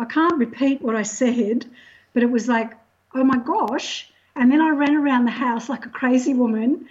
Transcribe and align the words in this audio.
I 0.00 0.06
can't 0.06 0.38
repeat 0.38 0.80
what 0.80 0.96
I 0.96 1.02
said, 1.02 1.66
but 2.14 2.22
it 2.22 2.30
was 2.30 2.48
like, 2.48 2.72
oh 3.14 3.22
my 3.22 3.36
gosh. 3.36 4.10
And 4.34 4.50
then 4.50 4.62
I 4.62 4.70
ran 4.70 4.96
around 4.96 5.26
the 5.26 5.30
house 5.30 5.68
like 5.68 5.84
a 5.84 5.90
crazy 5.90 6.32
woman, 6.32 6.88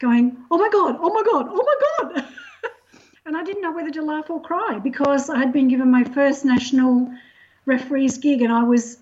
going, 0.00 0.36
oh 0.50 0.58
my 0.58 0.68
God, 0.68 0.96
oh 1.00 1.14
my 1.14 1.22
God, 1.22 1.46
oh 1.48 1.64
my 1.64 2.14
God. 2.18 2.28
and 3.26 3.36
I 3.36 3.44
didn't 3.44 3.62
know 3.62 3.70
whether 3.70 3.92
to 3.92 4.02
laugh 4.02 4.28
or 4.28 4.42
cry 4.42 4.80
because 4.82 5.30
I 5.30 5.38
had 5.38 5.52
been 5.52 5.68
given 5.68 5.88
my 5.88 6.02
first 6.02 6.44
national 6.44 7.08
referee's 7.64 8.18
gig 8.18 8.42
and 8.42 8.52
I 8.52 8.64
was 8.64 8.98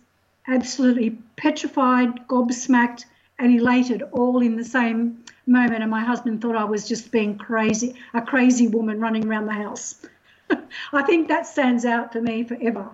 absolutely 0.48 1.16
petrified, 1.36 2.28
gobsmacked, 2.28 3.06
and 3.38 3.58
elated 3.58 4.02
all 4.12 4.42
in 4.42 4.56
the 4.56 4.64
same 4.64 5.24
moment. 5.46 5.80
And 5.80 5.90
my 5.90 6.04
husband 6.04 6.42
thought 6.42 6.56
I 6.56 6.64
was 6.64 6.86
just 6.86 7.10
being 7.10 7.38
crazy, 7.38 7.94
a 8.12 8.20
crazy 8.20 8.68
woman 8.68 9.00
running 9.00 9.26
around 9.26 9.46
the 9.46 9.54
house. 9.54 10.04
I 10.92 11.02
think 11.04 11.28
that 11.28 11.46
stands 11.46 11.86
out 11.86 12.12
for 12.12 12.20
me 12.20 12.44
forever. 12.44 12.90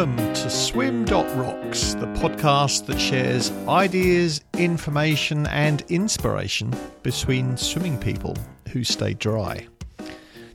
Welcome 0.00 0.32
to 0.32 0.48
Swim.rocks, 0.48 1.92
the 1.92 2.06
podcast 2.06 2.86
that 2.86 2.98
shares 2.98 3.50
ideas, 3.68 4.40
information, 4.54 5.46
and 5.48 5.82
inspiration 5.90 6.74
between 7.02 7.58
swimming 7.58 7.98
people 7.98 8.34
who 8.72 8.82
stay 8.82 9.12
dry. 9.12 9.66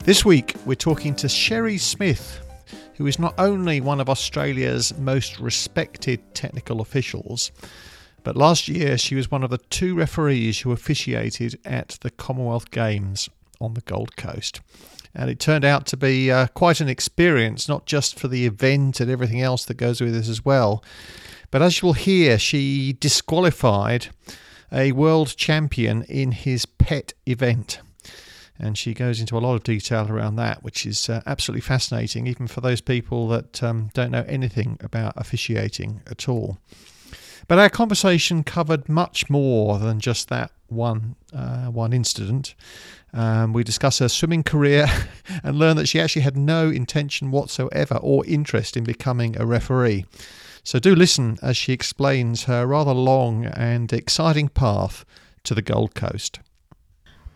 This 0.02 0.24
week, 0.24 0.56
we're 0.66 0.74
talking 0.74 1.14
to 1.14 1.28
Cherry 1.28 1.78
Smith, 1.78 2.40
who 2.96 3.06
is 3.06 3.20
not 3.20 3.34
only 3.38 3.80
one 3.80 4.00
of 4.00 4.10
Australia's 4.10 4.92
most 4.98 5.38
respected 5.38 6.34
technical 6.34 6.80
officials, 6.80 7.52
but 8.24 8.34
last 8.34 8.66
year 8.66 8.98
she 8.98 9.14
was 9.14 9.30
one 9.30 9.44
of 9.44 9.50
the 9.50 9.58
two 9.58 9.94
referees 9.94 10.58
who 10.58 10.72
officiated 10.72 11.56
at 11.64 11.98
the 12.00 12.10
Commonwealth 12.10 12.72
Games 12.72 13.28
on 13.60 13.74
the 13.74 13.80
Gold 13.82 14.16
Coast 14.16 14.60
and 15.16 15.30
it 15.30 15.40
turned 15.40 15.64
out 15.64 15.86
to 15.86 15.96
be 15.96 16.30
uh, 16.30 16.46
quite 16.48 16.80
an 16.80 16.88
experience, 16.88 17.68
not 17.68 17.86
just 17.86 18.18
for 18.18 18.28
the 18.28 18.44
event 18.44 19.00
and 19.00 19.10
everything 19.10 19.40
else 19.40 19.64
that 19.64 19.74
goes 19.74 20.00
with 20.00 20.14
it 20.14 20.28
as 20.28 20.44
well. 20.44 20.84
But 21.50 21.62
as 21.62 21.80
you 21.80 21.86
will 21.86 21.94
hear, 21.94 22.38
she 22.38 22.92
disqualified 23.00 24.08
a 24.70 24.92
world 24.92 25.34
champion 25.36 26.02
in 26.02 26.32
his 26.32 26.66
pet 26.66 27.14
event. 27.24 27.80
And 28.58 28.76
she 28.76 28.92
goes 28.92 29.18
into 29.18 29.36
a 29.36 29.40
lot 29.40 29.54
of 29.54 29.62
detail 29.62 30.10
around 30.10 30.36
that, 30.36 30.62
which 30.62 30.84
is 30.84 31.08
uh, 31.08 31.22
absolutely 31.26 31.62
fascinating, 31.62 32.26
even 32.26 32.46
for 32.46 32.60
those 32.60 32.82
people 32.82 33.26
that 33.28 33.62
um, 33.62 33.90
don't 33.94 34.10
know 34.10 34.24
anything 34.28 34.78
about 34.82 35.14
officiating 35.16 36.02
at 36.10 36.28
all. 36.28 36.58
But 37.48 37.58
our 37.58 37.70
conversation 37.70 38.44
covered 38.44 38.88
much 38.88 39.30
more 39.30 39.78
than 39.78 40.00
just 40.00 40.28
that 40.28 40.50
one 40.68 41.16
uh, 41.34 41.66
one 41.66 41.92
incident. 41.92 42.54
Um, 43.12 43.52
we 43.52 43.64
discuss 43.64 43.98
her 43.98 44.08
swimming 44.08 44.42
career 44.42 44.86
and 45.42 45.58
learn 45.58 45.76
that 45.76 45.86
she 45.86 46.00
actually 46.00 46.22
had 46.22 46.36
no 46.36 46.68
intention 46.68 47.30
whatsoever 47.30 47.96
or 47.96 48.26
interest 48.26 48.76
in 48.76 48.84
becoming 48.84 49.38
a 49.38 49.46
referee. 49.46 50.04
So 50.62 50.78
do 50.78 50.94
listen 50.94 51.38
as 51.42 51.56
she 51.56 51.72
explains 51.72 52.44
her 52.44 52.66
rather 52.66 52.92
long 52.92 53.46
and 53.46 53.92
exciting 53.92 54.48
path 54.48 55.04
to 55.44 55.54
the 55.54 55.62
Gold 55.62 55.94
Coast. 55.94 56.40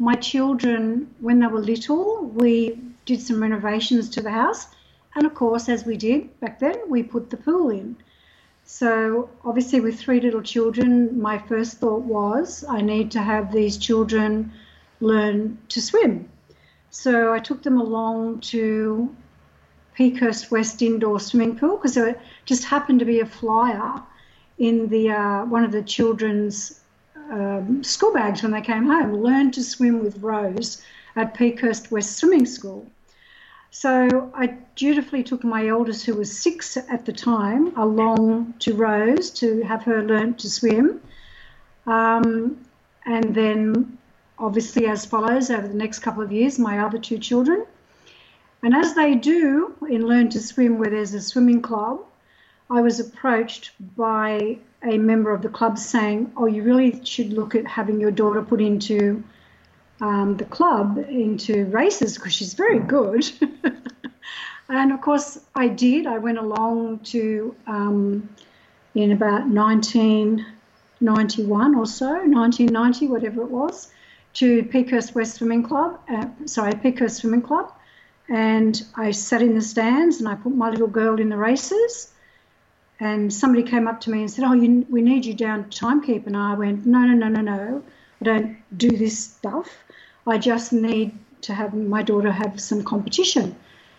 My 0.00 0.14
children, 0.16 1.08
when 1.20 1.38
they 1.40 1.46
were 1.46 1.60
little, 1.60 2.24
we 2.24 2.78
did 3.06 3.20
some 3.20 3.40
renovations 3.40 4.08
to 4.10 4.20
the 4.20 4.30
house. 4.30 4.66
And 5.14 5.26
of 5.26 5.34
course, 5.34 5.68
as 5.68 5.84
we 5.84 5.96
did 5.96 6.40
back 6.40 6.58
then, 6.58 6.76
we 6.88 7.02
put 7.02 7.30
the 7.30 7.36
pool 7.36 7.70
in. 7.70 7.96
So, 8.72 9.28
obviously, 9.44 9.80
with 9.80 9.98
three 9.98 10.20
little 10.20 10.42
children, 10.42 11.20
my 11.20 11.38
first 11.38 11.78
thought 11.78 12.02
was 12.02 12.64
I 12.68 12.80
need 12.80 13.10
to 13.10 13.20
have 13.20 13.52
these 13.52 13.76
children 13.76 14.52
learn 15.00 15.58
to 15.70 15.82
swim. 15.82 16.28
So, 16.90 17.32
I 17.32 17.40
took 17.40 17.64
them 17.64 17.80
along 17.80 18.40
to 18.52 19.14
Peakhurst 19.98 20.52
West 20.52 20.82
Indoor 20.82 21.18
Swimming 21.18 21.56
Pool 21.58 21.76
because 21.76 21.94
there 21.94 22.14
just 22.44 22.62
happened 22.62 23.00
to 23.00 23.04
be 23.04 23.18
a 23.18 23.26
flyer 23.26 24.00
in 24.56 24.88
the 24.88 25.10
uh, 25.10 25.44
one 25.46 25.64
of 25.64 25.72
the 25.72 25.82
children's 25.82 26.80
um, 27.28 27.82
school 27.82 28.12
bags 28.12 28.40
when 28.44 28.52
they 28.52 28.62
came 28.62 28.86
home. 28.86 29.16
Learn 29.16 29.50
to 29.50 29.64
swim 29.64 30.00
with 30.00 30.22
Rose 30.22 30.80
at 31.16 31.34
Peakhurst 31.34 31.90
West 31.90 32.16
Swimming 32.18 32.46
School. 32.46 32.86
So 33.70 34.30
I 34.34 34.58
dutifully 34.74 35.22
took 35.22 35.44
my 35.44 35.68
eldest, 35.68 36.04
who 36.04 36.14
was 36.14 36.36
six 36.36 36.76
at 36.76 37.06
the 37.06 37.12
time, 37.12 37.76
along 37.76 38.54
to 38.60 38.74
Rose 38.74 39.30
to 39.32 39.62
have 39.62 39.84
her 39.84 40.02
learn 40.02 40.34
to 40.34 40.50
swim. 40.50 41.00
Um, 41.86 42.58
and 43.06 43.34
then, 43.34 43.98
obviously, 44.38 44.86
as 44.86 45.06
follows 45.06 45.50
over 45.50 45.68
the 45.68 45.74
next 45.74 46.00
couple 46.00 46.22
of 46.22 46.32
years, 46.32 46.58
my 46.58 46.80
other 46.80 46.98
two 46.98 47.18
children. 47.18 47.64
And 48.62 48.74
as 48.74 48.94
they 48.94 49.14
do 49.14 49.74
in 49.88 50.06
Learn 50.06 50.28
to 50.30 50.40
Swim, 50.40 50.78
where 50.78 50.90
there's 50.90 51.14
a 51.14 51.20
swimming 51.20 51.62
club, 51.62 52.00
I 52.68 52.82
was 52.82 53.00
approached 53.00 53.72
by 53.96 54.58
a 54.82 54.98
member 54.98 55.32
of 55.32 55.42
the 55.42 55.48
club 55.48 55.78
saying, 55.78 56.32
Oh, 56.36 56.46
you 56.46 56.62
really 56.62 57.04
should 57.04 57.32
look 57.32 57.54
at 57.54 57.66
having 57.66 58.00
your 58.00 58.10
daughter 58.10 58.42
put 58.42 58.60
into 58.60 59.24
um, 60.00 60.36
the 60.36 60.44
club 60.44 61.04
into 61.08 61.64
races 61.66 62.16
because 62.16 62.32
she's 62.32 62.54
very 62.54 62.78
good. 62.78 63.28
and 64.68 64.92
of 64.92 65.00
course, 65.00 65.40
I 65.54 65.68
did. 65.68 66.06
I 66.06 66.18
went 66.18 66.38
along 66.38 67.00
to 67.00 67.54
um, 67.66 68.28
in 68.94 69.12
about 69.12 69.48
1991 69.48 71.74
or 71.74 71.86
so, 71.86 72.06
1990, 72.06 73.08
whatever 73.08 73.42
it 73.42 73.50
was, 73.50 73.90
to 74.34 74.62
Peakhurst 74.64 75.14
West 75.14 75.36
Swimming 75.36 75.62
Club. 75.62 75.98
Uh, 76.08 76.26
sorry, 76.46 76.72
Peakhurst 76.72 77.20
Swimming 77.20 77.42
Club. 77.42 77.72
And 78.28 78.82
I 78.94 79.10
sat 79.10 79.42
in 79.42 79.54
the 79.54 79.62
stands 79.62 80.20
and 80.20 80.28
I 80.28 80.36
put 80.36 80.54
my 80.54 80.70
little 80.70 80.86
girl 80.86 81.20
in 81.20 81.28
the 81.28 81.36
races. 81.36 82.12
And 83.00 83.32
somebody 83.32 83.64
came 83.64 83.88
up 83.88 84.00
to 84.02 84.10
me 84.10 84.20
and 84.20 84.30
said, 84.30 84.44
"Oh, 84.44 84.52
you, 84.52 84.86
we 84.90 85.02
need 85.02 85.24
you 85.24 85.34
down 85.34 85.68
to 85.68 85.84
timekeep." 85.84 86.26
And 86.26 86.36
I 86.36 86.54
went, 86.54 86.86
"No, 86.86 87.00
no, 87.00 87.14
no, 87.14 87.28
no, 87.28 87.40
no. 87.40 87.82
I 88.20 88.24
don't 88.24 88.56
do 88.76 88.90
this 88.90 89.18
stuff. 89.18 89.68
I 90.26 90.38
just 90.38 90.72
need 90.72 91.12
to 91.42 91.54
have 91.54 91.74
my 91.74 92.02
daughter 92.02 92.30
have 92.30 92.60
some 92.60 92.84
competition. 92.84 93.56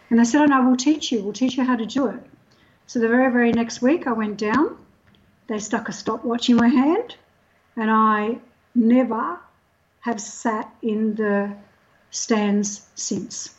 And 0.10 0.20
they 0.20 0.24
said, 0.24 0.42
Oh, 0.42 0.46
no, 0.46 0.66
we'll 0.66 0.78
teach 0.78 1.12
you. 1.12 1.24
We'll 1.24 1.34
teach 1.34 1.58
you 1.58 1.64
how 1.64 1.76
to 1.76 1.86
do 1.86 2.08
it. 2.08 2.20
So 2.86 3.00
the 3.00 3.08
very, 3.08 3.32
very 3.32 3.52
next 3.52 3.82
week, 3.82 4.08
I 4.08 4.12
went 4.12 4.38
down. 4.38 4.78
They 5.48 5.60
stuck 5.60 5.90
a 5.90 5.94
stopwatch 5.94 6.50
in 6.50 6.56
my 6.56 6.68
hand, 6.68 7.16
and 7.76 7.90
I 7.90 8.38
never 8.76 9.40
have 10.02 10.20
sat 10.20 10.74
in 10.82 11.16
the 11.16 11.56
stands 12.10 12.88
since. 12.96 13.56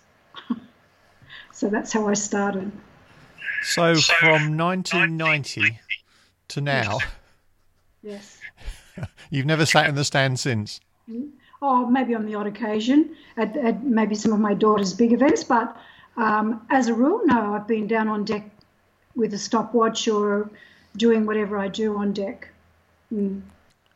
so 1.53 1.69
that's 1.69 1.93
how 1.93 2.09
I 2.09 2.15
started. 2.15 2.71
So 3.63 3.95
from 3.95 4.57
1990 4.57 5.79
to 6.49 6.61
now, 6.61 6.99
yes, 8.03 8.39
you've 9.31 9.47
never 9.47 9.65
sat 9.65 9.89
in 9.89 9.95
the 9.95 10.05
stand 10.05 10.39
since. 10.39 10.81
Mm-hmm. 11.09 11.29
Mm-hmm. 11.63 11.87
Oh, 11.87 11.87
maybe 11.87 12.15
on 12.15 12.27
the 12.27 12.35
odd 12.35 12.47
occasion 12.47 13.15
at, 13.37 13.57
at 13.57 13.85
maybe 13.85 14.15
some 14.15 14.33
of 14.33 14.41
my 14.41 14.55
daughter's 14.55 14.93
big 14.93 15.13
events, 15.13 15.45
but 15.45 15.77
um, 16.17 16.67
as 16.71 16.89
a 16.89 16.95
rule, 16.95 17.21
no, 17.25 17.55
I've 17.55 17.67
been 17.67 17.87
down 17.87 18.09
on 18.09 18.25
deck 18.25 18.51
with 19.15 19.33
a 19.35 19.39
stopwatch 19.39 20.09
or 20.09 20.51
doing 20.97 21.27
whatever 21.27 21.59
I 21.59 21.69
do 21.69 21.97
on 21.97 22.13
deck. 22.13 22.49
Mm. 23.13 23.43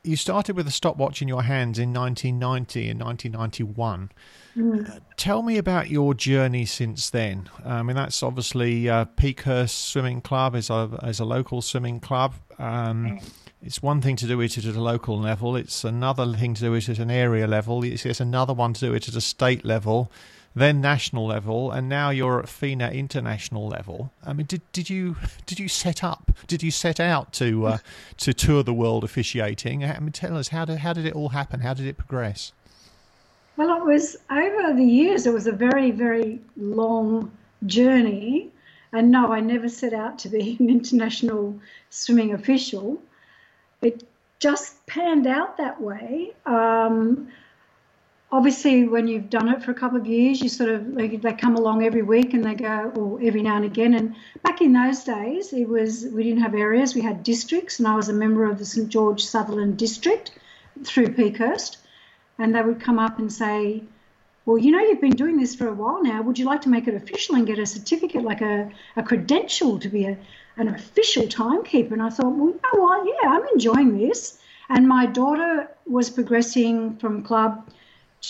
You 0.03 0.17
started 0.17 0.55
with 0.55 0.69
a 0.69 0.71
stopwatch 0.71 1.21
in 1.21 1.27
your 1.27 1.43
hands 1.43 1.79
in 1.79 1.93
1990 1.93 2.89
and 2.89 3.01
1991. 3.01 4.13
Mm. 4.57 4.89
Uh, 4.89 5.01
tell 5.17 5.43
me 5.43 5.59
about 5.59 5.91
your 5.91 6.15
journey 6.15 6.65
since 6.65 7.11
then. 7.11 7.51
I 7.65 7.83
mean, 7.83 7.97
that's 7.97 8.23
obviously 8.23 8.89
uh, 8.89 9.07
Peakhurst 9.17 9.71
Swimming 9.71 10.21
Club 10.21 10.55
is 10.55 10.71
a, 10.71 10.99
is 11.03 11.19
a 11.19 11.25
local 11.25 11.61
swimming 11.61 11.99
club. 12.01 12.35
Um, 12.59 13.19
mm 13.19 13.31
it's 13.67 13.83
one 13.83 14.01
thing 14.01 14.15
to 14.15 14.27
do 14.29 14.41
it 14.41 14.57
at 14.57 14.65
a 14.65 14.81
local 14.81 15.19
level. 15.19 15.57
It's 15.57 15.83
another 15.83 16.33
thing 16.35 16.55
to 16.55 16.61
do 16.61 16.75
it 16.75 16.89
at 16.89 17.01
an 17.01 17.11
area 17.11 17.49
level. 17.49 17.83
It's, 17.83 18.07
it's 18.07 18.21
another 18.21 18.55
one 18.55 18.73
to 18.75 18.81
do 18.81 18.95
it 18.95 19.09
at 19.09 19.17
a 19.17 19.21
state 19.21 19.65
level, 19.65 20.09
then 20.55 20.81
national 20.81 21.27
level, 21.27 21.73
and 21.73 21.89
now 21.89 22.11
you're 22.11 22.39
at 22.39 22.49
FINA 22.49 22.91
international 22.93 23.67
level. 23.67 24.13
I 24.25 24.35
mean, 24.35 24.47
did 24.47 24.63
did 24.73 24.89
you 24.89 25.17
did 25.47 25.59
you 25.59 25.67
set 25.67 26.05
up? 26.05 26.31
Did 26.47 26.63
you 26.63 26.71
set 26.71 27.01
out 27.01 27.33
to 27.35 27.67
uh, 27.67 27.79
to 28.19 28.33
tour 28.33 28.63
the 28.63 28.73
world 28.73 29.03
officiating? 29.03 29.85
I 29.85 29.99
mean, 29.99 30.13
tell 30.13 30.37
us 30.37 30.49
how 30.49 30.65
did 30.65 30.79
how 30.79 30.93
did 30.93 31.05
it 31.05 31.15
all 31.15 31.31
happen? 31.31 31.61
How 31.61 31.75
did 31.75 31.87
it 31.87 31.99
progress? 31.99 32.53
Well, 33.57 33.77
it 33.77 33.85
was 33.85 34.17
over 34.31 34.75
the 34.75 34.85
years. 34.85 35.27
It 35.27 35.33
was 35.33 35.49
a 35.49 35.53
very 35.53 35.91
very 35.91 36.41
long 36.57 37.33
journey, 37.67 38.49
and 38.93 39.11
no, 39.11 39.33
I 39.33 39.41
never 39.41 39.69
set 39.69 39.93
out 39.93 40.21
to 40.21 40.29
be 40.29 40.57
an 40.61 40.71
international 40.71 41.59
swimming 41.91 42.33
official 42.33 43.03
it 43.83 44.03
just 44.39 44.87
panned 44.87 45.27
out 45.27 45.57
that 45.57 45.81
way. 45.81 46.33
Um, 46.45 47.29
obviously, 48.31 48.87
when 48.87 49.09
you've 49.09 49.31
done 49.31 49.49
it 49.49 49.63
for 49.63 49.71
a 49.71 49.75
couple 49.75 49.99
of 49.99 50.07
years, 50.07 50.41
you 50.41 50.49
sort 50.49 50.71
of 50.71 50.87
like, 50.89 51.23
they 51.23 51.33
come 51.33 51.57
along 51.57 51.85
every 51.85 52.03
week 52.03 52.35
and 52.35 52.45
they 52.45 52.55
go, 52.55 52.93
or 52.95 53.21
every 53.23 53.43
now 53.43 53.57
and 53.57 53.65
again. 53.65 53.95
And 53.95 54.15
back 54.43 54.61
in 54.61 54.73
those 54.73 55.05
days, 55.05 55.53
it 55.53 55.69
was 55.69 56.07
we 56.07 56.23
didn't 56.23 56.43
have 56.43 56.55
areas; 56.55 56.95
we 56.95 57.01
had 57.03 57.23
districts, 57.23 57.79
and 57.79 57.89
I 57.89 57.95
was 57.95 58.09
a 58.09 58.13
member 58.13 58.45
of 58.45 58.59
the 58.59 58.65
St 58.65 58.89
George 58.89 59.25
Sutherland 59.25 59.79
district 59.79 60.33
through 60.85 61.09
Peakhurst, 61.09 61.79
and 62.39 62.55
they 62.55 62.63
would 62.63 62.81
come 62.81 62.99
up 62.99 63.19
and 63.19 63.33
say, 63.33 63.83
well, 64.45 64.59
you 64.59 64.71
know, 64.71 64.79
you've 64.79 65.01
been 65.01 65.11
doing 65.11 65.37
this 65.39 65.57
for 65.57 65.69
a 65.69 65.75
while 65.75 66.03
now. 66.03 66.23
Would 66.23 66.39
you 66.39 66.45
like 66.45 66.63
to 66.63 66.69
make 66.69 66.87
it 66.87 66.95
official 66.95 67.35
and 67.35 67.47
get 67.47 67.59
a 67.59 67.67
certificate, 67.67 68.23
like 68.23 68.43
a, 68.43 68.71
a 68.97 69.03
credential 69.03 69.79
to 69.81 69.89
be 69.89 70.05
a, 70.05 70.17
an 70.57 70.69
official 70.69 71.29
timekeeper? 71.29 71.95
And 71.95 72.03
I 72.03 72.11
thought, 72.11 72.35
well, 72.35 72.49
you 72.49 72.61
know 72.65 72.83
what? 72.83 73.07
Yeah, 73.07 73.31
I'm 73.31 73.47
enjoying 73.53 73.99
this. 73.99 74.39
And 74.69 74.89
my 74.89 75.07
daughter 75.07 75.69
was 75.87 76.11
progressing 76.11 76.97
from 76.97 77.23
club 77.23 77.69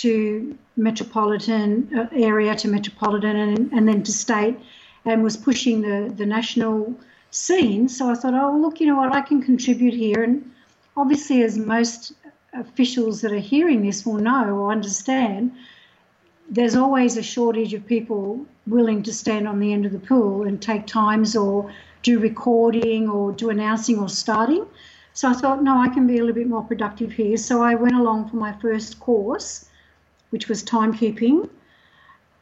to 0.03 0.57
metropolitan 0.77 1.91
uh, 1.97 2.09
area 2.13 2.55
to 2.55 2.69
metropolitan 2.69 3.37
and, 3.37 3.73
and 3.73 3.89
then 3.89 4.03
to 4.03 4.13
state 4.13 4.59
and 5.07 5.23
was 5.23 5.37
pushing 5.37 5.81
the, 5.81 6.13
the 6.15 6.27
national 6.27 6.95
scene. 7.31 7.89
So 7.89 8.11
I 8.11 8.15
thought, 8.15 8.35
oh, 8.35 8.59
look, 8.59 8.81
you 8.81 8.87
know 8.87 8.97
what, 8.97 9.15
I 9.15 9.21
can 9.21 9.41
contribute 9.43 9.95
here. 9.95 10.23
And 10.23 10.51
obviously, 10.97 11.43
as 11.43 11.57
most 11.57 12.13
officials 12.53 13.21
that 13.21 13.33
are 13.33 13.39
hearing 13.39 13.83
this 13.83 14.05
will 14.05 14.19
know 14.19 14.45
or 14.51 14.73
understand, 14.73 15.53
there's 16.49 16.77
always 16.77 17.17
a 17.17 17.23
shortage 17.23 17.75
of 17.75 17.87
people 17.87 18.45
willing 18.67 19.03
to 19.03 19.13
stand 19.13 19.49
on 19.49 19.61
the 19.61 19.73
end 19.73 19.87
of 19.87 19.93
the 19.93 19.99
pool 19.99 20.47
and 20.47 20.61
take 20.61 20.87
times 20.87 21.37
or 21.37 21.73
do 22.03 22.19
recording 22.19 23.09
or 23.09 23.33
do 23.33 23.51
announcing 23.51 23.99
or 23.99 24.09
starting. 24.09 24.67
So 25.13 25.29
I 25.29 25.33
thought, 25.33 25.63
no, 25.63 25.79
I 25.79 25.89
can 25.89 26.07
be 26.07 26.19
a 26.19 26.21
little 26.21 26.35
bit 26.35 26.47
more 26.47 26.63
productive 26.63 27.13
here. 27.13 27.37
So 27.37 27.63
I 27.63 27.75
went 27.75 27.97
along 27.97 28.29
for 28.29 28.37
my 28.37 28.53
first 28.53 29.01
course, 29.01 29.69
which 30.31 30.49
was 30.49 30.63
timekeeping. 30.63 31.49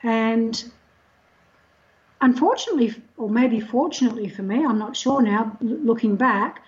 And 0.02 0.64
unfortunately, 2.20 2.94
or 3.16 3.30
maybe 3.30 3.60
fortunately 3.60 4.28
for 4.28 4.42
me, 4.42 4.64
I'm 4.64 4.78
not 4.78 4.96
sure 4.96 5.22
now, 5.22 5.56
looking 5.60 6.16
back, 6.16 6.62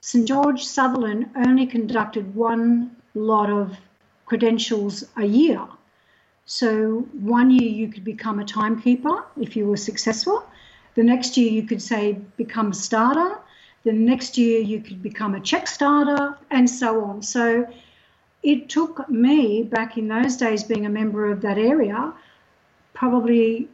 St 0.00 0.26
George 0.26 0.64
Sutherland 0.64 1.30
only 1.36 1.66
conducted 1.66 2.34
one 2.34 2.96
lot 3.14 3.48
of 3.48 3.76
credentials 4.26 5.04
a 5.16 5.24
year. 5.24 5.60
So 6.46 7.06
one 7.12 7.50
year 7.50 7.70
you 7.70 7.88
could 7.88 8.04
become 8.04 8.38
a 8.38 8.44
timekeeper 8.44 9.24
if 9.40 9.56
you 9.56 9.66
were 9.66 9.76
successful. 9.76 10.44
The 10.94 11.02
next 11.02 11.36
year 11.36 11.50
you 11.50 11.64
could 11.64 11.82
say 11.82 12.18
become 12.36 12.70
a 12.70 12.74
starter. 12.74 13.38
The 13.84 13.92
next 13.92 14.38
year 14.38 14.60
you 14.60 14.80
could 14.80 15.02
become 15.02 15.34
a 15.34 15.40
check 15.40 15.66
starter, 15.66 16.38
and 16.50 16.68
so 16.68 17.04
on. 17.04 17.22
So 17.22 17.66
it 18.42 18.68
took 18.68 19.08
me 19.08 19.62
back 19.62 19.98
in 19.98 20.08
those 20.08 20.36
days, 20.36 20.64
being 20.64 20.86
a 20.86 20.90
member 20.90 21.30
of 21.30 21.40
that 21.42 21.58
area, 21.58 22.12
probably 22.94 23.68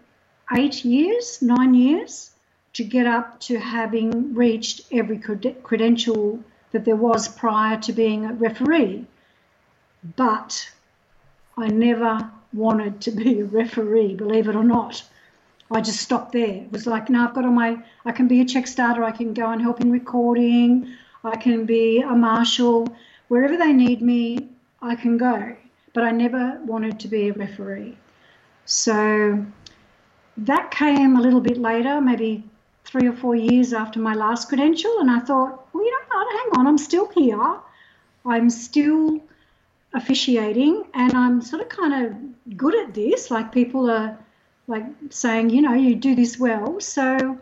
eight 0.57 0.85
years, 0.85 1.41
nine 1.43 1.75
years 1.75 2.31
to 2.73 2.85
get 2.85 3.07
up 3.07 3.39
to 3.41 3.59
having 3.59 4.35
reached 4.35 4.83
every 4.93 5.19
credential 5.63 6.39
that 6.73 6.85
there 6.85 6.97
was 6.97 7.29
prior 7.29 7.79
to 7.81 7.93
being 7.93 8.25
a 8.25 8.33
referee. 8.33 9.07
But 10.17 10.71
I 11.57 11.67
never 11.69 12.31
wanted 12.53 13.01
to 13.03 13.11
be 13.11 13.41
a 13.41 13.45
referee, 13.45 14.15
believe 14.15 14.49
it 14.49 14.57
or 14.57 14.65
not. 14.65 15.03
I 15.71 15.81
just 15.81 16.01
stopped 16.01 16.33
there. 16.33 16.65
It 16.65 16.73
was 16.73 16.87
like, 16.87 17.09
no, 17.09 17.25
I've 17.25 17.35
got 17.35 17.45
all 17.45 17.53
my, 17.53 17.79
I 18.05 18.13
can 18.13 18.27
be 18.27 18.41
a 18.41 18.45
check 18.45 18.67
starter, 18.67 19.05
I 19.05 19.13
can 19.13 19.33
go 19.35 19.51
and 19.51 19.63
help 19.63 19.81
in 19.81 19.93
recording, 19.93 20.93
I 21.23 21.37
can 21.37 21.65
be 21.65 22.01
a 22.01 22.15
marshal. 22.15 22.89
Wherever 23.29 23.57
they 23.57 23.73
need 23.73 24.03
me, 24.03 24.49
I 24.83 24.97
can 24.97 25.17
go. 25.17 25.57
But 25.93 26.05
I 26.05 26.11
never 26.11 26.61
wanted 26.65 26.99
to 27.01 27.09
be 27.09 27.29
a 27.29 27.33
referee. 27.33 27.97
So 28.65 29.45
that 30.37 30.71
came 30.71 31.17
a 31.17 31.21
little 31.21 31.41
bit 31.41 31.59
later, 31.59 32.01
maybe 32.01 32.45
three 32.85 33.07
or 33.07 33.13
four 33.13 33.37
years 33.37 33.73
after 33.73 34.01
my 34.01 34.15
last 34.15 34.49
credential, 34.49 34.99
and 35.01 35.11
I 35.11 35.21
thought, 35.21 35.69
well, 35.73 35.85
you 35.85 35.91
know 35.91 36.07
what, 36.09 36.27
hang 36.33 36.61
on, 36.61 36.67
I'm 36.67 36.79
still 36.79 37.09
here. 37.09 37.61
I'm 38.25 38.51
still 38.51 39.21
officiating 39.93 40.85
and 40.95 41.15
I'm 41.15 41.41
sort 41.41 41.63
of 41.63 41.69
kind 41.69 41.95
of 42.05 42.57
good 42.57 42.75
at 42.75 42.95
this. 42.95 43.31
Like 43.31 43.53
people 43.53 43.91
are 43.91 44.19
like 44.71 44.85
saying, 45.11 45.51
you 45.51 45.61
know, 45.61 45.75
you 45.75 45.97
do 45.97 46.15
this 46.15 46.39
well. 46.39 46.81
So 46.81 47.37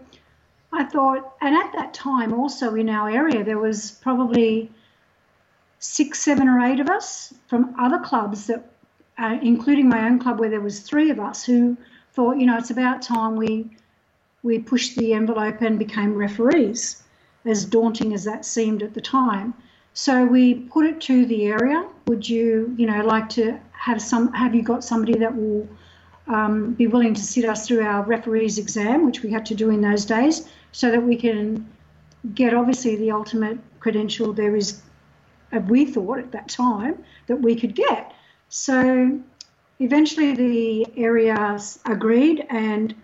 I 0.72 0.84
thought, 0.84 1.34
and 1.42 1.54
at 1.54 1.72
that 1.74 1.92
time 1.92 2.32
also 2.32 2.74
in 2.74 2.88
our 2.88 3.10
area, 3.10 3.44
there 3.44 3.58
was 3.58 3.90
probably 3.90 4.70
six, 5.78 6.20
seven 6.20 6.48
or 6.48 6.58
eight 6.60 6.80
of 6.80 6.88
us 6.88 7.34
from 7.46 7.74
other 7.78 7.98
clubs 7.98 8.46
that, 8.46 8.64
uh, 9.18 9.38
including 9.42 9.88
my 9.88 10.06
own 10.06 10.18
club 10.18 10.40
where 10.40 10.48
there 10.48 10.62
was 10.62 10.80
three 10.80 11.10
of 11.10 11.20
us 11.20 11.44
who 11.44 11.76
thought, 12.14 12.38
you 12.38 12.46
know, 12.46 12.56
it's 12.56 12.70
about 12.70 13.02
time 13.02 13.36
we 13.36 13.70
we 14.44 14.58
pushed 14.58 14.96
the 14.96 15.12
envelope 15.12 15.60
and 15.60 15.78
became 15.78 16.14
referees, 16.14 17.02
as 17.44 17.64
daunting 17.64 18.14
as 18.14 18.22
that 18.24 18.44
seemed 18.44 18.82
at 18.84 18.94
the 18.94 19.00
time. 19.00 19.52
So 19.94 20.24
we 20.24 20.54
put 20.54 20.86
it 20.86 21.00
to 21.02 21.26
the 21.26 21.46
area. 21.46 21.84
Would 22.06 22.28
you, 22.28 22.72
you 22.78 22.86
know, 22.86 23.02
like 23.04 23.28
to 23.30 23.58
have 23.72 24.00
some? 24.00 24.32
Have 24.32 24.54
you 24.54 24.62
got 24.62 24.84
somebody 24.84 25.18
that 25.18 25.36
will 25.36 25.68
um, 26.28 26.74
be 26.74 26.86
willing 26.86 27.14
to 27.14 27.22
sit 27.22 27.44
us 27.44 27.66
through 27.66 27.82
our 27.82 28.02
referees 28.04 28.58
exam, 28.58 29.06
which 29.06 29.22
we 29.22 29.30
had 29.30 29.46
to 29.46 29.54
do 29.54 29.70
in 29.70 29.80
those 29.80 30.04
days, 30.04 30.48
so 30.72 30.90
that 30.90 31.02
we 31.02 31.16
can 31.16 31.68
get 32.34 32.54
obviously 32.54 32.96
the 32.96 33.10
ultimate 33.10 33.58
credential 33.80 34.32
there 34.32 34.56
is, 34.56 34.82
uh, 35.52 35.60
we 35.60 35.84
thought 35.84 36.18
at 36.18 36.32
that 36.32 36.48
time 36.48 37.02
that 37.26 37.36
we 37.36 37.54
could 37.56 37.74
get. 37.74 38.12
So 38.48 39.18
eventually 39.78 40.34
the 40.34 40.86
area 40.96 41.58
agreed, 41.86 42.46
and 42.50 42.94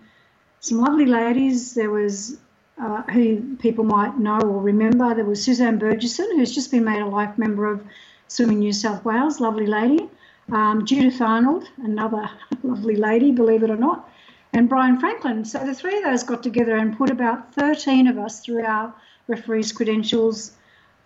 some 0.59 0.81
lovely 0.81 1.05
ladies. 1.05 1.73
There 1.73 1.91
was 1.91 2.37
uh, 2.81 3.03
who 3.03 3.55
people 3.57 3.85
might 3.85 4.17
know 4.17 4.39
or 4.39 4.61
remember. 4.61 5.15
There 5.15 5.25
was 5.25 5.43
Suzanne 5.43 5.77
Burgesson, 5.77 6.27
who's 6.35 6.53
just 6.53 6.71
been 6.71 6.83
made 6.83 7.01
a 7.01 7.05
life 7.05 7.37
member 7.37 7.71
of 7.71 7.83
Swimming 8.27 8.59
New 8.59 8.73
South 8.73 9.05
Wales, 9.05 9.39
lovely 9.39 9.67
lady. 9.67 10.09
Um, 10.51 10.85
Judith 10.85 11.21
Arnold, 11.21 11.69
another 11.77 12.29
lovely 12.63 12.95
lady, 12.95 13.31
believe 13.31 13.63
it 13.63 13.69
or 13.69 13.77
not, 13.77 14.09
and 14.53 14.69
Brian 14.69 14.99
Franklin. 14.99 15.43
So 15.43 15.59
the 15.59 15.73
three 15.73 15.97
of 15.97 16.03
those 16.03 16.23
got 16.23 16.43
together 16.43 16.75
and 16.75 16.97
put 16.97 17.09
about 17.09 17.53
13 17.55 18.07
of 18.07 18.17
us 18.17 18.41
through 18.41 18.63
our 18.63 18.93
referees' 19.27 19.71
credentials 19.71 20.51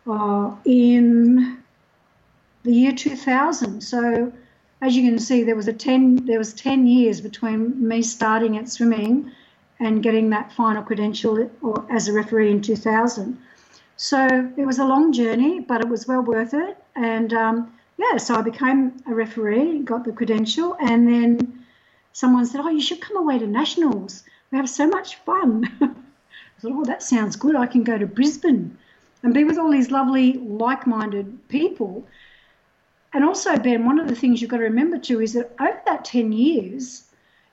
uh, 0.08 0.52
in 0.66 1.64
the 2.64 2.74
year 2.74 2.92
2000. 2.92 3.82
So 3.82 4.34
as 4.82 4.96
you 4.96 5.04
can 5.04 5.20
see, 5.20 5.44
there 5.44 5.56
was 5.56 5.68
a 5.68 5.74
10 5.74 6.26
there 6.26 6.38
was 6.38 6.54
10 6.54 6.88
years 6.88 7.22
between 7.22 7.88
me 7.88 8.02
starting 8.02 8.58
at 8.58 8.70
swimming 8.70 9.32
and 9.80 10.04
getting 10.04 10.30
that 10.30 10.52
final 10.54 10.84
credential 10.84 11.50
or, 11.62 11.86
as 11.90 12.08
a 12.08 12.14
referee 12.14 12.52
in 12.52 12.62
2000. 12.62 13.38
So 13.98 14.52
it 14.58 14.66
was 14.66 14.80
a 14.80 14.86
long 14.86 15.12
journey, 15.12 15.60
but 15.60 15.82
it 15.82 15.90
was 15.90 16.08
well 16.08 16.22
worth 16.22 16.54
it. 16.54 16.78
And 16.96 17.34
um, 17.34 17.74
yeah, 18.00 18.16
so 18.16 18.36
I 18.36 18.42
became 18.42 18.94
a 19.08 19.14
referee, 19.14 19.80
got 19.80 20.06
the 20.06 20.14
credential, 20.14 20.78
and 20.80 21.06
then 21.06 21.66
someone 22.14 22.46
said, 22.46 22.62
"Oh, 22.62 22.70
you 22.70 22.82
should 22.82 23.02
come 23.02 23.18
away 23.18 23.38
to 23.40 23.46
nationals. 23.46 24.24
We 24.52 24.58
have 24.58 24.70
so 24.70 24.88
much 24.88 25.18
fun." 25.18 25.66
I 25.82 26.62
thought, 26.62 26.72
"Oh, 26.72 26.86
that 26.86 27.04
sounds 27.04 27.36
good. 27.36 27.58
I 27.58 27.66
can 27.66 27.84
go 27.84 27.98
to 27.98 28.08
Brisbane 28.08 28.78
and 29.22 29.34
be 29.34 29.44
with 29.44 29.58
all 29.58 29.70
these 29.70 29.92
lovely, 29.92 30.34
like-minded 30.34 31.50
people." 31.50 32.08
And 33.12 33.26
also, 33.26 33.58
Ben, 33.58 33.86
one 33.86 34.00
of 34.00 34.08
the 34.08 34.16
things 34.16 34.42
you've 34.42 34.52
got 34.52 34.58
to 34.58 34.64
remember 34.64 34.98
too 34.98 35.20
is 35.20 35.34
that 35.34 35.52
over 35.60 35.82
that 35.86 36.06
10 36.06 36.32
years, 36.32 37.04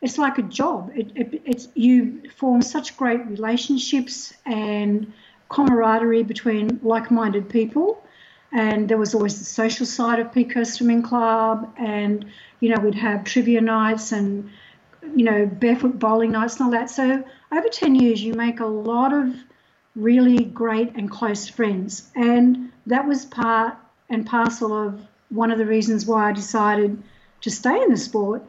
it's 0.02 0.18
like 0.18 0.38
a 0.38 0.42
job. 0.42 0.92
It, 0.94 1.10
it, 1.16 1.42
it's 1.44 1.68
you 1.74 2.22
form 2.36 2.62
such 2.62 2.96
great 2.96 3.26
relationships 3.26 4.32
and 4.44 5.12
camaraderie 5.48 6.22
between 6.22 6.78
like-minded 6.84 7.48
people. 7.48 8.05
And 8.56 8.88
there 8.88 8.96
was 8.96 9.14
always 9.14 9.38
the 9.38 9.44
social 9.44 9.84
side 9.84 10.18
of 10.18 10.32
Peakhurst 10.32 10.72
Swimming 10.76 11.02
Club, 11.02 11.72
and 11.76 12.24
you 12.60 12.70
know 12.70 12.80
we'd 12.80 12.94
have 12.94 13.24
trivia 13.24 13.60
nights 13.60 14.12
and 14.12 14.50
you 15.14 15.24
know 15.24 15.44
barefoot 15.46 15.98
bowling 15.98 16.32
nights 16.32 16.56
and 16.56 16.62
all 16.64 16.70
that. 16.70 16.88
So 16.90 17.22
over 17.52 17.68
ten 17.68 17.94
years, 17.94 18.22
you 18.22 18.32
make 18.32 18.60
a 18.60 18.66
lot 18.66 19.12
of 19.12 19.34
really 19.94 20.44
great 20.44 20.94
and 20.96 21.10
close 21.10 21.48
friends, 21.48 22.10
and 22.14 22.72
that 22.86 23.06
was 23.06 23.26
part 23.26 23.76
and 24.08 24.24
parcel 24.24 24.72
of 24.72 25.00
one 25.28 25.50
of 25.50 25.58
the 25.58 25.66
reasons 25.66 26.06
why 26.06 26.30
I 26.30 26.32
decided 26.32 27.02
to 27.42 27.50
stay 27.50 27.82
in 27.82 27.90
the 27.90 27.96
sport 27.96 28.42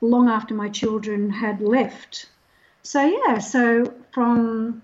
long 0.00 0.28
after 0.28 0.54
my 0.54 0.68
children 0.68 1.30
had 1.30 1.60
left. 1.60 2.26
So, 2.82 3.02
yeah, 3.02 3.38
so 3.38 3.92
from 4.12 4.82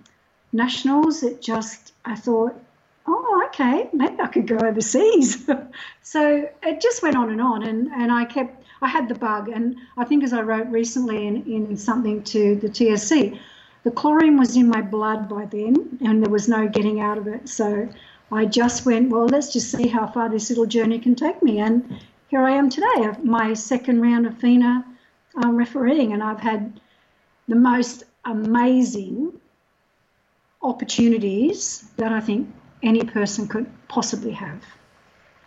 nationals, 0.52 1.22
it 1.22 1.40
just, 1.40 1.92
I 2.04 2.16
thought, 2.16 2.60
oh, 3.06 3.44
okay, 3.48 3.88
maybe 3.92 4.20
I 4.20 4.26
could 4.28 4.46
go 4.46 4.56
overseas. 4.58 5.48
so 6.02 6.48
it 6.62 6.80
just 6.80 7.02
went 7.02 7.16
on 7.16 7.30
and 7.30 7.40
on, 7.40 7.62
and, 7.64 7.88
and 7.88 8.12
I 8.12 8.24
kept, 8.24 8.64
I 8.80 8.88
had 8.88 9.08
the 9.08 9.14
bug. 9.14 9.48
And 9.48 9.76
I 9.96 10.04
think, 10.04 10.24
as 10.24 10.32
I 10.32 10.42
wrote 10.42 10.68
recently 10.68 11.26
in, 11.26 11.44
in 11.44 11.76
something 11.76 12.22
to 12.24 12.56
the 12.56 12.68
TSC, 12.68 13.38
the 13.84 13.90
chlorine 13.90 14.38
was 14.38 14.56
in 14.56 14.68
my 14.68 14.80
blood 14.80 15.28
by 15.28 15.46
then, 15.46 15.98
and 16.04 16.22
there 16.22 16.30
was 16.30 16.48
no 16.48 16.68
getting 16.68 17.00
out 17.00 17.18
of 17.18 17.26
it. 17.26 17.48
So 17.48 17.88
I 18.30 18.46
just 18.46 18.86
went, 18.86 19.10
well, 19.10 19.26
let's 19.26 19.52
just 19.52 19.70
see 19.70 19.88
how 19.88 20.06
far 20.06 20.28
this 20.28 20.48
little 20.48 20.66
journey 20.66 20.98
can 20.98 21.14
take 21.14 21.42
me. 21.42 21.58
And 21.58 22.00
here 22.28 22.42
I 22.42 22.52
am 22.52 22.70
today, 22.70 23.10
my 23.22 23.52
second 23.54 24.00
round 24.00 24.26
of 24.26 24.38
FINA 24.38 24.84
um, 25.36 25.56
refereeing, 25.56 26.12
and 26.12 26.22
I've 26.22 26.40
had 26.40 26.80
the 27.48 27.56
most 27.56 28.04
amazing 28.24 29.32
opportunities 30.62 31.84
that 31.96 32.12
I 32.12 32.20
think 32.20 32.48
any 32.82 33.04
person 33.04 33.48
could 33.48 33.70
possibly 33.88 34.32
have. 34.32 34.62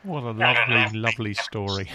What 0.04 0.24
a 0.24 0.32
lovely, 0.32 1.00
lovely 1.00 1.34
story. 1.34 1.90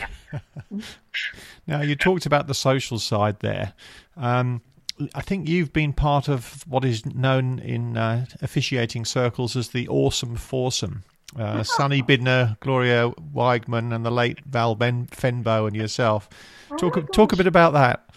now, 1.67 1.81
you 1.81 1.95
talked 1.95 2.27
about 2.27 2.49
the 2.49 2.55
social 2.55 2.99
side 2.99 3.39
there. 3.39 3.73
Um, 4.17 4.63
I 5.15 5.23
think 5.23 5.49
you've 5.49 5.73
been 5.73 5.93
part 5.93 6.29
of 6.29 6.65
what 6.67 6.85
is 6.85 7.07
known 7.07 7.61
in 7.61 7.97
uh, 7.97 8.27
officiating 8.43 9.05
circles 9.05 9.57
as 9.57 9.69
the 9.69 9.89
awesome 9.89 10.37
foursome. 10.37 11.05
Uh, 11.39 11.63
Sonny 11.63 12.03
Bidner, 12.03 12.59
Gloria 12.59 13.11
Weigman, 13.11 13.95
and 13.95 14.05
the 14.05 14.11
late 14.11 14.41
Val 14.45 14.75
ben- 14.75 15.07
Fenbo 15.07 15.69
and 15.69 15.77
yourself. 15.77 16.29
Talk 16.77 16.97
oh 16.97 17.03
talk 17.03 17.33
a 17.33 17.37
bit 17.37 17.47
about 17.47 17.73
that. 17.75 18.10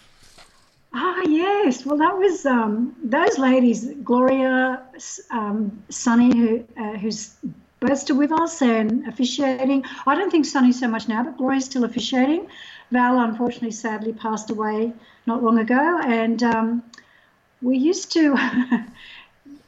Ah, 0.96 1.22
yes. 1.28 1.84
Well, 1.84 1.96
that 1.98 2.16
was 2.16 2.46
um, 2.46 2.94
those 3.02 3.36
ladies, 3.36 3.90
Gloria, 4.04 4.80
um, 5.32 5.82
Sonny, 5.88 6.36
who 6.36 6.64
uh, 6.76 6.96
who's 6.98 7.34
both 7.80 8.08
with 8.12 8.30
us 8.30 8.62
and 8.62 9.06
officiating. 9.08 9.84
I 10.06 10.14
don't 10.14 10.30
think 10.30 10.46
Sonny 10.46 10.70
so 10.72 10.86
much 10.86 11.08
now, 11.08 11.24
but 11.24 11.36
Gloria's 11.36 11.64
still 11.64 11.82
officiating. 11.82 12.46
Val, 12.92 13.18
unfortunately, 13.18 13.72
sadly 13.72 14.12
passed 14.12 14.50
away 14.50 14.92
not 15.26 15.42
long 15.42 15.58
ago, 15.58 16.00
and 16.04 16.42
um, 16.44 16.82
we 17.60 17.76
used 17.76 18.12
to. 18.12 18.36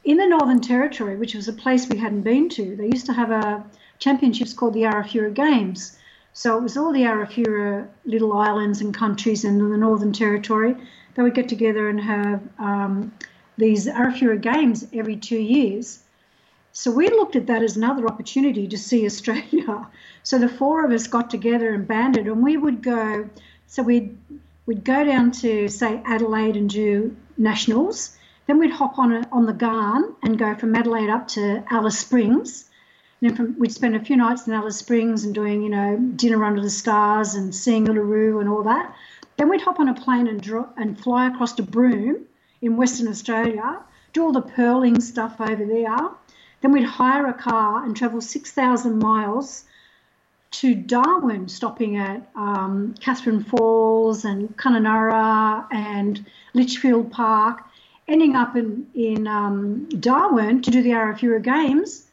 in 0.05 0.15
the 0.15 0.25
Northern 0.25 0.61
Territory, 0.61 1.17
which 1.17 1.35
was 1.35 1.49
a 1.49 1.53
place 1.53 1.89
we 1.89 1.97
hadn't 1.97 2.21
been 2.21 2.47
to, 2.47 2.77
they 2.77 2.85
used 2.85 3.05
to 3.07 3.13
have 3.13 3.29
a 3.29 3.65
championships 3.99 4.53
called 4.53 4.73
the 4.73 4.83
Arafura 4.83 5.33
Games. 5.33 5.97
So 6.31 6.57
it 6.57 6.61
was 6.63 6.77
all 6.77 6.93
the 6.93 7.01
Arafura 7.01 7.87
little 8.05 8.31
islands 8.31 8.79
and 8.79 8.93
countries 8.93 9.43
in 9.43 9.57
the 9.69 9.77
Northern 9.77 10.13
Territory. 10.13 10.77
They 11.17 11.23
would 11.23 11.33
get 11.33 11.49
together 11.49 11.89
and 11.89 11.99
have 11.99 12.41
um, 12.57 13.11
these 13.57 13.87
Arafura 13.87 14.39
Games 14.39 14.87
every 14.93 15.17
two 15.17 15.37
years. 15.37 15.99
So 16.71 16.89
we 16.91 17.09
looked 17.09 17.35
at 17.35 17.47
that 17.47 17.61
as 17.61 17.75
another 17.75 18.07
opportunity 18.07 18.65
to 18.69 18.77
see 18.77 19.05
Australia. 19.05 19.87
So 20.23 20.37
the 20.37 20.49
four 20.49 20.83
of 20.83 20.91
us 20.91 21.07
got 21.07 21.29
together 21.29 21.73
and 21.73 21.87
banded, 21.87 22.27
and 22.27 22.43
we 22.43 22.57
would 22.57 22.83
go. 22.83 23.29
So 23.67 23.81
we'd 23.81 24.17
we'd 24.65 24.83
go 24.83 25.05
down 25.05 25.31
to 25.43 25.69
say 25.69 26.01
Adelaide 26.05 26.57
and 26.57 26.69
do 26.69 27.15
nationals 27.37 28.17
then 28.47 28.59
we'd 28.59 28.71
hop 28.71 28.97
on 28.97 29.11
a, 29.11 29.27
on 29.31 29.45
the 29.45 29.53
Ghan 29.53 30.15
and 30.23 30.39
go 30.39 30.55
from 30.55 30.73
Adelaide 30.75 31.09
up 31.09 31.27
to 31.29 31.63
Alice 31.69 31.99
Springs. 31.99 32.65
And 33.21 33.29
then 33.29 33.37
from, 33.37 33.59
we'd 33.59 33.73
spend 33.73 33.95
a 33.95 33.99
few 34.03 34.15
nights 34.15 34.47
in 34.47 34.53
Alice 34.53 34.77
Springs 34.77 35.25
and 35.25 35.35
doing, 35.35 35.61
you 35.61 35.69
know, 35.69 35.97
dinner 36.15 36.43
under 36.43 36.61
the 36.61 36.69
stars 36.69 37.35
and 37.35 37.53
seeing 37.53 37.87
Uluru 37.87 38.39
and 38.39 38.49
all 38.49 38.63
that. 38.63 38.95
Then 39.37 39.49
we'd 39.49 39.61
hop 39.61 39.79
on 39.79 39.87
a 39.87 39.93
plane 39.93 40.27
and, 40.27 40.41
draw, 40.41 40.67
and 40.77 40.99
fly 40.99 41.27
across 41.27 41.53
to 41.53 41.63
Broome 41.63 42.25
in 42.61 42.75
Western 42.75 43.07
Australia, 43.07 43.79
do 44.13 44.23
all 44.23 44.31
the 44.31 44.41
pearling 44.41 44.99
stuff 44.99 45.39
over 45.39 45.63
there. 45.63 46.09
Then 46.61 46.71
we'd 46.71 46.83
hire 46.83 47.27
a 47.27 47.33
car 47.33 47.85
and 47.85 47.95
travel 47.95 48.19
6,000 48.19 48.97
miles 48.97 49.63
to 50.49 50.73
Darwin, 50.73 51.47
stopping 51.49 51.97
at 51.97 52.27
um, 52.35 52.95
Katherine 52.99 53.43
Falls 53.43 54.25
and 54.25 54.55
Kununurra 54.57 55.67
and 55.71 56.25
Litchfield 56.53 57.11
Park 57.11 57.63
ending 58.07 58.35
up 58.35 58.55
in, 58.55 58.87
in 58.95 59.27
um, 59.27 59.87
Darwin 59.89 60.61
to 60.61 60.71
do 60.71 60.81
the 60.81 60.91
Arafura 60.91 61.41
Games 61.41 62.05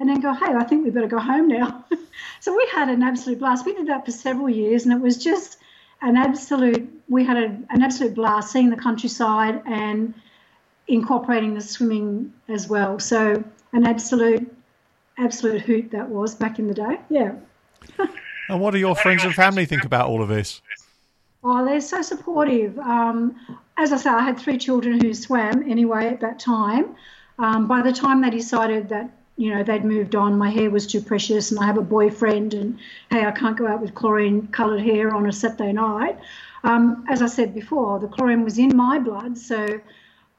and 0.00 0.08
then 0.08 0.20
go, 0.20 0.32
hey, 0.32 0.52
I 0.54 0.64
think 0.64 0.84
we 0.84 0.90
better 0.90 1.06
go 1.06 1.18
home 1.18 1.46
now. 1.46 1.84
so 2.40 2.56
we 2.56 2.66
had 2.72 2.88
an 2.88 3.02
absolute 3.02 3.38
blast. 3.38 3.66
We 3.66 3.74
did 3.74 3.86
that 3.88 4.04
for 4.04 4.10
several 4.10 4.48
years 4.48 4.84
and 4.84 4.92
it 4.92 5.00
was 5.00 5.22
just 5.22 5.58
an 6.02 6.16
absolute, 6.16 6.90
we 7.08 7.24
had 7.24 7.36
a, 7.36 7.44
an 7.70 7.82
absolute 7.82 8.14
blast 8.14 8.52
seeing 8.52 8.70
the 8.70 8.76
countryside 8.76 9.62
and 9.66 10.14
incorporating 10.88 11.54
the 11.54 11.60
swimming 11.60 12.32
as 12.48 12.68
well. 12.68 12.98
So 12.98 13.42
an 13.72 13.86
absolute, 13.86 14.54
absolute 15.16 15.62
hoot 15.62 15.92
that 15.92 16.08
was 16.08 16.34
back 16.34 16.58
in 16.58 16.66
the 16.66 16.74
day. 16.74 17.00
Yeah. 17.08 17.34
and 18.48 18.60
what 18.60 18.72
do 18.72 18.78
your 18.78 18.96
friends 18.96 19.24
and 19.24 19.32
family 19.32 19.64
think 19.64 19.84
about 19.84 20.08
all 20.08 20.22
of 20.22 20.28
this? 20.28 20.60
Oh, 21.44 21.64
they're 21.64 21.80
so 21.80 22.02
supportive. 22.02 22.78
Um, 22.78 23.36
as 23.76 23.92
I 23.92 23.96
say, 23.96 24.10
I 24.10 24.22
had 24.22 24.38
three 24.38 24.58
children 24.58 25.00
who 25.00 25.14
swam 25.14 25.68
anyway 25.70 26.08
at 26.08 26.20
that 26.20 26.38
time. 26.38 26.96
Um, 27.38 27.66
by 27.66 27.82
the 27.82 27.92
time 27.92 28.20
they 28.20 28.30
decided 28.30 28.88
that 28.90 29.10
you 29.36 29.54
know 29.54 29.62
they'd 29.62 29.84
moved 29.84 30.14
on, 30.14 30.38
my 30.38 30.50
hair 30.50 30.70
was 30.70 30.86
too 30.86 31.00
precious, 31.00 31.50
and 31.50 31.60
I 31.60 31.66
have 31.66 31.78
a 31.78 31.82
boyfriend, 31.82 32.54
and 32.54 32.78
hey, 33.10 33.24
I 33.24 33.32
can't 33.32 33.56
go 33.56 33.66
out 33.66 33.80
with 33.80 33.94
chlorine-coloured 33.94 34.80
hair 34.80 35.14
on 35.14 35.26
a 35.26 35.32
Saturday 35.32 35.72
night. 35.72 36.18
Um, 36.64 37.04
as 37.08 37.22
I 37.22 37.26
said 37.26 37.54
before, 37.54 37.98
the 37.98 38.08
chlorine 38.08 38.44
was 38.44 38.58
in 38.58 38.76
my 38.76 38.98
blood, 38.98 39.36
so 39.36 39.80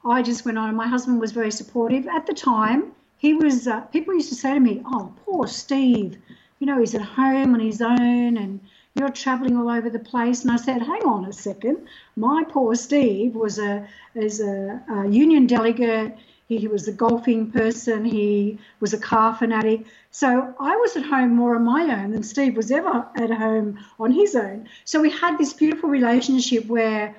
I 0.04 0.22
just 0.22 0.44
went 0.44 0.58
on. 0.58 0.74
My 0.74 0.88
husband 0.88 1.20
was 1.20 1.32
very 1.32 1.50
supportive 1.50 2.06
at 2.08 2.26
the 2.26 2.34
time. 2.34 2.92
He 3.18 3.34
was. 3.34 3.66
Uh, 3.66 3.80
people 3.80 4.14
used 4.14 4.28
to 4.30 4.34
say 4.34 4.54
to 4.54 4.60
me, 4.60 4.82
"Oh, 4.86 5.12
poor 5.24 5.46
Steve. 5.46 6.16
You 6.60 6.66
know, 6.66 6.78
he's 6.78 6.94
at 6.94 7.02
home 7.02 7.54
on 7.54 7.60
his 7.60 7.82
own, 7.82 8.36
and." 8.36 8.60
you're 8.94 9.08
travelling 9.08 9.56
all 9.56 9.68
over 9.68 9.90
the 9.90 9.98
place. 9.98 10.42
And 10.42 10.52
I 10.52 10.56
said, 10.56 10.80
hang 10.80 11.02
on 11.02 11.24
a 11.24 11.32
second. 11.32 11.78
My 12.16 12.44
poor 12.48 12.74
Steve 12.74 13.34
was 13.34 13.58
a, 13.58 13.86
is 14.14 14.40
a, 14.40 14.80
a 14.88 15.08
union 15.08 15.46
delegate. 15.46 16.16
He, 16.48 16.58
he 16.58 16.68
was 16.68 16.86
a 16.88 16.92
golfing 16.92 17.50
person. 17.50 18.04
He 18.04 18.58
was 18.80 18.92
a 18.92 18.98
car 18.98 19.34
fanatic. 19.34 19.86
So 20.10 20.54
I 20.60 20.76
was 20.76 20.96
at 20.96 21.04
home 21.04 21.34
more 21.34 21.56
on 21.56 21.64
my 21.64 21.82
own 22.02 22.12
than 22.12 22.22
Steve 22.22 22.56
was 22.56 22.70
ever 22.70 23.06
at 23.16 23.30
home 23.30 23.78
on 23.98 24.12
his 24.12 24.36
own. 24.36 24.68
So 24.84 25.00
we 25.00 25.10
had 25.10 25.38
this 25.38 25.52
beautiful 25.52 25.88
relationship 25.88 26.66
where 26.66 27.14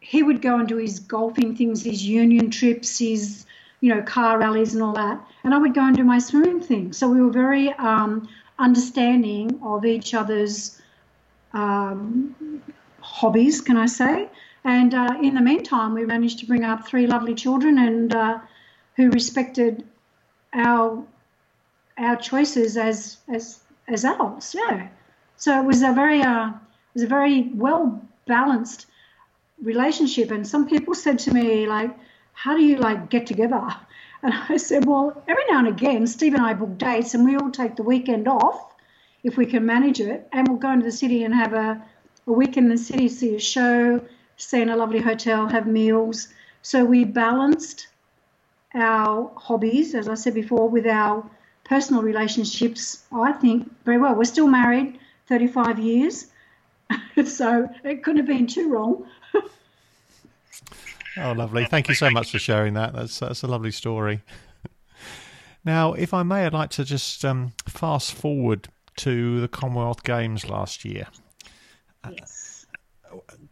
he 0.00 0.22
would 0.22 0.40
go 0.40 0.58
and 0.58 0.68
do 0.68 0.76
his 0.76 1.00
golfing 1.00 1.56
things, 1.56 1.84
his 1.84 2.02
union 2.04 2.50
trips, 2.50 2.98
his 2.98 3.44
you 3.80 3.94
know 3.94 4.02
car 4.02 4.38
rallies 4.38 4.72
and 4.74 4.82
all 4.82 4.94
that, 4.94 5.20
and 5.44 5.52
I 5.52 5.58
would 5.58 5.74
go 5.74 5.84
and 5.84 5.96
do 5.96 6.04
my 6.04 6.18
swimming 6.18 6.60
thing. 6.60 6.92
So 6.92 7.08
we 7.08 7.20
were 7.20 7.30
very 7.30 7.72
um, 7.72 8.28
understanding 8.58 9.58
of 9.62 9.84
each 9.84 10.14
other's 10.14 10.80
um, 11.52 12.62
hobbies, 13.00 13.60
can 13.60 13.76
I 13.76 13.86
say? 13.86 14.28
And 14.66 14.92
uh, 14.94 15.14
in 15.22 15.36
the 15.36 15.40
meantime, 15.40 15.94
we 15.94 16.04
managed 16.04 16.40
to 16.40 16.46
bring 16.46 16.64
up 16.64 16.88
three 16.88 17.06
lovely 17.06 17.36
children 17.36 17.78
and 17.78 18.12
uh, 18.12 18.40
who 18.96 19.10
respected 19.10 19.84
our 20.52 21.04
our 21.96 22.16
choices 22.16 22.76
as 22.76 23.18
as 23.28 23.60
as 23.86 24.04
adults. 24.04 24.56
Yeah. 24.56 24.88
So 25.36 25.56
it 25.60 25.64
was 25.64 25.82
a 25.82 25.92
very 25.92 26.20
uh, 26.20 26.48
it 26.48 26.94
was 26.94 27.04
a 27.04 27.06
very 27.06 27.42
well 27.54 28.02
balanced 28.26 28.86
relationship. 29.62 30.32
And 30.32 30.44
some 30.44 30.66
people 30.68 30.94
said 30.94 31.20
to 31.20 31.32
me 31.32 31.66
like, 31.66 31.96
"How 32.32 32.56
do 32.56 32.62
you 32.62 32.76
like 32.78 33.08
get 33.08 33.26
together?" 33.26 33.62
And 34.22 34.34
I 34.48 34.56
said, 34.56 34.86
"Well, 34.86 35.22
every 35.28 35.44
now 35.48 35.58
and 35.58 35.68
again, 35.68 36.06
Steve 36.08 36.34
and 36.34 36.42
I 36.42 36.54
book 36.54 36.76
dates, 36.76 37.14
and 37.14 37.24
we 37.24 37.36
all 37.36 37.52
take 37.52 37.76
the 37.76 37.84
weekend 37.84 38.26
off." 38.26 38.72
if 39.26 39.36
we 39.36 39.44
can 39.44 39.66
manage 39.66 40.00
it. 40.00 40.28
And 40.32 40.46
we'll 40.46 40.58
go 40.58 40.70
into 40.70 40.84
the 40.84 40.92
city 40.92 41.24
and 41.24 41.34
have 41.34 41.52
a, 41.52 41.82
a 42.28 42.32
week 42.32 42.56
in 42.56 42.68
the 42.68 42.78
city, 42.78 43.08
see 43.08 43.34
a 43.34 43.40
show, 43.40 44.00
stay 44.36 44.62
in 44.62 44.68
a 44.68 44.76
lovely 44.76 45.00
hotel, 45.00 45.46
have 45.48 45.66
meals. 45.66 46.28
So 46.62 46.84
we 46.84 47.04
balanced 47.04 47.88
our 48.74 49.30
hobbies, 49.36 49.94
as 49.94 50.08
I 50.08 50.14
said 50.14 50.34
before, 50.34 50.68
with 50.68 50.86
our 50.86 51.28
personal 51.64 52.02
relationships, 52.02 53.04
I 53.12 53.32
think, 53.32 53.70
very 53.84 53.98
well. 53.98 54.14
We're 54.14 54.24
still 54.24 54.48
married 54.48 54.98
35 55.28 55.78
years, 55.78 56.26
so 57.24 57.68
it 57.84 58.02
couldn't 58.02 58.18
have 58.18 58.26
been 58.26 58.46
too 58.46 58.70
wrong. 58.70 59.06
oh, 61.18 61.32
lovely. 61.32 61.64
Thank 61.66 61.88
you 61.88 61.94
so 61.94 62.10
much 62.10 62.30
for 62.30 62.38
sharing 62.38 62.74
that. 62.74 62.94
That's, 62.94 63.18
that's 63.18 63.42
a 63.42 63.46
lovely 63.46 63.72
story. 63.72 64.22
Now, 65.66 65.94
if 65.94 66.14
I 66.14 66.22
may, 66.22 66.46
I'd 66.46 66.52
like 66.52 66.70
to 66.70 66.84
just 66.84 67.24
um, 67.24 67.52
fast 67.68 68.14
forward 68.14 68.68
to 68.98 69.40
the 69.40 69.48
Commonwealth 69.48 70.04
Games 70.04 70.48
last 70.48 70.84
year. 70.84 71.08
Yes. 72.08 72.66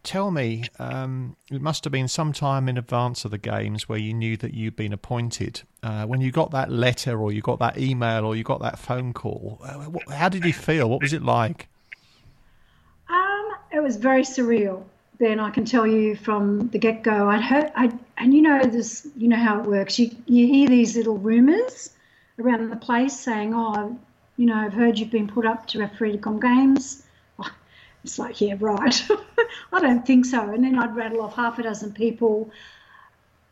Tell 0.05 0.31
me, 0.31 0.65
um, 0.79 1.35
it 1.51 1.63
must 1.63 1.83
have 1.85 1.91
been 1.91 2.09
some 2.09 2.35
time 2.35 2.69
in 2.69 2.77
advance 2.77 3.25
of 3.25 3.31
the 3.31 3.39
games 3.39 3.89
where 3.89 3.99
you 3.99 4.13
knew 4.13 4.37
that 4.37 4.53
you'd 4.53 4.77
been 4.77 4.93
appointed. 4.93 5.63
Uh, 5.83 6.05
when 6.05 6.21
you 6.21 6.31
got 6.31 6.51
that 6.51 6.71
letter, 6.71 7.19
or 7.19 7.33
you 7.33 7.41
got 7.41 7.59
that 7.61 7.79
email, 7.79 8.27
or 8.27 8.37
you 8.37 8.45
got 8.45 8.61
that 8.61 8.79
phone 8.79 9.15
call, 9.15 9.59
uh, 9.65 9.89
how 10.15 10.29
did 10.29 10.45
you 10.45 10.53
feel? 10.53 10.91
What 10.91 11.01
was 11.01 11.15
it 11.15 11.23
like? 11.23 11.69
Um, 13.09 13.53
it 13.73 13.81
was 13.81 13.97
very 13.97 14.25
surreal. 14.25 14.85
Ben, 15.19 15.41
I 15.41 15.49
can 15.49 15.65
tell 15.65 15.87
you 15.87 16.17
from 16.17 16.69
the 16.69 16.79
get 16.79 17.03
go. 17.03 17.31
I'd 17.31 17.41
heard, 17.41 17.73
I 17.75 17.91
and 18.19 18.35
you 18.35 18.43
know 18.43 18.63
this, 18.63 19.07
you 19.17 19.29
know 19.29 19.37
how 19.37 19.61
it 19.61 19.67
works. 19.67 19.99
You 19.99 20.11
you 20.27 20.47
hear 20.47 20.69
these 20.69 20.97
little 20.97 21.17
rumours 21.17 21.91
around 22.39 22.69
the 22.69 22.77
place 22.77 23.19
saying, 23.19 23.55
"Oh, 23.55 23.99
you 24.37 24.45
know, 24.45 24.57
I've 24.57 24.75
heard 24.75 24.99
you've 24.99 25.11
been 25.11 25.29
put 25.29 25.47
up 25.47 25.67
to 25.69 25.79
referee 25.79 26.19
Com 26.19 26.41
Games. 26.41 27.04
It's 28.05 28.19
like, 28.19 28.41
yeah, 28.41 28.55
right. 28.61 29.09
I 29.73 29.81
don't 29.81 30.07
think 30.07 30.27
so. 30.27 30.51
And 30.51 30.63
then 30.63 30.79
I'd 30.79 30.95
rattle 30.95 31.23
off 31.23 31.37
half 31.37 31.59
a 31.59 31.63
dozen 31.63 31.93
people 31.93 32.51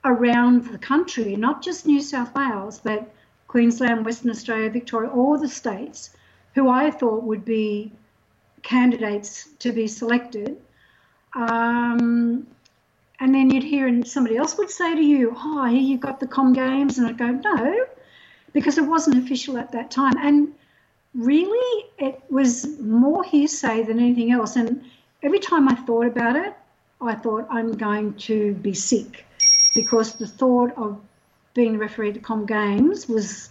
around 0.04 0.66
the 0.66 0.78
country, 0.78 1.36
not 1.36 1.62
just 1.62 1.86
New 1.86 2.02
South 2.02 2.34
Wales, 2.34 2.78
but 2.78 3.10
Queensland, 3.48 4.04
Western 4.04 4.30
Australia, 4.30 4.70
Victoria, 4.70 5.10
all 5.10 5.38
the 5.38 5.48
states 5.48 6.10
who 6.54 6.68
I 6.68 6.90
thought 6.90 7.22
would 7.22 7.44
be 7.44 7.92
candidates 8.62 9.48
to 9.60 9.72
be 9.72 9.86
selected. 9.86 10.60
Um, 11.34 12.46
and 13.20 13.34
then 13.34 13.50
you'd 13.50 13.64
hear, 13.64 13.86
and 13.86 14.06
somebody 14.06 14.36
else 14.36 14.58
would 14.58 14.70
say 14.70 14.94
to 14.94 15.02
you, 15.02 15.34
Oh, 15.36 15.64
here 15.64 15.80
you've 15.80 16.00
got 16.00 16.20
the 16.20 16.26
Com 16.26 16.52
Games. 16.52 16.98
And 16.98 17.06
I'd 17.06 17.16
go, 17.18 17.30
No, 17.30 17.86
because 18.52 18.76
it 18.76 18.84
wasn't 18.84 19.24
official 19.24 19.56
at 19.56 19.72
that 19.72 19.90
time. 19.90 20.14
And 20.18 20.54
really, 21.14 21.84
it 21.98 22.22
was 22.30 22.78
more 22.78 23.22
hearsay 23.24 23.82
than 23.84 23.98
anything 23.98 24.32
else. 24.32 24.56
And 24.56 24.84
every 25.22 25.38
time 25.38 25.68
I 25.68 25.74
thought 25.74 26.06
about 26.06 26.36
it, 26.36 26.54
I 27.00 27.14
thought 27.14 27.46
I'm 27.50 27.72
going 27.72 28.14
to 28.14 28.54
be 28.54 28.74
sick 28.74 29.24
because 29.74 30.14
the 30.14 30.26
thought 30.26 30.76
of 30.76 31.00
being 31.54 31.72
the 31.72 31.78
referee 31.78 32.08
at 32.08 32.14
the 32.14 32.20
Com 32.20 32.46
Games 32.46 33.08
was 33.08 33.50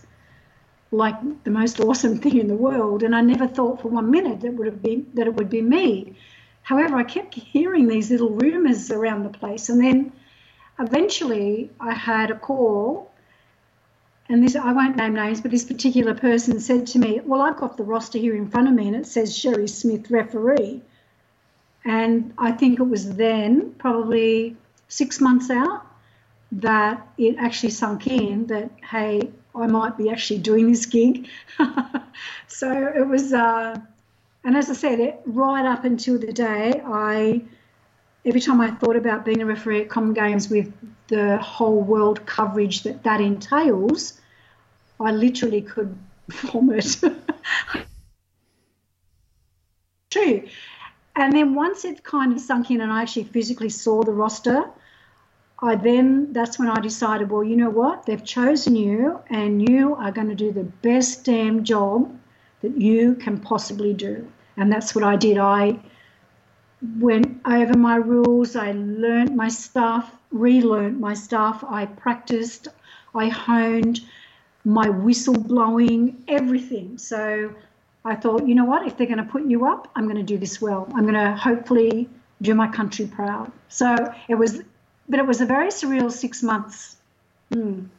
like 0.91 1.43
the 1.43 1.51
most 1.51 1.79
awesome 1.79 2.17
thing 2.17 2.37
in 2.37 2.47
the 2.47 2.55
world, 2.55 3.03
and 3.03 3.15
I 3.15 3.21
never 3.21 3.47
thought 3.47 3.81
for 3.81 3.87
one 3.87 4.11
minute 4.11 4.41
that 4.41 4.53
would 4.53 4.67
have 4.67 4.81
been 4.81 5.09
that 5.13 5.27
it 5.27 5.35
would 5.35 5.49
be 5.49 5.61
me. 5.61 6.15
However, 6.63 6.97
I 6.97 7.03
kept 7.03 7.33
hearing 7.33 7.87
these 7.87 8.11
little 8.11 8.29
rumours 8.29 8.91
around 8.91 9.23
the 9.23 9.29
place, 9.29 9.69
and 9.69 9.81
then 9.81 10.11
eventually 10.79 11.69
I 11.79 11.93
had 11.93 12.31
a 12.31 12.37
call, 12.37 13.10
and 14.31 14.41
this 14.41 14.55
I 14.55 14.71
won't 14.71 14.95
name 14.95 15.13
names, 15.13 15.41
but 15.41 15.51
this 15.51 15.65
particular 15.65 16.13
person 16.15 16.59
said 16.61 16.87
to 16.87 16.99
me, 16.99 17.19
"Well, 17.25 17.41
I've 17.41 17.57
got 17.57 17.75
the 17.75 17.83
roster 17.83 18.17
here 18.17 18.33
in 18.33 18.47
front 18.47 18.69
of 18.69 18.73
me, 18.73 18.87
and 18.87 18.95
it 18.95 19.05
says 19.05 19.37
Cherry 19.37 19.67
Smith 19.67 20.09
referee." 20.09 20.81
And 21.83 22.33
I 22.37 22.53
think 22.53 22.79
it 22.79 22.83
was 22.83 23.15
then, 23.15 23.75
probably 23.77 24.55
six 24.87 25.19
months 25.19 25.49
out, 25.49 25.85
that 26.53 27.05
it 27.17 27.35
actually 27.39 27.71
sunk 27.71 28.07
in 28.07 28.47
that 28.47 28.71
hey, 28.89 29.31
I 29.53 29.67
might 29.67 29.97
be 29.97 30.09
actually 30.09 30.39
doing 30.39 30.71
this 30.71 30.85
gig. 30.85 31.27
so 32.47 32.93
it 32.95 33.05
was, 33.05 33.33
uh, 33.33 33.77
and 34.45 34.55
as 34.55 34.69
I 34.69 34.73
said, 34.73 35.01
it, 35.01 35.19
right 35.25 35.65
up 35.65 35.83
until 35.83 36.17
the 36.17 36.31
day 36.31 36.81
I, 36.85 37.41
every 38.25 38.39
time 38.39 38.61
I 38.61 38.71
thought 38.71 38.95
about 38.95 39.25
being 39.25 39.41
a 39.41 39.45
referee 39.45 39.81
at 39.81 39.89
Common 39.89 40.13
Games 40.13 40.49
with 40.49 40.71
the 41.07 41.37
whole 41.39 41.81
world 41.81 42.25
coverage 42.25 42.83
that 42.83 43.03
that 43.03 43.19
entails, 43.19 44.20
I 45.01 45.11
literally 45.11 45.61
could 45.61 45.97
vomit. 46.29 46.97
True. 50.09 50.43
And 51.15 51.33
then 51.33 51.55
once 51.55 51.85
it 51.85 52.03
kind 52.03 52.33
of 52.33 52.39
sunk 52.39 52.71
in 52.71 52.81
and 52.81 52.91
I 52.91 53.01
actually 53.01 53.25
physically 53.25 53.69
saw 53.69 54.03
the 54.03 54.13
roster, 54.13 54.69
I 55.59 55.75
then 55.75 56.33
that's 56.33 56.57
when 56.57 56.69
I 56.69 56.79
decided, 56.79 57.29
well, 57.29 57.43
you 57.43 57.55
know 57.55 57.69
what? 57.69 58.05
They've 58.05 58.23
chosen 58.23 58.75
you, 58.75 59.19
and 59.29 59.69
you 59.69 59.95
are 59.95 60.11
going 60.11 60.29
to 60.29 60.35
do 60.35 60.51
the 60.51 60.63
best 60.63 61.23
damn 61.23 61.63
job 61.63 62.17
that 62.61 62.75
you 62.79 63.15
can 63.15 63.37
possibly 63.39 63.93
do. 63.93 64.27
And 64.57 64.71
that's 64.71 64.95
what 64.95 65.03
I 65.03 65.15
did. 65.15 65.37
I 65.37 65.79
went 66.99 67.41
over 67.45 67.77
my 67.77 67.95
rules. 67.95 68.55
I 68.55 68.71
learned 68.71 69.35
my 69.35 69.49
stuff, 69.49 70.11
relearned 70.31 70.99
my 70.99 71.13
stuff. 71.13 71.63
I 71.67 71.85
practiced. 71.85 72.67
I 73.13 73.27
honed 73.27 74.01
my 74.63 74.89
whistle 74.89 75.39
blowing, 75.39 76.23
everything. 76.27 76.97
So 76.97 77.53
I 78.05 78.15
thought, 78.15 78.47
you 78.47 78.55
know 78.55 78.65
what? 78.65 78.85
If 78.87 78.97
they're 78.97 79.07
going 79.07 79.17
to 79.17 79.23
put 79.23 79.45
you 79.45 79.65
up, 79.65 79.89
I'm 79.95 80.05
going 80.05 80.17
to 80.17 80.23
do 80.23 80.37
this 80.37 80.61
well. 80.61 80.87
I'm 80.95 81.03
going 81.03 81.13
to 81.13 81.35
hopefully 81.35 82.09
do 82.41 82.55
my 82.55 82.67
country 82.67 83.07
proud. 83.07 83.51
So 83.69 83.95
it 84.27 84.35
was 84.35 84.61
but 85.11 85.19
it 85.19 85.27
was 85.27 85.41
a 85.41 85.45
very 85.45 85.67
surreal 85.67 86.09
six 86.09 86.41
months. 86.41 86.95
Mm. 87.53 87.89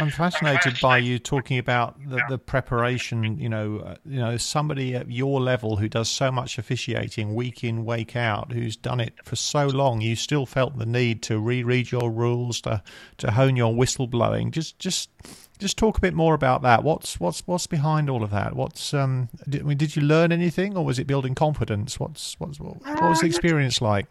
I'm 0.00 0.10
fascinated 0.10 0.78
by 0.80 0.98
you 0.98 1.20
talking 1.20 1.58
about 1.58 1.96
the, 2.08 2.20
the 2.28 2.38
preparation. 2.38 3.38
You 3.38 3.48
know, 3.48 3.78
uh, 3.78 3.96
you 4.04 4.18
know, 4.18 4.36
somebody 4.38 4.96
at 4.96 5.10
your 5.10 5.40
level 5.40 5.76
who 5.76 5.88
does 5.88 6.10
so 6.10 6.32
much 6.32 6.58
officiating 6.58 7.34
week 7.34 7.62
in, 7.62 7.84
week 7.84 8.16
out, 8.16 8.52
who's 8.52 8.74
done 8.74 9.00
it 9.00 9.14
for 9.22 9.36
so 9.36 9.66
long. 9.66 10.00
You 10.00 10.16
still 10.16 10.46
felt 10.46 10.78
the 10.78 10.86
need 10.86 11.22
to 11.24 11.38
reread 11.38 11.92
your 11.92 12.10
rules, 12.10 12.60
to 12.62 12.82
to 13.18 13.32
hone 13.32 13.54
your 13.54 13.72
whistleblowing. 13.72 14.50
Just, 14.50 14.78
just, 14.80 15.10
just 15.58 15.76
talk 15.76 15.98
a 15.98 16.00
bit 16.00 16.14
more 16.14 16.34
about 16.34 16.62
that. 16.62 16.82
What's 16.82 17.20
what's 17.20 17.42
what's 17.46 17.66
behind 17.66 18.10
all 18.10 18.22
of 18.22 18.30
that? 18.30 18.54
What's 18.54 18.92
um? 18.94 19.28
Did, 19.48 19.62
I 19.62 19.64
mean, 19.64 19.78
did 19.78 19.96
you 19.96 20.02
learn 20.02 20.32
anything, 20.32 20.76
or 20.76 20.84
was 20.84 20.98
it 20.98 21.06
building 21.06 21.34
confidence? 21.34 21.98
What's 21.98 22.38
what's 22.38 22.60
what, 22.60 22.80
what 22.82 23.02
was 23.02 23.20
the 23.20 23.26
uh, 23.26 23.28
experience 23.28 23.80
like? 23.80 24.06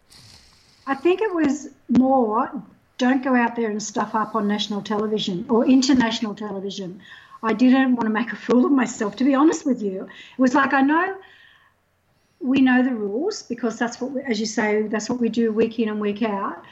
I 0.86 0.94
think 0.94 1.20
it 1.20 1.34
was 1.34 1.68
more 1.88 2.50
don't 2.96 3.24
go 3.24 3.34
out 3.34 3.56
there 3.56 3.70
and 3.70 3.82
stuff 3.82 4.14
up 4.14 4.34
on 4.34 4.46
national 4.46 4.82
television 4.82 5.44
or 5.48 5.66
international 5.66 6.34
television. 6.34 7.00
I 7.42 7.52
didn't 7.52 7.96
want 7.96 8.04
to 8.04 8.10
make 8.10 8.32
a 8.32 8.36
fool 8.36 8.64
of 8.64 8.72
myself, 8.72 9.16
to 9.16 9.24
be 9.24 9.34
honest 9.34 9.66
with 9.66 9.82
you. 9.82 10.04
It 10.04 10.40
was 10.40 10.54
like 10.54 10.72
I 10.72 10.80
know 10.80 11.16
we 12.40 12.60
know 12.60 12.82
the 12.82 12.94
rules 12.94 13.42
because 13.42 13.78
that's 13.78 14.00
what, 14.00 14.10
we, 14.10 14.20
as 14.22 14.38
you 14.38 14.46
say, 14.46 14.82
that's 14.82 15.08
what 15.08 15.18
we 15.18 15.30
do 15.30 15.50
week 15.50 15.78
in 15.78 15.88
and 15.88 15.98
week 15.98 16.22
out. 16.22 16.62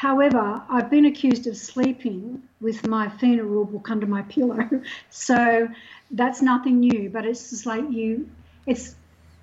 However, 0.00 0.62
I've 0.70 0.88
been 0.88 1.04
accused 1.04 1.46
of 1.46 1.58
sleeping 1.58 2.42
with 2.58 2.86
my 2.86 3.10
FINA 3.10 3.44
book 3.44 3.90
under 3.90 4.06
my 4.06 4.22
pillow, 4.22 4.66
so 5.10 5.68
that's 6.10 6.40
nothing 6.40 6.80
new. 6.80 7.10
But 7.10 7.26
it's 7.26 7.50
just 7.50 7.66
like 7.66 7.84
you, 7.90 8.26
it's 8.64 8.94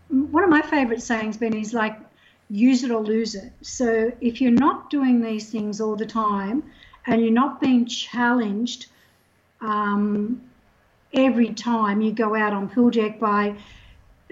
one 0.09 0.43
of 0.43 0.49
my 0.49 0.63
favourite 0.63 1.03
sayings, 1.03 1.37
Ben, 1.37 1.53
is 1.53 1.75
like 1.75 1.99
use 2.49 2.83
it 2.83 2.89
or 2.89 3.03
lose 3.03 3.35
it. 3.35 3.51
So 3.61 4.11
if 4.19 4.41
you're 4.41 4.49
not 4.49 4.89
doing 4.89 5.21
these 5.21 5.47
things 5.51 5.79
all 5.79 5.95
the 5.95 6.07
time 6.07 6.63
and 7.05 7.21
you're 7.21 7.39
not 7.43 7.61
being 7.61 7.85
challenged 7.85 8.87
um, 9.61 10.41
every 11.13 11.53
time 11.53 12.01
you 12.01 12.11
go 12.11 12.33
out 12.33 12.53
on 12.53 12.67
pool 12.67 12.89
deck 12.89 13.19
by 13.19 13.55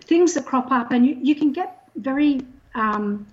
things 0.02 0.34
that 0.34 0.48
crop 0.48 0.72
up, 0.72 0.90
and 0.90 1.06
you, 1.06 1.20
you 1.22 1.36
can 1.36 1.52
get 1.52 1.88
very 1.96 2.42
um, 2.74 3.28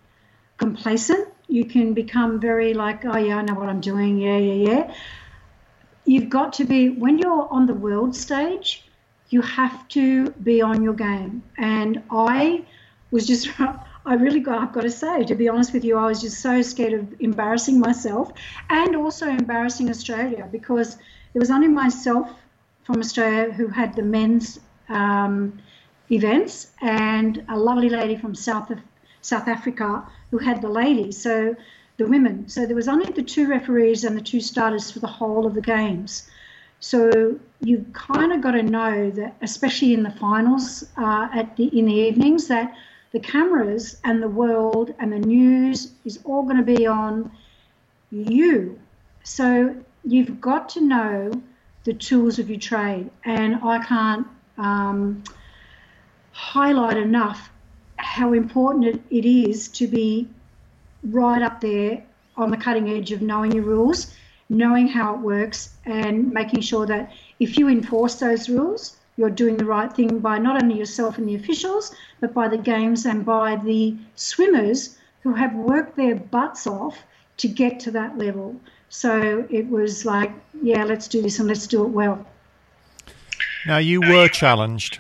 complacent. 0.58 1.26
You 1.52 1.64
can 1.64 1.92
become 1.92 2.40
very 2.40 2.72
like, 2.72 3.04
oh 3.04 3.18
yeah, 3.18 3.36
I 3.36 3.42
know 3.42 3.54
what 3.54 3.68
I'm 3.68 3.80
doing. 3.80 4.18
Yeah, 4.18 4.38
yeah, 4.38 4.70
yeah. 4.70 4.94
You've 6.04 6.30
got 6.30 6.52
to 6.54 6.64
be 6.64 6.88
when 6.88 7.18
you're 7.18 7.46
on 7.50 7.66
the 7.66 7.74
world 7.74 8.16
stage. 8.16 8.84
You 9.28 9.42
have 9.42 9.86
to 9.88 10.30
be 10.30 10.62
on 10.62 10.82
your 10.82 10.94
game, 10.94 11.42
and 11.58 12.02
I 12.10 12.64
was 13.10 13.26
just 13.26 13.48
I 14.04 14.14
really 14.14 14.40
got, 14.40 14.60
I've 14.60 14.72
got 14.72 14.82
to 14.82 14.90
say, 14.90 15.24
to 15.24 15.34
be 15.34 15.48
honest 15.48 15.72
with 15.72 15.84
you, 15.84 15.96
I 15.96 16.06
was 16.06 16.20
just 16.20 16.40
so 16.40 16.60
scared 16.62 16.92
of 16.92 17.20
embarrassing 17.20 17.78
myself 17.78 18.32
and 18.68 18.96
also 18.96 19.28
embarrassing 19.28 19.90
Australia 19.90 20.48
because 20.50 20.96
it 21.34 21.38
was 21.38 21.50
only 21.50 21.68
myself 21.68 22.28
from 22.84 22.98
Australia 22.98 23.52
who 23.52 23.68
had 23.68 23.94
the 23.94 24.02
men's 24.02 24.58
um, 24.88 25.60
events 26.10 26.72
and 26.80 27.44
a 27.48 27.56
lovely 27.56 27.88
lady 27.88 28.16
from 28.16 28.34
South 28.34 28.70
of, 28.70 28.80
South 29.22 29.48
Africa 29.48 30.06
who 30.30 30.38
had 30.38 30.60
the 30.60 30.68
ladies, 30.68 31.20
so 31.20 31.56
the 31.96 32.06
women. 32.06 32.48
So 32.48 32.66
there 32.66 32.76
was 32.76 32.88
only 32.88 33.10
the 33.12 33.22
two 33.22 33.48
referees 33.48 34.04
and 34.04 34.16
the 34.16 34.22
two 34.22 34.40
starters 34.40 34.90
for 34.90 34.98
the 34.98 35.06
whole 35.06 35.46
of 35.46 35.54
the 35.54 35.60
games. 35.60 36.28
So 36.80 37.38
you've 37.60 37.92
kind 37.92 38.32
of 38.32 38.40
got 38.40 38.52
to 38.52 38.62
know 38.62 39.10
that, 39.10 39.36
especially 39.40 39.94
in 39.94 40.02
the 40.02 40.10
finals 40.10 40.84
uh, 40.96 41.28
at 41.32 41.56
the 41.56 41.66
in 41.78 41.86
the 41.86 41.94
evenings, 41.94 42.48
that 42.48 42.74
the 43.12 43.20
cameras 43.20 43.98
and 44.04 44.22
the 44.22 44.28
world 44.28 44.94
and 44.98 45.12
the 45.12 45.18
news 45.18 45.92
is 46.04 46.18
all 46.24 46.42
going 46.42 46.56
to 46.56 46.62
be 46.62 46.86
on 46.86 47.30
you. 48.10 48.78
So 49.22 49.76
you've 50.04 50.40
got 50.40 50.68
to 50.70 50.80
know 50.80 51.42
the 51.84 51.92
tools 51.92 52.38
of 52.38 52.48
your 52.50 52.58
trade. 52.58 53.10
And 53.24 53.56
I 53.62 53.84
can't 53.84 54.26
um, 54.58 55.22
highlight 56.32 56.96
enough 56.96 57.51
how 58.02 58.32
important 58.32 58.84
it, 58.84 59.00
it 59.10 59.24
is 59.24 59.68
to 59.68 59.86
be 59.86 60.28
right 61.04 61.42
up 61.42 61.60
there 61.60 62.02
on 62.36 62.50
the 62.50 62.56
cutting 62.56 62.90
edge 62.90 63.12
of 63.12 63.22
knowing 63.22 63.52
your 63.52 63.64
rules, 63.64 64.14
knowing 64.48 64.88
how 64.88 65.14
it 65.14 65.20
works, 65.20 65.70
and 65.84 66.32
making 66.32 66.60
sure 66.60 66.86
that 66.86 67.12
if 67.40 67.58
you 67.58 67.68
enforce 67.68 68.16
those 68.16 68.48
rules, 68.48 68.96
you're 69.16 69.30
doing 69.30 69.56
the 69.56 69.64
right 69.64 69.92
thing 69.92 70.18
by 70.18 70.38
not 70.38 70.62
only 70.62 70.78
yourself 70.78 71.18
and 71.18 71.28
the 71.28 71.34
officials, 71.34 71.94
but 72.20 72.32
by 72.32 72.48
the 72.48 72.56
games 72.56 73.04
and 73.04 73.24
by 73.24 73.56
the 73.56 73.94
swimmers 74.16 74.98
who 75.22 75.34
have 75.34 75.54
worked 75.54 75.96
their 75.96 76.14
butts 76.16 76.66
off 76.66 76.98
to 77.36 77.48
get 77.48 77.78
to 77.80 77.90
that 77.90 78.16
level. 78.18 78.58
So 78.88 79.46
it 79.50 79.68
was 79.68 80.04
like, 80.04 80.32
yeah, 80.62 80.84
let's 80.84 81.08
do 81.08 81.22
this 81.22 81.38
and 81.38 81.48
let's 81.48 81.66
do 81.66 81.84
it 81.84 81.88
well. 81.88 82.26
Now, 83.66 83.78
you 83.78 84.00
were 84.00 84.28
challenged. 84.28 84.98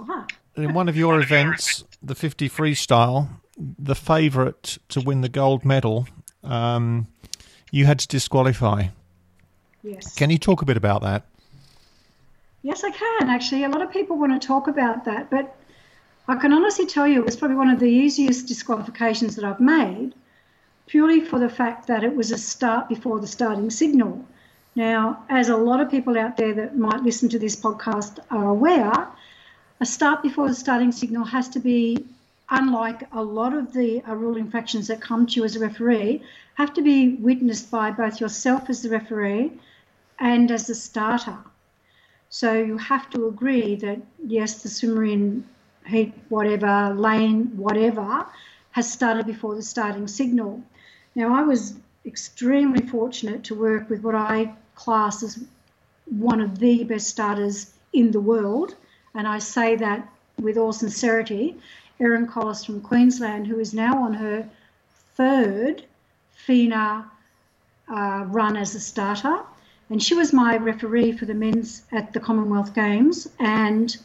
Ah. 0.00 0.26
In 0.56 0.72
one 0.72 0.88
of 0.88 0.96
your 0.96 1.20
events, 1.20 1.84
the 2.04 2.14
50 2.14 2.48
freestyle, 2.48 3.28
the 3.56 3.94
favourite 3.94 4.78
to 4.90 5.00
win 5.00 5.22
the 5.22 5.28
gold 5.28 5.64
medal, 5.64 6.06
um, 6.42 7.06
you 7.70 7.86
had 7.86 7.98
to 8.00 8.08
disqualify. 8.08 8.88
Yes. 9.82 10.14
Can 10.14 10.30
you 10.30 10.38
talk 10.38 10.62
a 10.62 10.64
bit 10.64 10.76
about 10.76 11.02
that? 11.02 11.26
Yes, 12.62 12.82
I 12.84 12.90
can 12.90 13.28
actually. 13.28 13.64
A 13.64 13.68
lot 13.68 13.82
of 13.82 13.90
people 13.90 14.16
want 14.16 14.40
to 14.40 14.46
talk 14.46 14.68
about 14.68 15.04
that, 15.04 15.30
but 15.30 15.54
I 16.26 16.36
can 16.36 16.52
honestly 16.52 16.86
tell 16.86 17.06
you 17.06 17.20
it 17.20 17.26
was 17.26 17.36
probably 17.36 17.56
one 17.56 17.68
of 17.68 17.78
the 17.78 17.90
easiest 17.90 18.46
disqualifications 18.46 19.36
that 19.36 19.44
I've 19.44 19.60
made, 19.60 20.14
purely 20.86 21.20
for 21.20 21.38
the 21.38 21.50
fact 21.50 21.86
that 21.88 22.02
it 22.02 22.16
was 22.16 22.30
a 22.30 22.38
start 22.38 22.88
before 22.88 23.20
the 23.20 23.26
starting 23.26 23.70
signal. 23.70 24.24
Now, 24.74 25.24
as 25.28 25.50
a 25.50 25.56
lot 25.56 25.80
of 25.80 25.90
people 25.90 26.18
out 26.18 26.36
there 26.36 26.54
that 26.54 26.76
might 26.76 27.02
listen 27.02 27.28
to 27.28 27.38
this 27.38 27.54
podcast 27.54 28.18
are 28.30 28.48
aware, 28.48 29.08
a 29.80 29.86
start 29.86 30.22
before 30.22 30.48
the 30.48 30.54
starting 30.54 30.92
signal 30.92 31.24
has 31.24 31.48
to 31.50 31.60
be, 31.60 32.06
unlike 32.50 33.08
a 33.12 33.22
lot 33.22 33.52
of 33.52 33.72
the 33.72 34.02
uh, 34.02 34.14
rule 34.14 34.36
infractions 34.36 34.86
that 34.88 35.00
come 35.00 35.26
to 35.26 35.40
you 35.40 35.44
as 35.44 35.56
a 35.56 35.60
referee, 35.60 36.22
have 36.54 36.72
to 36.74 36.82
be 36.82 37.14
witnessed 37.16 37.70
by 37.70 37.90
both 37.90 38.20
yourself 38.20 38.70
as 38.70 38.82
the 38.82 38.88
referee 38.88 39.52
and 40.18 40.50
as 40.50 40.66
the 40.66 40.74
starter. 40.74 41.38
So 42.30 42.52
you 42.52 42.78
have 42.78 43.10
to 43.10 43.28
agree 43.28 43.76
that 43.76 43.98
yes, 44.24 44.62
the 44.62 44.68
swimmer 44.68 45.04
in 45.04 45.44
heat 45.86 46.12
whatever, 46.28 46.94
lane 46.94 47.56
whatever, 47.56 48.26
has 48.72 48.90
started 48.90 49.26
before 49.26 49.54
the 49.54 49.62
starting 49.62 50.08
signal. 50.08 50.62
Now 51.14 51.34
I 51.34 51.42
was 51.42 51.74
extremely 52.04 52.86
fortunate 52.86 53.44
to 53.44 53.54
work 53.54 53.88
with 53.88 54.02
what 54.02 54.14
I 54.14 54.54
class 54.74 55.22
as 55.22 55.44
one 56.06 56.40
of 56.40 56.58
the 56.58 56.84
best 56.84 57.08
starters 57.08 57.72
in 57.92 58.10
the 58.10 58.20
world, 58.20 58.74
and 59.14 59.26
I 59.28 59.38
say 59.38 59.76
that 59.76 60.08
with 60.40 60.56
all 60.56 60.72
sincerity. 60.72 61.56
Erin 62.00 62.26
Collis 62.26 62.64
from 62.64 62.80
Queensland, 62.80 63.46
who 63.46 63.60
is 63.60 63.72
now 63.72 64.02
on 64.02 64.14
her 64.14 64.48
third 65.14 65.84
FINA 66.32 67.10
uh, 67.88 68.24
run 68.26 68.56
as 68.56 68.74
a 68.74 68.80
starter 68.80 69.44
and 69.90 70.02
she 70.02 70.14
was 70.14 70.32
my 70.32 70.56
referee 70.56 71.12
for 71.12 71.26
the 71.26 71.34
men's 71.34 71.82
at 71.92 72.12
the 72.12 72.20
Commonwealth 72.20 72.74
Games. 72.74 73.28
And 73.38 73.96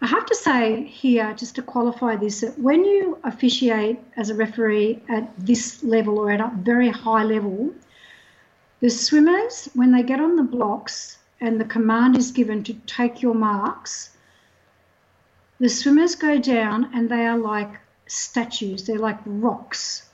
I 0.00 0.06
have 0.06 0.26
to 0.26 0.34
say 0.34 0.84
here, 0.84 1.34
just 1.34 1.56
to 1.56 1.62
qualify 1.62 2.16
this, 2.16 2.40
that 2.40 2.58
when 2.58 2.84
you 2.84 3.18
officiate 3.24 3.98
as 4.16 4.30
a 4.30 4.34
referee 4.34 5.00
at 5.08 5.30
this 5.38 5.82
level 5.82 6.18
or 6.18 6.30
at 6.30 6.40
a 6.40 6.52
very 6.54 6.88
high 6.88 7.24
level, 7.24 7.72
the 8.80 8.90
swimmers, 8.90 9.68
when 9.74 9.92
they 9.92 10.02
get 10.02 10.20
on 10.20 10.36
the 10.36 10.42
blocks 10.42 11.18
and 11.42 11.60
the 11.60 11.64
command 11.64 12.16
is 12.16 12.30
given 12.30 12.62
to 12.62 12.72
take 12.86 13.20
your 13.20 13.34
marks, 13.34 14.16
the 15.58 15.68
swimmers 15.68 16.14
go 16.14 16.38
down 16.38 16.88
and 16.94 17.10
they 17.10 17.26
are 17.26 17.36
like 17.36 17.80
statues, 18.06 18.86
they're 18.86 18.98
like 18.98 19.18
rocks. 19.26 20.08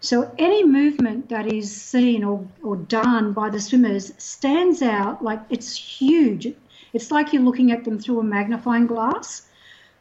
So 0.00 0.34
any 0.38 0.64
movement 0.64 1.28
that 1.28 1.52
is 1.52 1.70
seen 1.70 2.24
or, 2.24 2.46
or 2.62 2.76
done 2.76 3.34
by 3.34 3.50
the 3.50 3.60
swimmers 3.60 4.12
stands 4.16 4.80
out 4.80 5.22
like 5.22 5.40
it's 5.50 5.76
huge. 5.76 6.48
It's 6.94 7.10
like 7.10 7.32
you're 7.32 7.42
looking 7.42 7.70
at 7.70 7.84
them 7.84 7.98
through 7.98 8.20
a 8.20 8.24
magnifying 8.24 8.86
glass. 8.86 9.46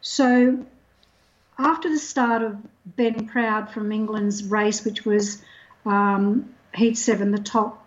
So 0.02 0.66
after 1.58 1.90
the 1.90 2.00
start 2.00 2.42
of 2.42 2.58
Ben 2.86 3.28
Proud 3.28 3.70
from 3.70 3.92
England's 3.92 4.46
race, 4.46 4.86
which 4.86 5.06
was 5.06 5.42
um, 5.86 6.54
heat 6.74 6.98
seven, 6.98 7.32
the 7.32 7.38
top, 7.38 7.83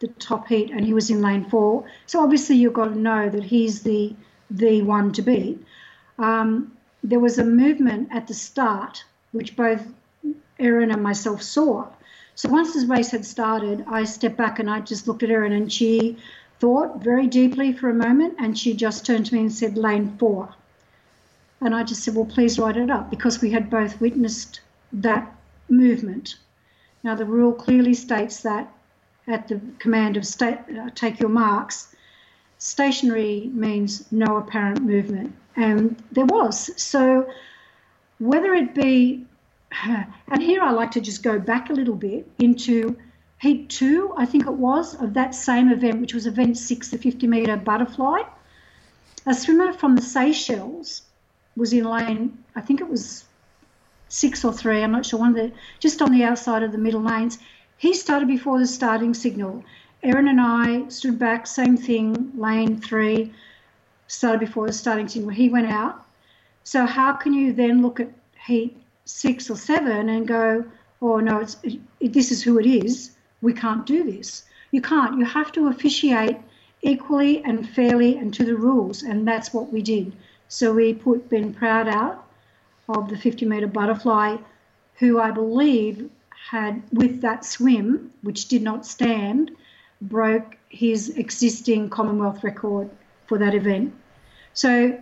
the 0.00 0.08
top 0.08 0.48
heat, 0.48 0.70
and 0.70 0.84
he 0.84 0.94
was 0.94 1.10
in 1.10 1.20
lane 1.20 1.44
four. 1.44 1.84
So 2.06 2.22
obviously 2.22 2.56
you've 2.56 2.72
got 2.72 2.86
to 2.86 2.98
know 2.98 3.28
that 3.28 3.44
he's 3.44 3.82
the 3.82 4.14
the 4.50 4.82
one 4.82 5.12
to 5.12 5.22
beat. 5.22 5.62
Um, 6.18 6.76
there 7.02 7.20
was 7.20 7.38
a 7.38 7.44
movement 7.44 8.08
at 8.10 8.26
the 8.26 8.34
start, 8.34 9.04
which 9.32 9.56
both 9.56 9.86
Erin 10.58 10.90
and 10.90 11.02
myself 11.02 11.42
saw. 11.42 11.86
So 12.34 12.48
once 12.48 12.72
this 12.72 12.84
race 12.84 13.10
had 13.10 13.24
started, 13.24 13.84
I 13.88 14.04
stepped 14.04 14.36
back 14.36 14.58
and 14.58 14.70
I 14.70 14.80
just 14.80 15.06
looked 15.06 15.22
at 15.22 15.30
Erin 15.30 15.52
and 15.52 15.72
she 15.72 16.16
thought 16.60 17.02
very 17.02 17.26
deeply 17.26 17.72
for 17.72 17.90
a 17.90 17.94
moment 17.94 18.34
and 18.38 18.58
she 18.58 18.74
just 18.74 19.04
turned 19.04 19.26
to 19.26 19.34
me 19.34 19.40
and 19.40 19.52
said, 19.52 19.76
Lane 19.76 20.16
four. 20.18 20.54
And 21.60 21.74
I 21.74 21.82
just 21.82 22.04
said, 22.04 22.14
Well, 22.14 22.26
please 22.26 22.58
write 22.58 22.76
it 22.76 22.90
up 22.90 23.10
because 23.10 23.40
we 23.40 23.50
had 23.50 23.70
both 23.70 24.00
witnessed 24.00 24.60
that 24.92 25.34
movement. 25.68 26.36
Now, 27.02 27.14
the 27.14 27.24
rule 27.24 27.52
clearly 27.52 27.94
states 27.94 28.42
that 28.42 28.72
at 29.28 29.48
the 29.48 29.60
command 29.78 30.16
of 30.16 30.26
state, 30.26 30.58
uh, 30.78 30.90
take 30.94 31.20
your 31.20 31.28
marks, 31.28 31.94
stationary 32.58 33.50
means 33.52 34.10
no 34.10 34.38
apparent 34.38 34.82
movement. 34.82 35.34
And 35.56 36.02
there 36.12 36.26
was. 36.26 36.70
So, 36.80 37.30
whether 38.18 38.54
it 38.54 38.74
be 38.74 39.26
and 39.84 40.42
here 40.42 40.62
I 40.62 40.70
like 40.70 40.90
to 40.92 41.00
just 41.00 41.22
go 41.22 41.38
back 41.38 41.70
a 41.70 41.72
little 41.72 41.94
bit 41.94 42.28
into 42.38 42.96
heat 43.40 43.68
two, 43.68 44.12
I 44.16 44.26
think 44.26 44.46
it 44.46 44.52
was, 44.52 45.00
of 45.00 45.14
that 45.14 45.34
same 45.34 45.70
event, 45.70 46.00
which 46.00 46.14
was 46.14 46.26
event 46.26 46.56
six, 46.58 46.88
the 46.88 46.98
50 46.98 47.26
metre 47.26 47.56
butterfly. 47.56 48.22
A 49.26 49.34
swimmer 49.34 49.72
from 49.72 49.94
the 49.94 50.02
Seychelles 50.02 51.02
was 51.56 51.72
in 51.72 51.84
lane, 51.84 52.38
I 52.56 52.60
think 52.60 52.80
it 52.80 52.88
was 52.88 53.24
six 54.08 54.44
or 54.44 54.52
three, 54.52 54.82
I'm 54.82 54.92
not 54.92 55.04
sure, 55.04 55.20
one 55.20 55.30
of 55.30 55.36
the, 55.36 55.52
just 55.80 56.00
on 56.00 56.10
the 56.10 56.24
outside 56.24 56.62
of 56.62 56.72
the 56.72 56.78
middle 56.78 57.02
lanes. 57.02 57.38
He 57.78 57.94
started 57.94 58.26
before 58.26 58.58
the 58.58 58.66
starting 58.66 59.14
signal. 59.14 59.64
Erin 60.02 60.26
and 60.26 60.40
I 60.40 60.88
stood 60.88 61.16
back, 61.16 61.46
same 61.46 61.76
thing, 61.76 62.32
lane 62.36 62.80
three, 62.80 63.32
started 64.08 64.40
before 64.40 64.66
the 64.66 64.72
starting 64.72 65.06
signal. 65.06 65.30
He 65.30 65.48
went 65.48 65.70
out. 65.70 66.04
So, 66.64 66.86
how 66.86 67.12
can 67.12 67.32
you 67.32 67.52
then 67.52 67.80
look 67.80 68.00
at 68.00 68.10
heat 68.44 68.76
six 69.04 69.48
or 69.48 69.56
seven 69.56 70.08
and 70.08 70.26
go, 70.26 70.64
oh 71.00 71.20
no, 71.20 71.38
it's, 71.38 71.56
it, 71.62 72.12
this 72.12 72.32
is 72.32 72.42
who 72.42 72.58
it 72.58 72.66
is. 72.66 73.12
We 73.42 73.52
can't 73.52 73.86
do 73.86 74.02
this. 74.02 74.42
You 74.72 74.82
can't. 74.82 75.16
You 75.16 75.24
have 75.24 75.52
to 75.52 75.68
officiate 75.68 76.36
equally 76.82 77.44
and 77.44 77.68
fairly 77.68 78.16
and 78.16 78.34
to 78.34 78.44
the 78.44 78.56
rules, 78.56 79.04
and 79.04 79.26
that's 79.26 79.54
what 79.54 79.72
we 79.72 79.82
did. 79.82 80.12
So 80.48 80.72
we 80.72 80.94
put 80.94 81.30
Ben 81.30 81.54
Proud 81.54 81.86
out 81.86 82.26
of 82.88 83.08
the 83.08 83.16
50 83.16 83.46
metre 83.46 83.68
butterfly, 83.68 84.38
who 84.94 85.20
I 85.20 85.30
believe 85.30 86.10
had, 86.50 86.82
with 86.92 87.20
that 87.20 87.44
swim, 87.44 88.10
which 88.22 88.48
did 88.48 88.62
not 88.62 88.86
stand, 88.86 89.50
broke 90.00 90.56
his 90.70 91.10
existing 91.10 91.90
Commonwealth 91.90 92.42
record 92.42 92.88
for 93.26 93.36
that 93.38 93.54
event. 93.54 93.92
So 94.54 94.98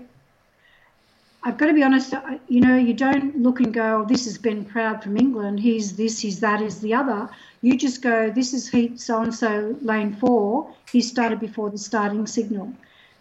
I've 1.44 1.56
got 1.56 1.66
to 1.66 1.74
be 1.74 1.84
honest, 1.84 2.12
you 2.48 2.60
know, 2.60 2.76
you 2.76 2.94
don't 2.94 3.40
look 3.40 3.60
and 3.60 3.72
go, 3.72 4.02
oh, 4.02 4.04
this 4.04 4.24
has 4.24 4.38
Ben 4.38 4.64
Proud 4.64 5.04
from 5.04 5.16
England, 5.16 5.60
he's 5.60 5.94
this, 5.94 6.18
he's 6.18 6.40
that, 6.40 6.60
he's 6.60 6.80
the 6.80 6.94
other. 6.94 7.28
You 7.62 7.76
just 7.76 8.02
go, 8.02 8.28
this 8.30 8.52
is 8.52 8.68
heat 8.68 8.98
so 8.98 9.22
and 9.22 9.32
so, 9.32 9.76
lane 9.80 10.16
four. 10.16 10.74
He 10.90 11.00
started 11.00 11.38
before 11.38 11.70
the 11.70 11.78
starting 11.78 12.26
signal. 12.26 12.72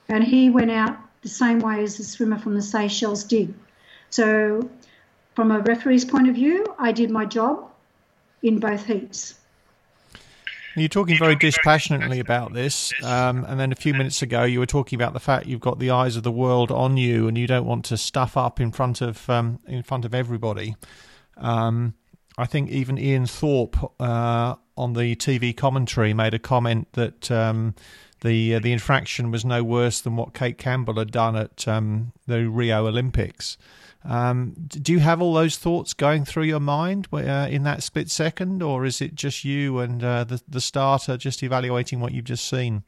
And 0.10 0.24
he 0.24 0.50
went 0.50 0.72
out 0.72 0.98
the 1.22 1.30
same 1.30 1.60
way 1.60 1.84
as 1.84 1.98
the 1.98 2.04
swimmer 2.04 2.40
from 2.40 2.56
the 2.56 2.62
Seychelles 2.64 3.24
did. 3.24 3.54
So, 4.10 4.68
from 5.36 5.52
a 5.52 5.60
referee's 5.60 6.06
point 6.06 6.28
of 6.30 6.36
view, 6.36 6.66
I 6.80 6.92
did 6.92 7.12
my 7.12 7.26
job 7.26 7.70
in 8.46 8.60
both 8.60 8.86
heats. 8.86 9.36
You're 10.78 10.90
talking 10.90 11.18
very 11.18 11.36
dispassionately 11.36 12.20
about 12.20 12.54
this, 12.54 12.92
um, 13.02 13.46
and 13.46 13.58
then 13.58 13.72
a 13.72 13.76
few 13.76 13.94
minutes 13.94 14.22
ago 14.22 14.44
you 14.44 14.60
were 14.60 14.66
talking 14.66 14.98
about 14.98 15.14
the 15.14 15.22
fact 15.22 15.48
you've 15.48 15.62
got 15.62 15.80
the 15.80 15.90
eyes 15.90 16.18
of 16.18 16.24
the 16.24 16.32
world 16.32 16.70
on 16.70 16.98
you, 16.98 17.30
and 17.30 17.38
you 17.38 17.48
don't 17.48 17.66
want 17.66 17.86
to 17.86 17.98
stuff 17.98 18.36
up 18.36 18.60
in 18.60 18.72
front 18.72 19.02
of 19.02 19.30
um, 19.30 19.60
in 19.68 19.84
front 19.84 20.04
of 20.04 20.14
everybody. 20.14 20.76
Um, 21.38 21.94
I 22.38 22.46
think 22.46 22.70
even 22.70 22.98
Ian 22.98 23.26
Thorpe 23.26 23.78
uh, 24.02 24.56
on 24.76 24.94
the 24.94 25.16
TV 25.16 25.56
commentary 25.56 26.14
made 26.14 26.34
a 26.34 26.40
comment 26.40 26.90
that 26.94 27.32
um, 27.32 27.74
the 28.20 28.56
uh, 28.56 28.60
the 28.60 28.74
infraction 28.74 29.32
was 29.32 29.46
no 29.46 29.64
worse 29.64 30.02
than 30.02 30.18
what 30.18 30.34
Cate 30.34 30.58
Campbell 30.58 30.96
had 30.96 31.12
done 31.12 31.38
at 31.38 31.66
um, 31.70 32.12
the 32.28 32.50
Rio 32.50 32.86
Olympics. 32.86 33.58
Um, 34.08 34.54
do 34.68 34.92
you 34.92 35.00
have 35.00 35.22
all 35.22 35.34
those 35.34 35.58
thoughts 35.58 35.94
going 35.94 36.26
through 36.26 36.44
your 36.44 36.60
mind 36.60 37.08
uh, 37.12 37.48
in 37.50 37.64
that 37.64 37.82
split 37.82 38.12
second, 38.12 38.62
or 38.62 38.86
is 38.86 39.02
it 39.02 39.16
just 39.16 39.44
you 39.44 39.80
and 39.80 40.04
uh, 40.04 40.24
the 40.24 40.42
the 40.48 40.62
starter 40.62 41.18
just 41.18 41.42
evaluating 41.42 42.00
what 42.00 42.14
you've 42.14 42.26
just 42.26 42.48
seen? 42.48 42.84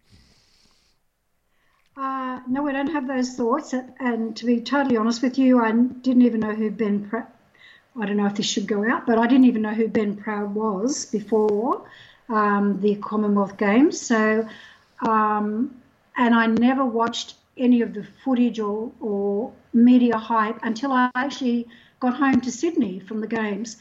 Uh, 1.95 2.39
no, 2.47 2.67
I 2.67 2.71
don't 2.71 2.91
have 2.91 3.07
those 3.07 3.33
thoughts. 3.33 3.73
And 3.99 4.35
to 4.37 4.45
be 4.45 4.61
totally 4.61 4.97
honest 4.97 5.23
with 5.23 5.39
you, 5.39 5.59
I 5.59 5.71
didn't 5.71 6.21
even 6.21 6.41
know 6.41 6.53
who 6.53 6.69
Ben. 6.69 7.09
Pra- 7.09 7.27
I 7.99 8.05
don't 8.05 8.17
know 8.17 8.27
if 8.27 8.35
this 8.35 8.45
should 8.45 8.67
go 8.67 8.87
out, 8.87 9.07
but 9.07 9.17
I 9.17 9.25
didn't 9.25 9.45
even 9.45 9.63
know 9.63 9.73
who 9.73 9.87
Ben 9.87 10.15
Proud 10.15 10.53
was 10.53 11.07
before 11.07 11.83
um, 12.29 12.79
the 12.79 12.95
Commonwealth 12.97 13.57
Games. 13.57 13.99
So, 13.99 14.47
um, 15.01 15.75
and 16.15 16.35
I 16.35 16.45
never 16.45 16.85
watched 16.85 17.33
any 17.57 17.81
of 17.81 17.95
the 17.95 18.05
footage 18.23 18.59
or, 18.59 18.91
or 18.99 19.51
media 19.73 20.17
hype 20.17 20.59
until 20.63 20.91
I 20.91 21.09
actually 21.15 21.67
got 21.99 22.15
home 22.15 22.41
to 22.41 22.51
Sydney 22.51 22.99
from 22.99 23.21
the 23.21 23.27
games. 23.27 23.77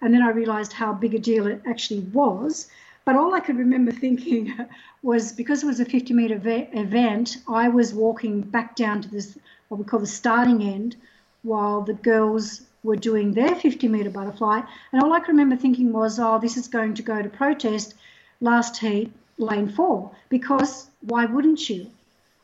And 0.00 0.12
then 0.12 0.22
I 0.22 0.30
realised 0.30 0.72
how 0.72 0.92
big 0.92 1.14
a 1.14 1.18
deal 1.18 1.46
it 1.46 1.62
actually 1.66 2.00
was. 2.00 2.68
But 3.04 3.16
all 3.16 3.34
I 3.34 3.40
could 3.40 3.56
remember 3.56 3.92
thinking 4.04 4.54
was 5.02 5.32
because 5.32 5.62
it 5.62 5.66
was 5.66 5.80
a 5.80 5.84
50 5.84 6.14
metre 6.14 6.40
event, 6.72 7.38
I 7.48 7.68
was 7.68 7.92
walking 7.94 8.40
back 8.40 8.76
down 8.76 9.02
to 9.02 9.08
this, 9.08 9.38
what 9.68 9.78
we 9.78 9.84
call 9.84 10.00
the 10.00 10.06
starting 10.06 10.62
end, 10.62 10.96
while 11.42 11.82
the 11.82 11.94
girls 11.94 12.62
were 12.84 12.96
doing 12.96 13.32
their 13.32 13.54
50 13.54 13.88
metre 13.88 14.10
butterfly. 14.10 14.62
And 14.92 15.02
all 15.02 15.12
I 15.12 15.20
could 15.20 15.28
remember 15.28 15.56
thinking 15.56 15.92
was, 15.92 16.18
oh, 16.18 16.38
this 16.38 16.56
is 16.56 16.68
going 16.68 16.94
to 16.94 17.02
go 17.02 17.22
to 17.22 17.28
protest 17.28 17.94
last 18.40 18.76
heat, 18.76 19.12
lane 19.38 19.68
four, 19.68 20.10
because 20.28 20.88
why 21.00 21.24
wouldn't 21.24 21.68
you? 21.70 21.90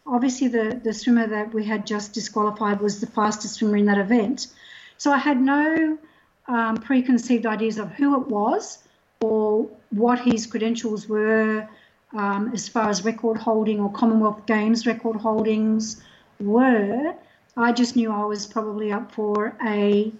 Obviously 0.08 0.48
the, 0.48 0.80
the 0.82 0.92
swimmer 0.92 1.26
that 1.26 1.52
we 1.52 1.64
had 1.64 1.86
just 1.86 2.12
disqualified 2.12 2.80
was 2.80 3.00
the 3.00 3.06
fastest 3.06 3.54
swimmer 3.54 3.76
in 3.76 3.86
that 3.86 3.98
event. 3.98 4.48
So 4.96 5.12
I 5.12 5.18
had 5.18 5.40
no 5.40 5.98
um, 6.46 6.76
preconceived 6.78 7.46
ideas 7.46 7.78
of 7.78 7.92
who 7.92 8.20
it 8.20 8.28
was 8.28 8.78
or 9.20 9.68
what 9.90 10.20
his 10.20 10.46
credentials 10.46 11.08
were 11.08 11.68
um, 12.14 12.50
as 12.54 12.68
far 12.68 12.88
as 12.88 13.04
record 13.04 13.36
holding 13.36 13.80
or 13.80 13.92
Commonwealth 13.92 14.46
Games 14.46 14.86
record 14.86 15.16
holdings 15.16 16.02
were. 16.40 17.14
I 17.56 17.72
just 17.72 17.96
knew 17.96 18.10
I 18.10 18.24
was 18.24 18.46
probably 18.46 18.92
up 18.92 19.12
for 19.12 19.54
a 19.64 20.12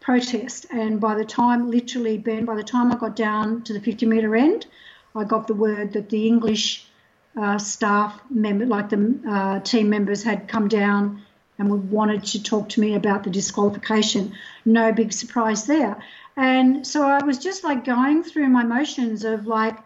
protest. 0.00 0.66
And 0.70 1.00
by 1.00 1.14
the 1.14 1.24
time, 1.24 1.70
literally, 1.70 2.18
Ben, 2.18 2.44
by 2.44 2.56
the 2.56 2.64
time 2.64 2.92
I 2.92 2.96
got 2.96 3.16
down 3.16 3.62
to 3.62 3.72
the 3.72 3.80
50 3.80 4.06
metre 4.06 4.34
end, 4.36 4.66
I 5.14 5.24
got 5.24 5.46
the 5.46 5.54
word 5.54 5.92
that 5.92 6.10
the 6.10 6.26
English 6.26 6.86
uh, 7.36 7.58
staff 7.58 8.20
member, 8.30 8.66
like 8.66 8.88
the 8.90 9.18
uh, 9.28 9.60
team 9.60 9.90
members, 9.90 10.22
had 10.22 10.48
come 10.48 10.68
down 10.68 11.22
and 11.58 11.90
wanted 11.90 12.24
to 12.24 12.42
talk 12.42 12.70
to 12.70 12.80
me 12.80 12.94
about 12.94 13.22
the 13.22 13.30
disqualification. 13.30 14.32
No 14.64 14.92
big 14.92 15.12
surprise 15.12 15.66
there. 15.66 16.02
And 16.36 16.86
so 16.86 17.06
I 17.06 17.22
was 17.22 17.38
just 17.38 17.64
like 17.64 17.84
going 17.84 18.22
through 18.22 18.48
my 18.48 18.64
motions 18.64 19.24
of 19.24 19.46
like, 19.46 19.76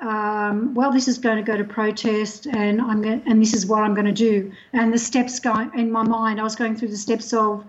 um, 0.00 0.74
well, 0.74 0.92
this 0.92 1.08
is 1.08 1.18
going 1.18 1.36
to 1.36 1.42
go 1.42 1.58
to 1.58 1.64
protest, 1.64 2.46
and 2.46 2.80
I'm 2.80 3.02
going, 3.02 3.22
and 3.26 3.42
this 3.42 3.52
is 3.52 3.66
what 3.66 3.82
I'm 3.82 3.92
going 3.92 4.06
to 4.06 4.12
do. 4.12 4.52
And 4.72 4.92
the 4.92 4.98
steps 4.98 5.40
going 5.40 5.72
in 5.74 5.92
my 5.92 6.02
mind, 6.02 6.40
I 6.40 6.42
was 6.42 6.56
going 6.56 6.74
through 6.74 6.88
the 6.88 6.96
steps 6.96 7.34
of 7.34 7.66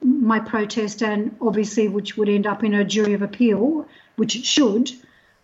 my 0.00 0.38
protest, 0.38 1.02
and 1.02 1.34
obviously, 1.40 1.88
which 1.88 2.16
would 2.16 2.28
end 2.28 2.46
up 2.46 2.62
in 2.62 2.74
a 2.74 2.84
jury 2.84 3.14
of 3.14 3.22
appeal, 3.22 3.88
which 4.14 4.36
it 4.36 4.44
should. 4.44 4.92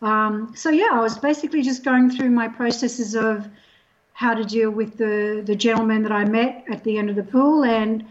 Um, 0.01 0.53
so 0.55 0.71
yeah, 0.71 0.91
I 0.93 1.01
was 1.01 1.19
basically 1.19 1.63
just 1.63 1.85
going 1.85 2.11
through 2.11 2.31
my 2.31 2.49
processes 2.49 3.15
of 3.15 3.49
how 4.13 4.35
to 4.35 4.45
deal 4.45 4.71
with 4.71 4.97
the 4.97 5.43
the 5.45 5.57
gentleman 5.57 6.03
that 6.03 6.13
I 6.13 6.25
met 6.25 6.65
at 6.71 6.85
the 6.85 6.99
end 6.99 7.11
of 7.11 7.17
the 7.17 7.23
pool, 7.25 7.65
and 7.65 8.05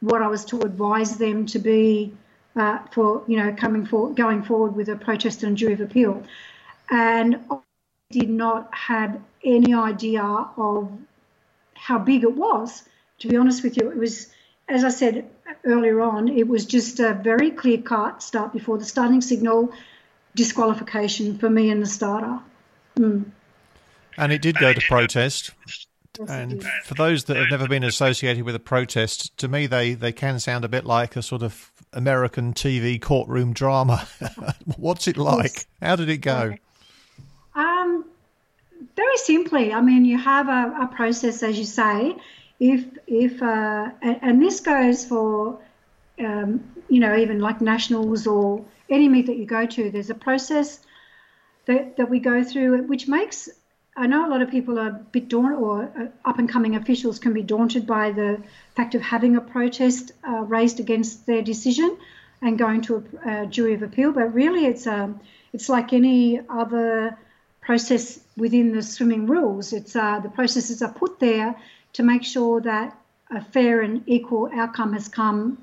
what 0.00 0.22
I 0.22 0.28
was 0.28 0.44
to 0.46 0.60
advise 0.62 1.16
them 1.18 1.46
to 1.46 1.58
be 1.58 2.12
uh, 2.56 2.78
for 2.90 3.22
you 3.26 3.36
know 3.36 3.54
coming 3.54 3.86
for 3.86 4.12
going 4.12 4.42
forward 4.42 4.74
with 4.74 4.88
a 4.88 4.96
protest 4.96 5.42
and 5.42 5.56
jury 5.56 5.74
of 5.74 5.80
appeal 5.80 6.24
and 6.90 7.40
I 7.50 7.58
did 8.10 8.28
not 8.28 8.72
have 8.74 9.20
any 9.44 9.72
idea 9.72 10.22
of 10.22 10.90
how 11.74 11.98
big 11.98 12.24
it 12.24 12.36
was. 12.36 12.84
To 13.20 13.28
be 13.28 13.36
honest 13.36 13.62
with 13.62 13.76
you, 13.76 13.90
it 13.90 13.96
was, 13.96 14.28
as 14.68 14.84
I 14.84 14.88
said 14.88 15.30
earlier 15.64 16.00
on, 16.00 16.28
it 16.28 16.48
was 16.48 16.66
just 16.66 17.00
a 17.00 17.14
very 17.14 17.50
clear 17.50 17.78
cut 17.78 18.22
start 18.22 18.52
before 18.52 18.78
the 18.78 18.84
starting 18.84 19.20
signal 19.20 19.72
disqualification 20.34 21.38
for 21.38 21.50
me 21.50 21.70
and 21.70 21.82
the 21.82 21.86
starter. 21.86 22.38
Mm. 22.96 23.30
And 24.16 24.32
it 24.32 24.42
did 24.42 24.56
go 24.56 24.72
to 24.72 24.80
protest. 24.80 25.52
and 26.28 26.64
for 26.84 26.94
those 26.94 27.24
that 27.24 27.36
have 27.36 27.50
never 27.50 27.68
been 27.68 27.84
associated 27.84 28.44
with 28.44 28.54
a 28.54 28.60
protest, 28.60 29.36
to 29.38 29.48
me 29.48 29.66
they, 29.66 29.94
they 29.94 30.12
can 30.12 30.38
sound 30.40 30.64
a 30.64 30.68
bit 30.68 30.84
like 30.84 31.16
a 31.16 31.22
sort 31.22 31.42
of 31.42 31.70
American 31.92 32.52
TV 32.52 33.00
courtroom 33.00 33.52
drama. 33.52 34.06
What's 34.76 35.08
it 35.08 35.16
like? 35.16 35.66
How 35.80 35.96
did 35.96 36.08
it 36.08 36.18
go? 36.18 36.54
Um, 37.54 38.04
very 38.96 39.16
simply, 39.16 39.72
I 39.72 39.80
mean, 39.80 40.04
you 40.04 40.18
have 40.18 40.48
a, 40.48 40.82
a 40.82 40.86
process, 40.86 41.42
as 41.42 41.58
you 41.58 41.64
say. 41.64 42.16
If 42.58 42.84
if 43.06 43.42
uh, 43.42 43.90
and, 44.02 44.18
and, 44.22 44.42
this 44.42 44.60
goes 44.60 45.04
for 45.04 45.58
um, 46.18 46.62
you 46.88 47.00
know 47.00 47.16
even 47.16 47.40
like 47.40 47.62
nationals 47.62 48.26
or 48.26 48.62
any 48.90 49.08
meet 49.08 49.26
that 49.26 49.36
you 49.36 49.46
go 49.46 49.66
to, 49.66 49.90
there's 49.90 50.10
a 50.10 50.14
process 50.14 50.80
that, 51.66 51.96
that 51.96 52.10
we 52.10 52.18
go 52.18 52.42
through, 52.42 52.82
which 52.86 53.08
makes 53.08 53.48
I 53.96 54.06
know 54.06 54.26
a 54.26 54.30
lot 54.30 54.40
of 54.40 54.50
people 54.50 54.78
are 54.78 54.88
a 54.88 54.92
bit 54.92 55.28
daunted, 55.28 55.58
or 55.58 55.82
uh, 55.82 56.28
up 56.28 56.38
and 56.38 56.48
coming 56.48 56.76
officials 56.76 57.18
can 57.18 57.32
be 57.32 57.42
daunted 57.42 57.86
by 57.86 58.12
the 58.12 58.42
fact 58.76 58.94
of 58.94 59.02
having 59.02 59.36
a 59.36 59.40
protest 59.40 60.12
uh, 60.26 60.42
raised 60.42 60.80
against 60.80 61.26
their 61.26 61.42
decision 61.42 61.96
and 62.40 62.58
going 62.58 62.80
to 62.82 63.04
a, 63.26 63.42
a, 63.42 63.46
jury 63.46 63.74
of 63.74 63.82
appeal. 63.82 64.12
But 64.12 64.32
really, 64.32 64.66
it's 64.66 64.86
um, 64.86 65.20
it's 65.52 65.68
like 65.68 65.92
any 65.92 66.40
other 66.48 67.18
process 67.60 68.20
within 68.36 68.72
the 68.72 68.82
swimming 68.82 69.26
rules. 69.26 69.72
It's 69.72 69.96
uh, 69.96 70.20
the 70.20 70.30
processes 70.30 70.82
are 70.82 70.92
put 70.92 71.18
there 71.18 71.56
to 71.94 72.02
make 72.02 72.24
sure 72.24 72.60
that 72.60 72.96
a 73.30 73.42
fair 73.42 73.80
and 73.82 74.02
equal 74.06 74.50
outcome 74.54 74.92
has 74.92 75.08
come 75.08 75.58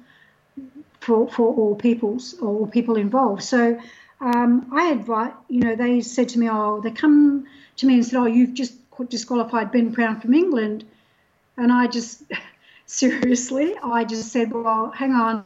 for, 1.08 1.30
for 1.30 1.48
all 1.56 1.74
peoples 1.74 2.36
all 2.42 2.68
people 2.68 2.98
involved. 2.98 3.42
So 3.42 3.80
um, 4.20 4.68
I 4.74 4.92
advise, 4.92 5.32
you 5.48 5.62
know, 5.62 5.76
they 5.76 6.02
said 6.02 6.28
to 6.30 6.40
me, 6.40 6.50
oh, 6.50 6.82
they 6.82 6.92
come 6.92 7.46
to 7.78 7.86
me 7.86 7.94
and 7.94 8.06
said, 8.06 8.18
oh, 8.20 8.26
you've 8.26 8.54
just 8.54 8.74
disqualified 9.10 9.72
Ben 9.72 9.92
Brown 9.92 10.20
from 10.20 10.34
England. 10.34 10.84
And 11.56 11.72
I 11.72 11.88
just, 11.88 12.24
seriously, 12.86 13.76
I 13.82 14.04
just 14.04 14.34
said, 14.34 14.52
well, 14.52 14.92
hang 14.92 15.14
on, 15.14 15.46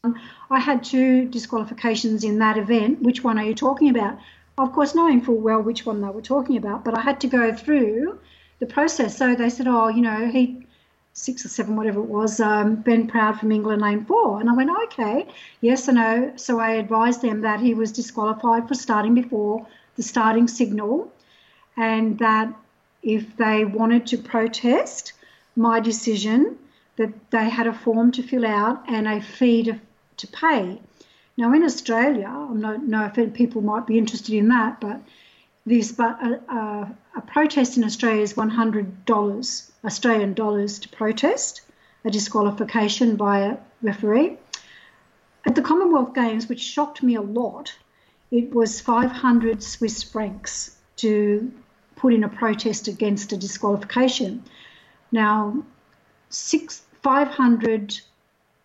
I 0.50 0.60
had 0.60 0.84
two 0.84 1.28
disqualifications 1.28 2.24
in 2.24 2.40
that 2.40 2.58
event. 2.58 3.02
Which 3.04 3.24
one 3.24 3.38
are 3.38 3.46
you 3.46 3.56
talking 3.56 3.90
about? 3.90 4.18
of 4.58 4.74
course, 4.74 4.94
knowing 4.94 5.22
full 5.22 5.38
well 5.38 5.62
which 5.62 5.86
one 5.86 6.02
they 6.02 6.10
were 6.10 6.22
talking 6.22 6.58
about, 6.58 6.84
but 6.86 6.96
I 6.96 7.02
had 7.02 7.22
to 7.22 7.28
go 7.28 7.54
through 7.54 8.20
the 8.60 8.66
process. 8.68 9.18
So 9.18 9.34
they 9.34 9.50
said, 9.50 9.68
oh, 9.68 9.88
you 9.88 10.02
know, 10.02 10.30
he 10.30 10.68
six 11.14 11.46
or 11.46 11.50
seven, 11.50 11.76
whatever 11.76 12.00
it 12.00 12.08
was, 12.08 12.40
um, 12.40 12.76
Ben 12.76 13.08
Proud 13.08 13.40
from 13.40 13.52
England 13.52 13.82
lane 13.82 14.06
four. 14.06 14.40
And 14.40 14.50
I 14.50 14.54
went, 14.54 14.70
okay, 14.84 15.28
yes 15.60 15.90
or 15.90 15.94
no. 15.94 16.34
So 16.36 16.60
I 16.60 16.72
advised 16.72 17.22
them 17.22 17.42
that 17.42 17.60
he 17.60 17.74
was 17.74 17.92
disqualified 17.92 18.68
for 18.68 18.76
starting 18.76 19.14
before 19.14 19.68
the 19.96 20.04
starting 20.04 20.48
signal 20.48 21.12
and 21.78 22.18
that 22.20 22.54
if 23.04 23.36
they 23.38 23.66
wanted 23.66 24.08
to 24.08 24.18
protest 24.18 25.14
my 25.56 25.80
decision, 25.80 26.58
that 26.96 27.12
they 27.32 27.50
had 27.50 27.68
a 27.68 27.74
form 27.74 28.12
to 28.14 28.24
fill 28.24 28.46
out 28.46 28.84
and 28.88 29.08
a 29.08 29.22
fee 29.22 29.64
to, 29.64 29.80
to 30.18 30.28
pay. 30.28 30.80
Now, 31.38 31.54
in 31.54 31.64
Australia, 31.64 32.28
I 32.28 32.54
don't 32.54 32.88
know 32.88 33.12
if 33.14 33.34
people 33.34 33.62
might 33.62 33.88
be 33.88 33.98
interested 33.98 34.36
in 34.36 34.50
that, 34.50 34.80
but 34.80 35.02
this, 35.66 35.92
but 35.92 36.22
a, 36.22 36.54
a, 36.54 36.96
a 37.14 37.22
protest 37.22 37.78
in 37.78 37.84
Australia 37.84 38.22
is 38.22 38.34
$100 38.34 39.72
Australian 39.84 40.34
dollars 40.34 40.80
to 40.80 40.90
protest 40.90 41.62
a 42.06 42.10
disqualification 42.10 43.16
by 43.16 43.40
a 43.40 43.58
referee. 43.82 44.38
At 45.46 45.56
the 45.56 45.62
Commonwealth 45.62 46.14
Games, 46.14 46.48
which 46.48 46.62
shocked 46.62 47.04
me 47.04 47.16
a 47.16 47.22
lot, 47.22 47.76
it 48.32 48.54
was 48.54 48.80
500 48.80 49.62
Swiss 49.62 50.04
francs 50.04 50.78
to 50.98 51.52
put 51.96 52.14
in 52.14 52.24
a 52.24 52.30
protest 52.30 52.88
against 52.88 53.34
a 53.34 53.38
disqualification. 53.38 54.44
Now, 55.12 55.64
six, 56.30 56.84
500 57.04 58.00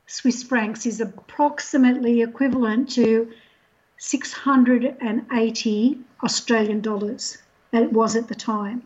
Swiss 0.06 0.44
francs 0.44 0.87
is 0.87 1.00
approximately 1.00 2.22
equivalent 2.22 2.90
to 2.90 3.32
680 3.98 5.98
Australian 6.22 6.80
dollars. 6.80 7.38
It 7.83 7.93
was 7.93 8.17
at 8.17 8.29
the 8.29 8.35
time. 8.35 8.83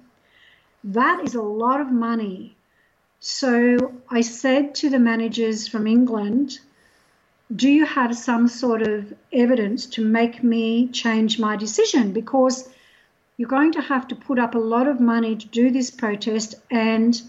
That 0.84 1.24
is 1.24 1.34
a 1.34 1.42
lot 1.42 1.80
of 1.80 1.90
money. 1.90 2.56
So 3.20 3.92
I 4.10 4.22
said 4.22 4.74
to 4.76 4.88
the 4.88 4.98
managers 4.98 5.68
from 5.68 5.86
England, 5.86 6.58
Do 7.54 7.68
you 7.68 7.84
have 7.84 8.16
some 8.16 8.48
sort 8.48 8.82
of 8.82 9.12
evidence 9.32 9.86
to 9.86 10.04
make 10.04 10.42
me 10.42 10.88
change 10.88 11.38
my 11.38 11.56
decision? 11.56 12.12
Because 12.12 12.68
you're 13.36 13.48
going 13.48 13.72
to 13.72 13.80
have 13.80 14.08
to 14.08 14.14
put 14.14 14.38
up 14.38 14.54
a 14.54 14.58
lot 14.58 14.86
of 14.86 15.00
money 15.00 15.36
to 15.36 15.48
do 15.48 15.70
this 15.70 15.90
protest. 15.90 16.54
And 16.70 17.20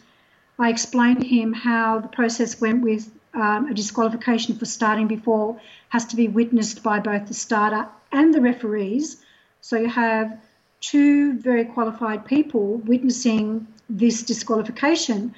I 0.59 0.69
explained 0.69 1.21
to 1.21 1.27
him 1.27 1.53
how 1.53 1.99
the 1.99 2.07
process 2.07 2.61
went 2.61 2.81
with 2.81 3.11
um, 3.33 3.67
a 3.67 3.73
disqualification 3.73 4.57
for 4.57 4.65
starting 4.65 5.07
before 5.07 5.59
has 5.89 6.05
to 6.05 6.15
be 6.15 6.27
witnessed 6.27 6.83
by 6.83 6.99
both 6.99 7.27
the 7.27 7.33
starter 7.33 7.87
and 8.11 8.33
the 8.33 8.41
referees. 8.41 9.17
So 9.61 9.77
you 9.77 9.87
have 9.87 10.37
two 10.81 11.33
very 11.39 11.63
qualified 11.63 12.25
people 12.25 12.77
witnessing 12.77 13.67
this 13.89 14.23
disqualification. 14.23 15.33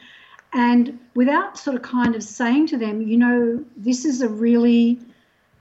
And 0.53 0.99
without 1.15 1.57
sort 1.57 1.75
of 1.75 1.81
kind 1.81 2.15
of 2.15 2.23
saying 2.23 2.67
to 2.67 2.77
them, 2.77 3.01
you 3.01 3.17
know, 3.17 3.63
this 3.75 4.05
is 4.05 4.21
a 4.21 4.29
really 4.29 4.99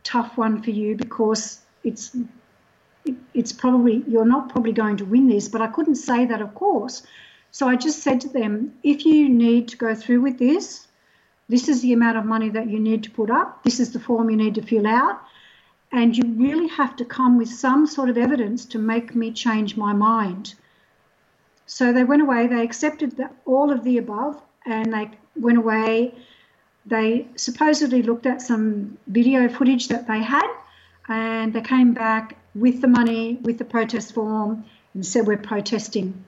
tough 0.04 0.36
one 0.36 0.62
for 0.62 0.70
you 0.70 0.96
because 0.96 1.60
it's 1.84 2.16
it's 3.34 3.52
probably 3.52 4.04
you're 4.06 4.24
not 4.24 4.48
probably 4.48 4.72
going 4.72 4.96
to 4.96 5.04
win 5.04 5.26
this, 5.28 5.48
but 5.48 5.60
I 5.60 5.66
couldn't 5.66 5.96
say 5.96 6.24
that, 6.26 6.40
of 6.40 6.54
course. 6.54 7.02
So 7.50 7.68
I 7.68 7.76
just 7.76 8.00
said 8.02 8.20
to 8.22 8.28
them, 8.28 8.74
if 8.82 9.04
you 9.04 9.28
need 9.28 9.68
to 9.68 9.76
go 9.76 9.94
through 9.94 10.20
with 10.20 10.38
this, 10.38 10.86
this 11.48 11.68
is 11.68 11.82
the 11.82 11.92
amount 11.92 12.16
of 12.16 12.24
money 12.24 12.48
that 12.50 12.70
you 12.70 12.78
need 12.78 13.02
to 13.04 13.10
put 13.10 13.30
up. 13.30 13.62
This 13.64 13.80
is 13.80 13.92
the 13.92 14.00
form 14.00 14.30
you 14.30 14.36
need 14.36 14.54
to 14.54 14.62
fill 14.62 14.86
out. 14.86 15.20
And 15.92 16.16
you 16.16 16.24
really 16.26 16.68
have 16.68 16.96
to 16.96 17.04
come 17.04 17.36
with 17.36 17.48
some 17.48 17.86
sort 17.86 18.08
of 18.08 18.16
evidence 18.16 18.64
to 18.66 18.78
make 18.78 19.14
me 19.14 19.30
change 19.30 19.76
my 19.76 19.92
mind. 19.92 20.54
So 21.66 21.92
they 21.92 22.04
went 22.04 22.22
away, 22.22 22.46
they 22.46 22.62
accepted 22.62 23.16
the, 23.16 23.30
all 23.44 23.70
of 23.70 23.84
the 23.84 23.98
above, 23.98 24.40
and 24.66 24.92
they 24.92 25.10
went 25.36 25.58
away. 25.58 26.14
They 26.86 27.28
supposedly 27.36 28.02
looked 28.02 28.26
at 28.26 28.42
some 28.42 28.98
video 29.06 29.48
footage 29.48 29.88
that 29.88 30.06
they 30.06 30.22
had, 30.22 30.48
and 31.08 31.52
they 31.52 31.60
came 31.60 31.92
back 31.92 32.36
with 32.54 32.80
the 32.80 32.88
money, 32.88 33.38
with 33.42 33.58
the 33.58 33.64
protest 33.64 34.14
form, 34.14 34.64
and 34.94 35.04
said, 35.04 35.26
We're 35.26 35.36
protesting. 35.36 36.24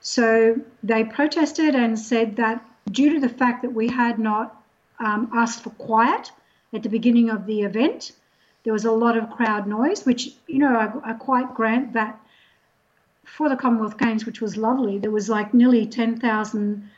So 0.00 0.60
they 0.82 1.04
protested 1.04 1.74
and 1.74 1.98
said 1.98 2.36
that 2.36 2.64
due 2.90 3.14
to 3.14 3.20
the 3.20 3.28
fact 3.28 3.62
that 3.62 3.72
we 3.72 3.88
had 3.88 4.18
not 4.18 4.62
um, 4.98 5.30
asked 5.34 5.62
for 5.62 5.70
quiet 5.70 6.30
at 6.72 6.82
the 6.82 6.88
beginning 6.88 7.30
of 7.30 7.46
the 7.46 7.62
event, 7.62 8.12
there 8.64 8.72
was 8.72 8.84
a 8.86 8.92
lot 8.92 9.16
of 9.16 9.30
crowd 9.30 9.66
noise, 9.66 10.04
which, 10.04 10.30
you 10.46 10.58
know, 10.58 10.74
I, 10.74 11.10
I 11.10 11.12
quite 11.12 11.54
grant 11.54 11.92
that 11.92 12.18
for 13.24 13.48
the 13.48 13.56
Commonwealth 13.56 13.98
Games, 13.98 14.24
which 14.26 14.40
was 14.40 14.56
lovely, 14.56 14.98
there 14.98 15.10
was 15.10 15.28
like 15.28 15.54
nearly 15.54 15.86
10,000 15.86 16.90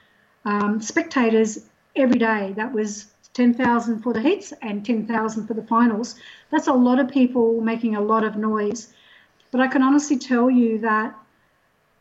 um, 0.44 0.81
spectators 0.81 1.66
every 1.96 2.18
day. 2.18 2.52
That 2.57 2.72
was 2.72 3.07
10,000 3.35 4.00
for 4.00 4.12
the 4.12 4.20
heats 4.20 4.52
and 4.62 4.85
10,000 4.85 5.46
for 5.46 5.55
the 5.55 5.62
finals. 5.62 6.14
That's 6.50 6.68
a 6.68 6.72
lot 6.72 7.00
of 7.00 7.09
people 7.09 7.61
making 7.61 7.96
a 7.96 8.00
lot 8.00 8.24
of 8.24 8.37
noise. 8.37 8.92
But 9.50 9.61
I 9.61 9.66
can 9.66 9.83
honestly 9.83 10.18
tell 10.18 10.48
you 10.50 10.79
that 10.79 11.16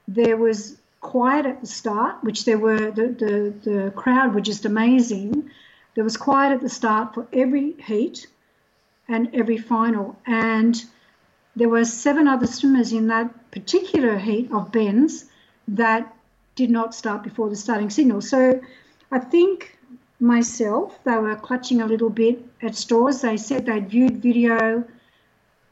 there 0.08 0.38
was 0.38 0.78
quiet 1.02 1.46
at 1.46 1.62
the 1.62 1.68
start, 1.68 2.24
which 2.24 2.46
there 2.46 2.58
were 2.58 2.92
the, 2.92 3.08
the, 3.08 3.54
the 3.70 3.94
crowd 3.96 4.34
were 4.36 4.42
just 4.42 4.66
amazing. 4.66 5.50
There 5.96 6.04
was 6.04 6.18
quiet 6.18 6.54
at 6.54 6.62
the 6.62 6.70
start 6.70 7.16
for 7.16 7.28
every 7.34 7.74
heat 7.74 8.28
and 9.08 9.34
every 9.34 9.58
final. 9.58 10.18
And 10.26 10.84
there 11.56 11.70
were 11.70 11.86
seven 11.86 12.28
other 12.28 12.48
swimmers 12.48 12.92
in 12.92 13.08
that 13.08 13.52
particular 13.52 14.18
heat 14.18 14.52
of 14.52 14.72
Ben's 14.72 15.26
that 15.68 16.16
did 16.56 16.70
not 16.70 16.96
start 16.96 17.24
before 17.24 17.50
the 17.50 17.56
starting 17.56 17.90
signal. 17.90 18.22
So 18.22 18.62
I 19.12 19.20
think 19.20 19.78
myself, 20.20 20.98
they 21.04 21.18
were 21.18 21.36
clutching 21.36 21.82
a 21.82 21.86
little 21.86 22.10
bit 22.10 22.44
at 22.62 22.76
straws. 22.76 23.22
They 23.22 23.38
said 23.38 23.66
they'd 23.66 23.90
viewed 23.90 24.22
video 24.22 24.84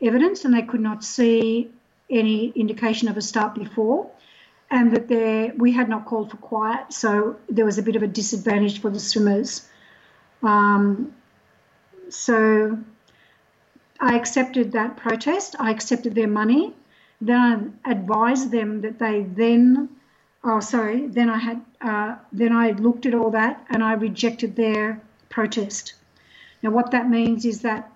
evidence 0.02 0.46
and 0.46 0.54
they 0.54 0.62
could 0.62 0.82
not 0.82 1.04
see 1.04 1.72
any 2.10 2.50
indication 2.50 3.08
of 3.08 3.18
a 3.18 3.22
start 3.22 3.56
before, 3.56 4.12
and 4.70 4.94
that 4.96 5.08
there 5.08 5.54
we 5.58 5.72
had 5.72 5.90
not 5.90 6.06
called 6.06 6.30
for 6.32 6.38
quiet, 6.38 6.92
so 6.92 7.38
there 7.50 7.66
was 7.66 7.78
a 7.78 7.84
bit 7.84 7.96
of 7.96 8.04
a 8.04 8.08
disadvantage 8.08 8.82
for 8.82 8.90
the 8.90 9.00
swimmers. 9.00 9.68
Um, 10.42 11.16
so 12.10 12.78
I 14.04 14.18
accepted 14.18 14.74
that 14.74 14.98
protest. 14.98 15.56
I 15.60 15.72
accepted 15.72 16.14
their 16.14 16.28
money. 16.28 16.74
Then 17.22 17.80
I 17.86 17.92
advised 17.92 18.52
them 18.52 18.82
that 18.82 19.00
they 19.00 19.22
then, 19.22 19.88
oh 20.44 20.60
sorry, 20.60 21.08
then 21.08 21.30
I 21.30 21.38
had, 21.38 21.62
uh, 21.80 22.16
then 22.34 22.52
I 22.52 22.72
looked 22.72 23.06
at 23.06 23.14
all 23.14 23.32
that 23.32 23.66
and 23.70 23.82
I 23.82 23.94
rejected 23.94 24.58
their 24.58 25.02
protest. 25.30 25.94
Now 26.62 26.72
what 26.72 26.92
that 26.92 27.10
means 27.10 27.46
is 27.46 27.62
that 27.62 27.90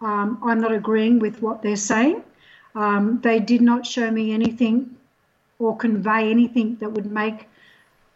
um, 0.00 0.40
I'm 0.42 0.60
not 0.60 0.72
agreeing 0.72 1.20
with 1.20 1.40
what 1.40 1.62
they're 1.62 1.76
saying. 1.76 2.24
Um, 2.74 3.20
they 3.22 3.38
did 3.38 3.60
not 3.60 3.86
show 3.86 4.10
me 4.10 4.32
anything 4.32 4.96
or 5.60 5.76
convey 5.76 6.28
anything 6.28 6.74
that 6.80 6.90
would 6.90 7.06
make 7.06 7.48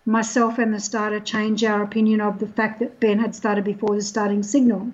myself 0.05 0.59
and 0.59 0.75
the 0.75 0.81
starter 0.81 1.21
change 1.21 1.63
our 1.63 1.85
opinion 1.85 2.21
of 2.21 2.41
the 2.41 2.49
fact 2.49 2.81
that 2.81 2.99
Ben 2.99 3.21
had 3.21 3.37
started 3.37 3.63
before 3.63 3.95
the 3.95 4.03
starting 4.03 4.43
signal. 4.43 4.91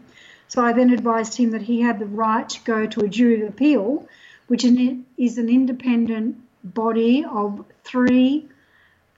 So 0.52 0.62
I 0.62 0.74
then 0.74 0.90
advised 0.90 1.34
him 1.38 1.52
that 1.52 1.62
he 1.62 1.80
had 1.80 1.98
the 1.98 2.04
right 2.04 2.46
to 2.46 2.60
go 2.64 2.84
to 2.84 3.00
a 3.06 3.08
jury 3.08 3.40
of 3.40 3.48
appeal, 3.48 4.06
which 4.48 4.66
is 4.66 5.38
an 5.38 5.48
independent 5.48 6.36
body 6.62 7.24
of 7.24 7.64
three 7.84 8.50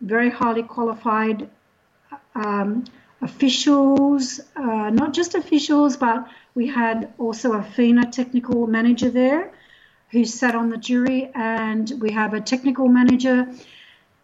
very 0.00 0.30
highly 0.30 0.62
qualified 0.62 1.50
um, 2.36 2.84
officials, 3.20 4.38
uh, 4.54 4.90
not 4.90 5.12
just 5.12 5.34
officials, 5.34 5.96
but 5.96 6.28
we 6.54 6.68
had 6.68 7.12
also 7.18 7.54
a 7.54 7.64
FINA 7.64 8.12
technical 8.12 8.68
manager 8.68 9.10
there 9.10 9.50
who 10.12 10.24
sat 10.24 10.54
on 10.54 10.70
the 10.70 10.76
jury, 10.76 11.32
and 11.34 11.94
we 11.98 12.12
have 12.12 12.32
a 12.34 12.40
technical 12.40 12.86
manager, 12.86 13.48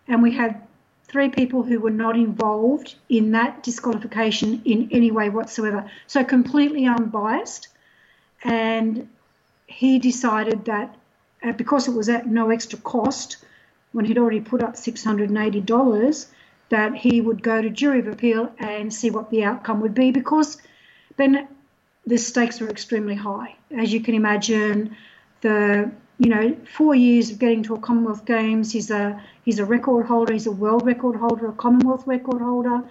and 0.07 0.23
we 0.23 0.31
had 0.31 0.63
three 1.11 1.29
people 1.29 1.63
who 1.63 1.81
were 1.81 1.91
not 1.91 2.17
involved 2.17 2.95
in 3.09 3.33
that 3.33 3.63
disqualification 3.63 4.63
in 4.65 4.89
any 4.93 5.11
way 5.11 5.29
whatsoever. 5.29 5.91
So 6.07 6.23
completely 6.25 6.87
unbiased. 6.87 7.69
And 8.45 9.09
he 9.67 9.99
decided 9.99 10.65
that 10.67 10.97
uh, 11.43 11.53
because 11.53 11.89
it 11.89 11.95
was 11.95 12.09
at 12.09 12.27
no 12.27 12.51
extra 12.51 12.79
cost, 12.79 13.39
when 13.93 14.05
he'd 14.05 14.19
already 14.19 14.41
put 14.41 14.63
up 14.63 14.75
$680, 14.75 16.27
that 16.69 16.95
he 16.95 17.21
would 17.21 17.43
go 17.43 17.61
to 17.61 17.71
jury 17.71 17.99
of 17.99 18.07
appeal 18.07 18.53
and 18.59 18.95
see 18.95 19.11
what 19.11 19.31
the 19.31 19.43
outcome 19.43 19.81
would 19.81 19.95
be 19.95 20.13
because 20.13 20.59
then 21.17 21.49
the 22.07 22.17
stakes 22.17 22.61
were 22.61 22.69
extremely 22.69 23.17
high. 23.17 23.57
As 23.77 23.93
you 23.93 24.01
can 24.01 24.15
imagine, 24.15 24.97
the 25.41 25.91
you 26.21 26.29
know, 26.29 26.55
four 26.77 26.95
years 26.95 27.31
of 27.31 27.39
getting 27.39 27.63
to 27.63 27.75
a 27.75 27.81
Commonwealth 27.81 28.27
Games. 28.27 28.71
He's 28.71 28.91
a 28.91 29.19
he's 29.43 29.59
a 29.59 29.65
record 29.65 30.05
holder. 30.05 30.35
He's 30.35 30.47
a 30.47 30.53
world 30.53 30.85
record 30.85 31.17
holder, 31.17 31.49
a 31.49 31.53
Commonwealth 31.53 32.07
record 32.07 32.43
holder. 32.43 32.83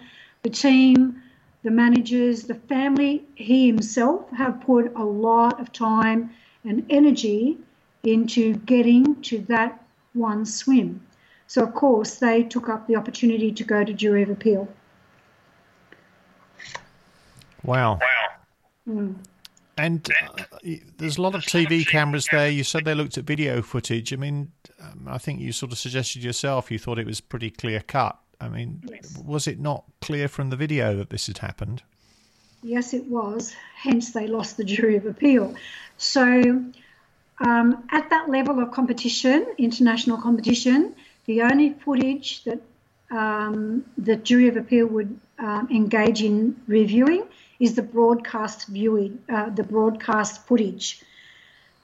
The 0.42 0.50
team, 0.50 1.22
the 1.62 1.70
managers, 1.70 2.44
the 2.44 2.56
family, 2.56 3.24
he 3.36 3.68
himself 3.68 4.28
have 4.32 4.60
put 4.62 4.92
a 4.96 5.04
lot 5.04 5.60
of 5.62 5.72
time 5.72 6.32
and 6.64 6.84
energy 6.90 7.60
into 8.02 8.56
getting 8.56 9.22
to 9.22 9.38
that 9.42 9.80
one 10.14 10.44
swim. 10.44 11.00
So 11.46 11.62
of 11.62 11.76
course 11.76 12.16
they 12.16 12.42
took 12.42 12.68
up 12.68 12.88
the 12.88 12.96
opportunity 12.96 13.52
to 13.52 13.64
go 13.64 13.84
to 13.84 13.94
jury 13.94 14.24
of 14.24 14.30
appeal. 14.32 14.68
Wow. 17.64 18.00
Mm. 18.88 19.14
And 19.80 20.10
uh, 20.22 20.44
there's 20.98 21.18
a 21.18 21.22
lot 21.22 21.36
of 21.36 21.42
TV 21.42 21.88
cameras 21.88 22.28
there. 22.32 22.50
You 22.50 22.66
said 22.66 22.84
they 22.84 22.94
looked 22.94 23.18
at 23.18 23.24
video 23.24 23.62
footage. 23.62 24.12
I 24.12 24.18
mean, 24.18 24.52
um, 24.82 25.08
I 25.08 25.18
think 25.18 25.40
you 25.40 25.54
sort 25.54 25.72
of 25.72 25.78
suggested 25.78 26.22
yourself 26.22 26.70
you 26.70 26.78
thought 26.78 27.00
it 27.00 27.06
was 27.06 27.22
pretty 27.22 27.50
clear 27.50 27.80
cut. 27.80 28.18
I 28.42 28.50
mean, 28.50 28.84
yes. 28.90 29.18
was 29.26 29.48
it 29.48 29.60
not 29.60 29.86
clear 30.02 30.28
from 30.28 30.50
the 30.50 30.56
video 30.58 30.96
that 30.98 31.10
this 31.10 31.28
had 31.28 31.38
happened? 31.38 31.82
Yes, 32.62 32.94
it 32.94 33.06
was. 33.06 33.56
Hence, 33.76 34.12
they 34.12 34.28
lost 34.28 34.58
the 34.58 34.66
jury 34.66 34.98
of 34.98 35.06
appeal. 35.06 35.56
So, 35.98 36.64
um, 37.40 37.84
at 37.92 38.10
that 38.10 38.30
level 38.30 38.60
of 38.60 38.72
competition, 38.72 39.48
international 39.58 40.18
competition, 40.18 40.94
the 41.26 41.42
only 41.44 41.72
footage 41.72 42.44
that 42.44 42.62
um, 43.12 43.86
the 43.98 44.18
jury 44.18 44.50
of 44.50 44.58
appeal 44.58 44.88
would 44.88 45.18
um, 45.38 45.70
engage 45.72 46.22
in 46.22 46.60
reviewing 46.68 47.24
is 47.60 47.76
the 47.76 47.82
broadcast 47.82 48.68
viewing, 48.68 49.22
uh, 49.30 49.50
the 49.50 49.64
broadcast 49.64 50.46
footage. 50.48 51.02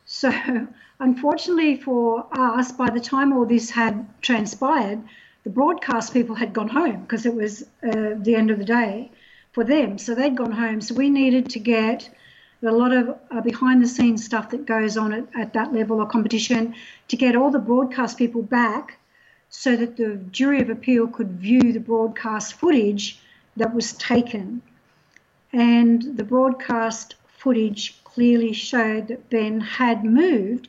So, 0.05 0.31
unfortunately 0.99 1.77
for 1.77 2.27
us, 2.31 2.71
by 2.71 2.89
the 2.89 2.99
time 2.99 3.33
all 3.33 3.45
this 3.45 3.69
had 3.69 4.07
transpired, 4.21 5.01
the 5.43 5.49
broadcast 5.49 6.13
people 6.13 6.35
had 6.35 6.53
gone 6.53 6.69
home 6.69 7.01
because 7.01 7.25
it 7.25 7.35
was 7.35 7.63
uh, 7.83 8.15
the 8.17 8.35
end 8.35 8.49
of 8.49 8.57
the 8.57 8.65
day 8.65 9.11
for 9.51 9.63
them. 9.63 9.97
So 9.97 10.15
they'd 10.15 10.35
gone 10.35 10.51
home. 10.51 10.81
So 10.81 10.95
we 10.95 11.09
needed 11.09 11.49
to 11.51 11.59
get 11.59 12.09
a 12.63 12.71
lot 12.71 12.91
of 12.91 13.15
uh, 13.29 13.41
behind 13.41 13.83
the 13.83 13.88
scenes 13.88 14.25
stuff 14.25 14.49
that 14.49 14.65
goes 14.65 14.97
on 14.97 15.13
at, 15.13 15.25
at 15.38 15.53
that 15.53 15.71
level 15.71 16.01
of 16.01 16.09
competition 16.09 16.73
to 17.09 17.15
get 17.15 17.35
all 17.35 17.51
the 17.51 17.59
broadcast 17.59 18.17
people 18.17 18.41
back 18.41 18.97
so 19.49 19.75
that 19.75 19.97
the 19.97 20.15
jury 20.31 20.61
of 20.61 20.69
appeal 20.69 21.07
could 21.07 21.31
view 21.31 21.71
the 21.71 21.79
broadcast 21.79 22.55
footage 22.55 23.19
that 23.55 23.73
was 23.73 23.93
taken 23.93 24.61
and 25.56 26.18
the 26.18 26.24
broadcast 26.26 27.15
footage 27.28 28.04
clearly 28.04 28.52
showed 28.52 29.08
that 29.08 29.30
Ben 29.30 29.62
had 29.62 30.04
moved. 30.04 30.68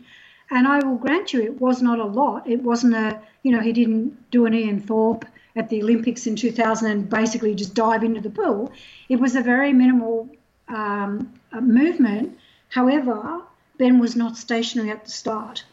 And 0.49 0.69
I 0.69 0.79
will 0.79 0.95
grant 0.95 1.33
you, 1.33 1.43
it 1.43 1.61
was 1.61 1.83
not 1.83 1.99
a 1.99 2.05
lot. 2.05 2.49
It 2.49 2.63
wasn't 2.63 2.95
a, 2.95 3.21
you 3.43 3.51
know, 3.51 3.61
he 3.61 3.73
didn't 3.73 4.31
do 4.31 4.47
an 4.47 4.55
Ian 4.55 4.81
Thorpe 4.81 5.25
at 5.57 5.69
the 5.71 5.83
Olympics 5.83 6.29
in 6.29 6.37
2000 6.37 6.89
and 6.89 7.11
basically 7.11 7.53
just 7.57 7.75
dive 7.75 8.05
into 8.05 8.21
the 8.21 8.31
pool. 8.31 8.73
It 9.09 9.17
was 9.17 9.35
a 9.35 9.41
very 9.41 9.73
minimal 9.73 10.29
um, 10.69 11.35
movement. 11.61 12.39
However, 12.69 13.43
Ben 13.79 13.99
was 13.99 14.15
not 14.15 14.37
stationary 14.37 14.91
at 14.91 15.05
the 15.05 15.11
start. 15.11 15.65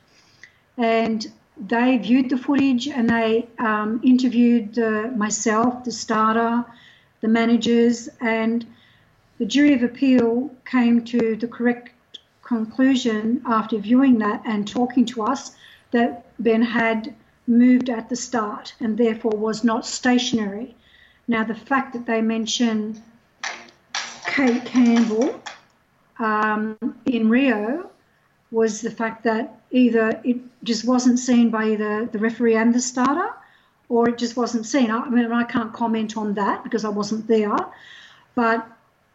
And 0.76 1.32
they 1.56 2.00
viewed 2.00 2.32
the 2.32 2.38
footage 2.38 2.88
and 2.88 3.08
they 3.08 3.48
um, 3.60 4.02
interviewed 4.04 4.76
myself, 5.16 5.84
the 5.84 5.92
starter, 5.92 6.66
the 7.22 7.28
managers, 7.28 8.10
and 8.20 8.66
the 9.44 9.50
jury 9.50 9.74
of 9.74 9.84
appeal 9.84 10.50
came 10.64 11.04
to 11.04 11.36
the 11.36 11.50
correct 11.50 11.90
conclusion 12.44 13.42
after 13.46 13.78
viewing 13.78 14.18
that 14.20 14.42
and 14.46 14.66
talking 14.66 15.04
to 15.04 15.22
us 15.22 15.52
that 15.92 16.26
Ben 16.42 16.62
had 16.62 17.14
moved 17.46 17.90
at 17.90 18.08
the 18.08 18.16
start 18.16 18.74
and 18.80 18.98
therefore 18.98 19.32
was 19.32 19.66
not 19.66 19.86
stationary. 19.86 20.74
Now, 21.28 21.44
the 21.44 21.56
fact 21.56 21.92
that 21.92 22.06
they 22.06 22.22
mention 22.22 23.04
Cate 24.26 24.64
Campbell 24.64 25.42
um, 26.20 26.78
in 27.06 27.28
Rio 27.28 27.90
was 28.50 28.80
the 28.80 28.92
fact 28.92 29.26
that 29.26 29.60
either 29.72 30.22
it 30.24 30.38
just 30.64 30.88
wasn't 30.88 31.20
seen 31.20 31.50
by 31.50 31.72
either 31.72 32.06
the 32.06 32.18
referee 32.18 32.56
and 32.56 32.74
the 32.74 32.80
starter, 32.80 33.32
or 33.90 34.08
it 34.08 34.18
just 34.18 34.38
wasn't 34.38 34.66
seen. 34.66 34.90
I 34.90 35.10
mean, 35.10 35.34
I 35.34 35.44
can't 35.44 35.74
comment 35.74 36.16
on 36.16 36.34
that 36.36 36.64
because 36.64 36.86
I 36.86 36.90
wasn't 36.90 37.28
there, 37.28 37.58
but 38.36 38.70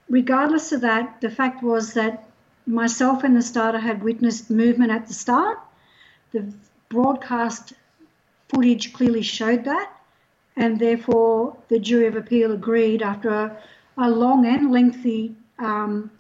regardless 0.09 0.73
of 0.73 0.81
that, 0.83 1.21
the 1.21 1.31
fact 1.31 1.63
was 1.63 1.95
that 1.95 2.29
myself 2.67 3.25
and 3.25 3.37
the 3.37 3.43
starter 3.43 3.79
had 3.79 4.03
witnessed 4.03 4.51
movement 4.51 4.93
at 4.93 5.07
the 5.07 5.15
start. 5.15 5.59
The 6.33 6.53
broadcast 6.89 7.73
footage 8.49 8.93
clearly 8.93 9.23
showed 9.23 9.65
that, 9.65 9.91
and 10.57 10.79
therefore 10.79 11.57
the 11.69 11.79
jury 11.79 12.07
of 12.07 12.17
appeal 12.17 12.53
agreed 12.53 13.03
after 13.03 13.31
a, 13.31 13.57
a 13.97 14.11
long 14.11 14.47
and 14.47 14.71
lengthy 14.71 15.35
um, 15.59 16.11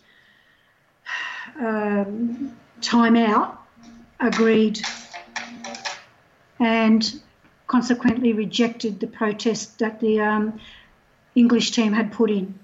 um, 1.58 2.56
time 2.80 3.16
out, 3.16 3.62
agreed 4.20 4.80
and 6.60 7.20
consequently 7.66 8.32
rejected 8.32 8.98
the 8.98 9.06
protest 9.06 9.78
that 9.78 10.00
the 10.00 10.20
um, 10.20 10.58
English 11.34 11.70
team 11.70 11.92
had 11.92 12.10
put 12.12 12.30
in. 12.30 12.58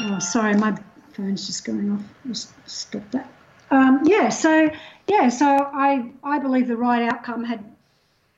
Oh, 0.00 0.18
sorry, 0.18 0.54
my 0.54 0.76
phone's 1.12 1.46
just 1.46 1.64
going 1.64 1.90
off. 1.90 2.02
Just 2.26 2.52
stop 2.68 3.02
that. 3.10 3.30
Um, 3.70 4.02
yeah, 4.04 4.28
so 4.28 4.70
yeah, 5.08 5.28
so 5.28 5.46
I 5.46 6.10
I 6.22 6.38
believe 6.38 6.68
the 6.68 6.76
right 6.76 7.02
outcome 7.02 7.44
had 7.44 7.64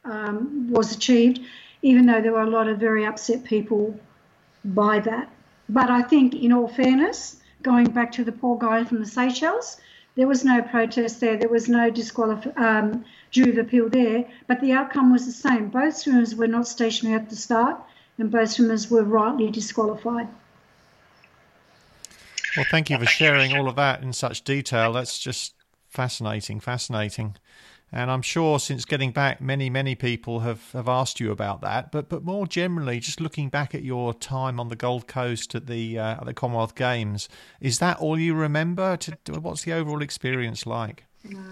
um, 0.05 0.70
was 0.70 0.94
achieved, 0.94 1.40
even 1.82 2.07
though 2.07 2.20
there 2.20 2.32
were 2.32 2.42
a 2.42 2.50
lot 2.50 2.68
of 2.68 2.78
very 2.78 3.05
upset 3.05 3.44
people 3.44 3.98
by 4.64 5.00
that. 5.00 5.30
But 5.68 5.90
I 5.90 6.02
think, 6.02 6.34
in 6.34 6.52
all 6.52 6.68
fairness, 6.68 7.40
going 7.62 7.90
back 7.90 8.12
to 8.12 8.24
the 8.24 8.32
poor 8.32 8.59
guy 8.59 8.84
from 8.84 9.00
the 9.00 9.07
Seychelles, 9.07 9.80
there 10.14 10.28
was 10.28 10.44
no 10.44 10.62
protest 10.62 11.20
there. 11.20 11.36
There 11.36 11.48
was 11.48 11.68
no 11.68 11.90
disqualif- 11.90 12.57
um, 12.59 13.05
jury 13.30 13.57
appeal 13.59 13.88
there. 13.88 14.26
But 14.46 14.61
the 14.61 14.72
outcome 14.72 15.11
was 15.11 15.26
the 15.26 15.32
same. 15.32 15.68
Both 15.68 15.96
swimmers 15.96 16.34
were 16.34 16.46
not 16.46 16.68
stationary 16.68 17.16
at 17.16 17.30
the 17.30 17.36
start, 17.36 17.80
and 18.18 18.30
both 18.30 18.50
swimmers 18.50 18.90
were 18.90 19.02
rightly 19.02 19.50
disqualified. 19.50 20.28
Well, 22.57 22.66
thank 22.70 22.88
you 22.88 22.98
for 22.98 23.07
sharing 23.07 23.57
all 23.57 23.68
of 23.68 23.76
that 23.76 24.02
in 24.02 24.12
such 24.12 24.42
detail. 24.42 24.92
That's 24.92 25.18
just 25.18 25.55
fascinating, 25.88 26.61
fascinating. 26.61 27.36
And 27.90 28.11
I'm 28.11 28.22
sure 28.22 28.59
since 28.59 28.84
getting 28.84 29.12
back, 29.12 29.40
many, 29.40 29.70
many 29.70 29.94
people 29.94 30.40
have, 30.40 30.72
have 30.72 30.88
asked 30.88 31.20
you 31.20 31.30
about 31.30 31.61
that. 31.61 31.92
But 31.92 32.09
but 32.09 32.24
more 32.24 32.46
generally, 32.46 32.98
just 33.00 33.20
looking 33.20 33.48
back 33.48 33.74
at 33.74 33.82
your 33.82 34.12
time 34.14 34.59
on 34.59 34.68
the 34.68 34.76
Gold 34.76 35.07
Coast 35.07 35.55
at 35.55 35.66
the 35.66 35.98
uh, 35.98 36.16
at 36.16 36.24
the 36.26 36.34
Commonwealth 36.34 36.74
Games, 36.74 37.28
is 37.61 37.78
that 37.78 37.98
all 37.98 38.18
you 38.18 38.34
remember? 38.34 38.96
To, 38.96 39.16
what's 39.40 39.62
the 39.62 39.72
overall 39.72 40.02
experience 40.02 40.66
like? 40.66 41.05
No, 41.24 41.44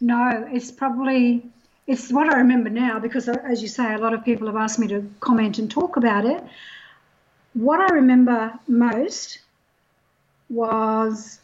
no, 0.00 0.48
it's 0.52 0.70
probably 0.70 1.44
it's 1.88 2.12
what 2.12 2.32
I 2.32 2.38
remember 2.38 2.70
now 2.70 3.00
because, 3.00 3.28
uh, 3.28 3.36
as 3.44 3.62
you 3.62 3.68
say, 3.68 3.94
a 3.94 3.98
lot 3.98 4.14
of 4.14 4.24
people 4.24 4.46
have 4.46 4.56
asked 4.56 4.78
me 4.78 4.86
to 4.88 5.08
comment 5.18 5.58
and 5.58 5.68
talk 5.68 5.96
about 5.96 6.24
it. 6.24 6.42
What 7.54 7.80
I 7.80 7.94
remember 7.94 8.52
most 8.68 9.40
was 10.50 11.40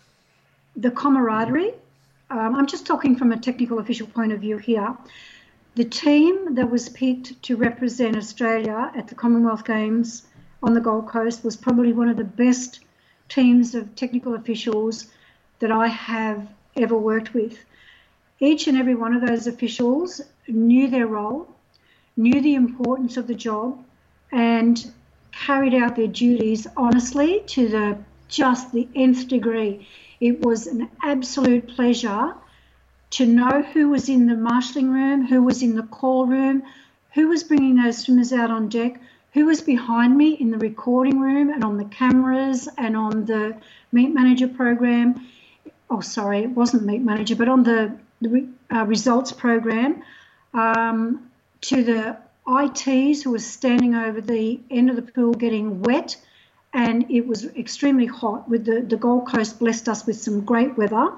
the 0.76 0.90
camaraderie 0.90 1.72
um, 2.28 2.56
I'm 2.56 2.66
just 2.66 2.86
talking 2.86 3.14
from 3.14 3.30
a 3.30 3.36
technical 3.38 3.78
official 3.78 4.08
point 4.08 4.32
of 4.32 4.40
view 4.40 4.56
here. 4.56 4.96
The 5.76 5.84
team 5.84 6.54
that 6.54 6.68
was 6.68 6.88
picked 6.88 7.40
to 7.44 7.56
represent 7.56 8.16
Australia 8.16 8.90
at 8.96 9.06
the 9.06 9.14
Commonwealth 9.14 9.64
Games 9.64 10.26
on 10.62 10.74
the 10.74 10.80
Gold 10.80 11.06
Coast 11.06 11.44
was 11.44 11.56
probably 11.56 11.92
one 11.92 12.08
of 12.08 12.16
the 12.16 12.24
best 12.24 12.80
teams 13.28 13.74
of 13.74 13.94
technical 13.94 14.34
officials 14.34 15.06
that 15.60 15.70
I 15.70 15.86
have 15.86 16.48
ever 16.76 16.96
worked 16.96 17.32
with. 17.32 17.58
Each 18.40 18.66
and 18.66 18.76
every 18.76 18.94
one 18.94 19.14
of 19.14 19.26
those 19.26 19.46
officials 19.46 20.20
knew 20.48 20.88
their 20.88 21.06
role, 21.06 21.48
knew 22.16 22.40
the 22.40 22.54
importance 22.54 23.16
of 23.16 23.28
the 23.28 23.34
job, 23.34 23.84
and 24.32 24.92
carried 25.30 25.74
out 25.74 25.94
their 25.94 26.06
duties 26.08 26.66
honestly 26.76 27.42
to 27.46 27.68
the 27.68 27.98
just 28.28 28.72
the 28.72 28.88
nth 28.94 29.28
degree. 29.28 29.86
It 30.20 30.40
was 30.44 30.66
an 30.66 30.88
absolute 31.02 31.68
pleasure 31.68 32.34
to 33.10 33.26
know 33.26 33.62
who 33.62 33.90
was 33.90 34.08
in 34.08 34.26
the 34.26 34.36
marshalling 34.36 34.90
room, 34.90 35.26
who 35.26 35.42
was 35.42 35.62
in 35.62 35.76
the 35.76 35.82
call 35.82 36.26
room, 36.26 36.62
who 37.14 37.28
was 37.28 37.44
bringing 37.44 37.76
those 37.76 37.98
swimmers 37.98 38.32
out 38.32 38.50
on 38.50 38.68
deck, 38.68 39.00
who 39.32 39.46
was 39.46 39.60
behind 39.60 40.16
me 40.16 40.32
in 40.32 40.50
the 40.50 40.58
recording 40.58 41.20
room 41.20 41.50
and 41.50 41.62
on 41.62 41.76
the 41.76 41.84
cameras 41.84 42.68
and 42.78 42.96
on 42.96 43.24
the 43.26 43.56
meet 43.92 44.12
manager 44.12 44.48
program. 44.48 45.26
Oh, 45.88 46.00
sorry, 46.00 46.40
it 46.40 46.50
wasn't 46.50 46.84
meet 46.84 47.02
manager, 47.02 47.36
but 47.36 47.48
on 47.48 47.62
the, 47.62 47.96
the 48.20 48.48
uh, 48.72 48.84
results 48.84 49.32
program. 49.32 50.02
Um, 50.52 51.30
to 51.62 51.82
the 51.82 52.16
ITs 52.48 53.22
who 53.22 53.32
were 53.32 53.38
standing 53.38 53.94
over 53.94 54.20
the 54.20 54.60
end 54.70 54.88
of 54.88 54.96
the 54.96 55.02
pool 55.02 55.34
getting 55.34 55.82
wet 55.82 56.16
and 56.76 57.10
it 57.10 57.26
was 57.26 57.46
extremely 57.56 58.04
hot. 58.04 58.46
With 58.48 58.66
the, 58.66 58.82
the 58.82 58.98
Gold 58.98 59.26
Coast 59.26 59.58
blessed 59.58 59.88
us 59.88 60.06
with 60.06 60.20
some 60.20 60.42
great 60.42 60.76
weather. 60.76 61.10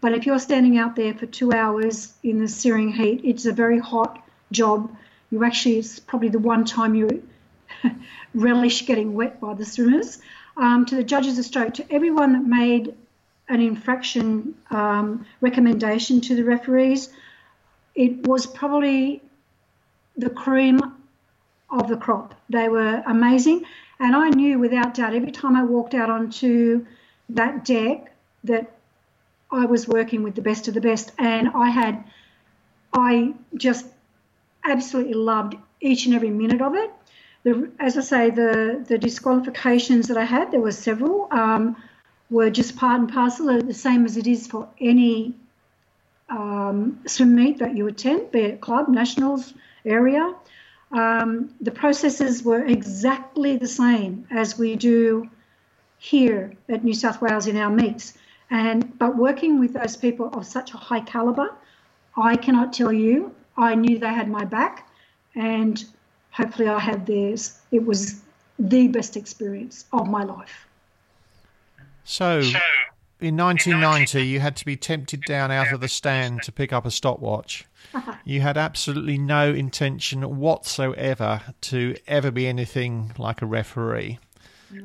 But 0.00 0.12
if 0.12 0.24
you're 0.24 0.38
standing 0.38 0.78
out 0.78 0.94
there 0.94 1.12
for 1.12 1.26
two 1.26 1.52
hours 1.52 2.14
in 2.22 2.38
the 2.38 2.46
searing 2.46 2.92
heat, 2.92 3.20
it's 3.24 3.46
a 3.46 3.52
very 3.52 3.80
hot 3.80 4.22
job. 4.52 4.94
You 5.30 5.44
actually, 5.44 5.78
it's 5.78 5.98
probably 5.98 6.28
the 6.28 6.38
one 6.38 6.64
time 6.64 6.94
you 6.94 7.28
relish 8.34 8.86
getting 8.86 9.14
wet 9.14 9.40
by 9.40 9.54
the 9.54 9.64
swimmers. 9.64 10.20
Um, 10.56 10.86
to 10.86 10.94
the 10.94 11.04
judges 11.04 11.36
of 11.36 11.44
stroke, 11.44 11.74
to 11.74 11.92
everyone 11.92 12.32
that 12.34 12.44
made 12.44 12.94
an 13.48 13.60
infraction 13.60 14.54
um, 14.70 15.26
recommendation 15.40 16.20
to 16.22 16.36
the 16.36 16.44
referees, 16.44 17.10
it 17.96 18.24
was 18.24 18.46
probably 18.46 19.20
the 20.16 20.30
cream 20.30 20.80
of 21.70 21.88
the 21.88 21.96
crop. 21.96 22.34
They 22.48 22.68
were 22.68 23.02
amazing. 23.04 23.64
And 23.98 24.14
I 24.14 24.28
knew 24.28 24.58
without 24.58 24.94
doubt 24.94 25.14
every 25.14 25.32
time 25.32 25.56
I 25.56 25.62
walked 25.62 25.94
out 25.94 26.10
onto 26.10 26.86
that 27.30 27.64
deck 27.64 28.12
that 28.44 28.70
I 29.50 29.66
was 29.66 29.88
working 29.88 30.22
with 30.22 30.34
the 30.34 30.42
best 30.42 30.68
of 30.68 30.74
the 30.74 30.80
best. 30.80 31.12
And 31.18 31.48
I 31.54 31.70
had, 31.70 32.04
I 32.92 33.34
just 33.54 33.86
absolutely 34.64 35.14
loved 35.14 35.56
each 35.80 36.06
and 36.06 36.14
every 36.14 36.30
minute 36.30 36.60
of 36.60 36.74
it. 36.74 36.90
The, 37.44 37.70
as 37.78 37.96
I 37.96 38.00
say, 38.00 38.30
the, 38.30 38.84
the 38.86 38.98
disqualifications 38.98 40.08
that 40.08 40.18
I 40.18 40.24
had, 40.24 40.50
there 40.50 40.60
were 40.60 40.72
several, 40.72 41.28
um, 41.30 41.76
were 42.28 42.50
just 42.50 42.76
part 42.76 43.00
and 43.00 43.12
parcel, 43.12 43.60
the 43.60 43.72
same 43.72 44.04
as 44.04 44.16
it 44.16 44.26
is 44.26 44.46
for 44.46 44.68
any 44.80 45.34
um, 46.28 47.00
swim 47.06 47.36
meet 47.36 47.58
that 47.58 47.76
you 47.76 47.86
attend, 47.86 48.32
be 48.32 48.40
it 48.40 48.60
club, 48.60 48.88
nationals, 48.88 49.54
area 49.84 50.34
um, 50.92 51.54
the 51.60 51.70
processes 51.70 52.42
were 52.42 52.64
exactly 52.64 53.56
the 53.56 53.68
same 53.68 54.26
as 54.30 54.58
we 54.58 54.76
do 54.76 55.28
here 55.98 56.52
at 56.68 56.84
New 56.84 56.94
South 56.94 57.20
Wales 57.20 57.46
in 57.46 57.56
our 57.56 57.70
meets. 57.70 58.14
And 58.50 58.96
but 58.98 59.16
working 59.16 59.58
with 59.58 59.72
those 59.72 59.96
people 59.96 60.28
of 60.32 60.46
such 60.46 60.72
a 60.72 60.76
high 60.76 61.00
caliber, 61.00 61.52
I 62.16 62.36
cannot 62.36 62.72
tell 62.72 62.92
you. 62.92 63.34
I 63.56 63.74
knew 63.74 63.98
they 63.98 64.12
had 64.12 64.28
my 64.30 64.44
back, 64.44 64.88
and 65.34 65.82
hopefully 66.30 66.68
I 66.68 66.78
had 66.78 67.06
theirs. 67.06 67.58
It 67.72 67.84
was 67.84 68.22
the 68.58 68.88
best 68.88 69.16
experience 69.16 69.86
of 69.92 70.08
my 70.08 70.22
life. 70.22 70.66
So, 72.04 72.42
in 73.20 73.36
1990, 73.36 74.26
you 74.26 74.40
had 74.40 74.56
to 74.56 74.64
be 74.64 74.76
tempted 74.76 75.22
down 75.22 75.50
out 75.50 75.72
of 75.72 75.80
the 75.80 75.88
stand 75.88 76.42
to 76.42 76.52
pick 76.52 76.72
up 76.72 76.84
a 76.84 76.90
stopwatch. 76.90 77.64
you 78.24 78.40
had 78.40 78.56
absolutely 78.56 79.16
no 79.16 79.52
intention 79.52 80.38
whatsoever 80.38 81.40
to 81.62 81.96
ever 82.06 82.30
be 82.30 82.46
anything 82.46 83.12
like 83.18 83.40
a 83.40 83.46
referee. 83.46 84.18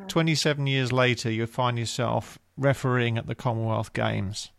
27 0.08 0.68
years 0.68 0.92
later, 0.92 1.30
you 1.30 1.46
find 1.46 1.78
yourself 1.78 2.38
refereeing 2.56 3.18
at 3.18 3.28
the 3.28 3.36
Commonwealth 3.36 3.94
Games. 3.94 4.50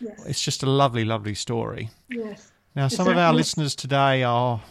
Yes. 0.00 0.24
It's 0.26 0.40
just 0.40 0.62
a 0.62 0.70
lovely, 0.70 1.04
lovely 1.04 1.34
story. 1.34 1.90
Yes. 2.08 2.52
Now, 2.74 2.88
some 2.88 3.08
of 3.08 3.18
our 3.18 3.32
listeners 3.34 3.74
today 3.74 4.22
are 4.22 4.62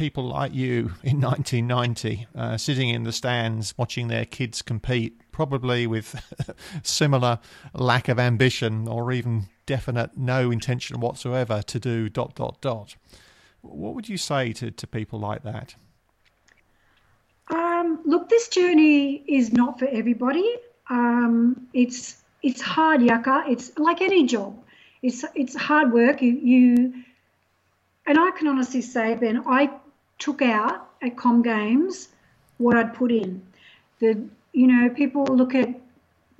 people 0.00 0.24
like 0.24 0.54
you 0.54 0.92
in 1.02 1.20
1990, 1.20 2.26
uh, 2.34 2.56
sitting 2.56 2.88
in 2.88 3.04
the 3.04 3.12
stands 3.12 3.76
watching 3.76 4.08
their 4.08 4.24
kids 4.24 4.62
compete, 4.62 5.20
probably 5.30 5.86
with 5.86 6.18
similar 6.82 7.38
lack 7.74 8.08
of 8.08 8.18
ambition 8.18 8.88
or 8.88 9.12
even 9.12 9.44
definite 9.66 10.16
no 10.16 10.50
intention 10.50 11.00
whatsoever 11.00 11.60
to 11.60 11.78
do 11.78 12.08
dot 12.08 12.34
dot 12.34 12.58
dot. 12.62 12.96
What 13.60 13.94
would 13.94 14.08
you 14.08 14.16
say 14.16 14.54
to, 14.54 14.70
to 14.70 14.86
people 14.86 15.20
like 15.20 15.42
that? 15.42 15.74
Um, 17.48 18.00
look, 18.06 18.30
this 18.30 18.48
journey 18.48 19.22
is 19.28 19.52
not 19.52 19.78
for 19.78 19.86
everybody. 19.86 20.56
Um, 20.88 21.68
it's 21.74 22.22
it's 22.42 22.62
hard, 22.62 23.02
Yaka. 23.02 23.44
It's 23.48 23.78
like 23.78 24.00
any 24.00 24.24
job. 24.24 24.58
It's 25.02 25.26
it's 25.34 25.54
hard 25.54 25.92
work. 25.92 26.22
You, 26.22 26.32
you 26.32 27.04
and 28.06 28.18
I 28.18 28.30
can 28.32 28.48
honestly 28.48 28.80
say, 28.80 29.14
Ben, 29.14 29.44
I 29.46 29.70
took 30.20 30.42
out 30.42 30.88
at 31.02 31.16
Com 31.16 31.42
Games 31.42 32.08
what 32.58 32.76
I'd 32.76 32.94
put 32.94 33.10
in. 33.10 33.42
The 33.98 34.22
you 34.52 34.66
know 34.68 34.90
people 34.90 35.24
look 35.24 35.54
at 35.54 35.68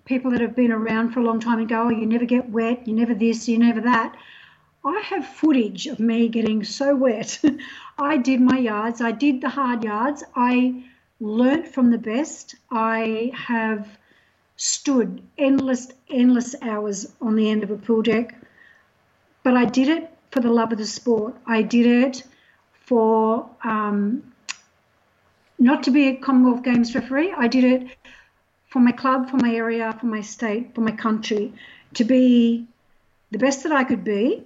people 0.05 0.31
that 0.33 0.41
have 0.41 0.55
been 0.55 0.73
around 0.73 1.13
for 1.13 1.21
a 1.21 1.23
long 1.23 1.41
time 1.41 1.59
and 1.59 1.69
go, 1.69 1.85
oh, 1.85 1.89
you 1.89 2.07
never 2.07 2.25
get 2.25 2.51
wet, 2.51 2.87
you 2.87 2.95
never 2.95 3.15
this, 3.15 3.49
you 3.49 3.59
never 3.59 3.81
that. 3.83 4.17
I 4.85 5.01
have 5.05 5.27
footage 5.27 5.87
of 5.87 6.01
me 6.01 6.29
getting 6.29 6.65
so 6.65 6.97
wet. 6.97 7.41
I 7.99 8.17
did 8.17 8.41
my 8.41 8.59
yards, 8.59 9.01
I 9.01 9.13
did 9.13 9.41
the 9.41 9.49
hard 9.49 9.85
yards, 9.85 10.25
I 10.35 10.85
learnt 11.21 11.69
from 11.69 11.91
the 11.91 11.99
best. 11.99 12.55
I 12.71 13.31
have 13.35 13.87
stood 14.57 15.23
endless, 15.39 15.93
endless 16.09 16.55
hours 16.63 17.13
on 17.21 17.37
the 17.37 17.51
end 17.51 17.63
of 17.63 17.71
a 17.71 17.77
pool 17.77 18.03
deck, 18.03 18.35
but 19.43 19.55
I 19.55 19.65
did 19.65 19.89
it 19.89 20.11
for 20.31 20.41
the 20.41 20.51
love 20.51 20.73
of 20.73 20.79
the 20.79 20.87
sport. 20.87 21.35
I 21.47 21.63
did 21.63 21.87
it 21.87 22.25
for 22.91 23.49
um, 23.63 24.33
not 25.61 25.85
to 25.85 25.93
be 25.93 26.09
a 26.09 26.17
Commonwealth 26.17 26.65
Games 26.65 26.93
referee. 26.93 27.33
I 27.33 27.47
did 27.47 27.63
it 27.63 27.97
for 28.67 28.81
my 28.81 28.91
club, 28.91 29.31
for 29.31 29.37
my 29.37 29.55
area, 29.55 29.97
for 30.01 30.07
my 30.07 30.23
state, 30.23 30.75
for 30.75 30.81
my 30.81 30.91
country, 30.91 31.53
to 31.95 32.03
be 32.03 32.67
the 33.31 33.39
best 33.39 33.63
that 33.63 33.71
I 33.71 33.85
could 33.85 34.03
be. 34.03 34.43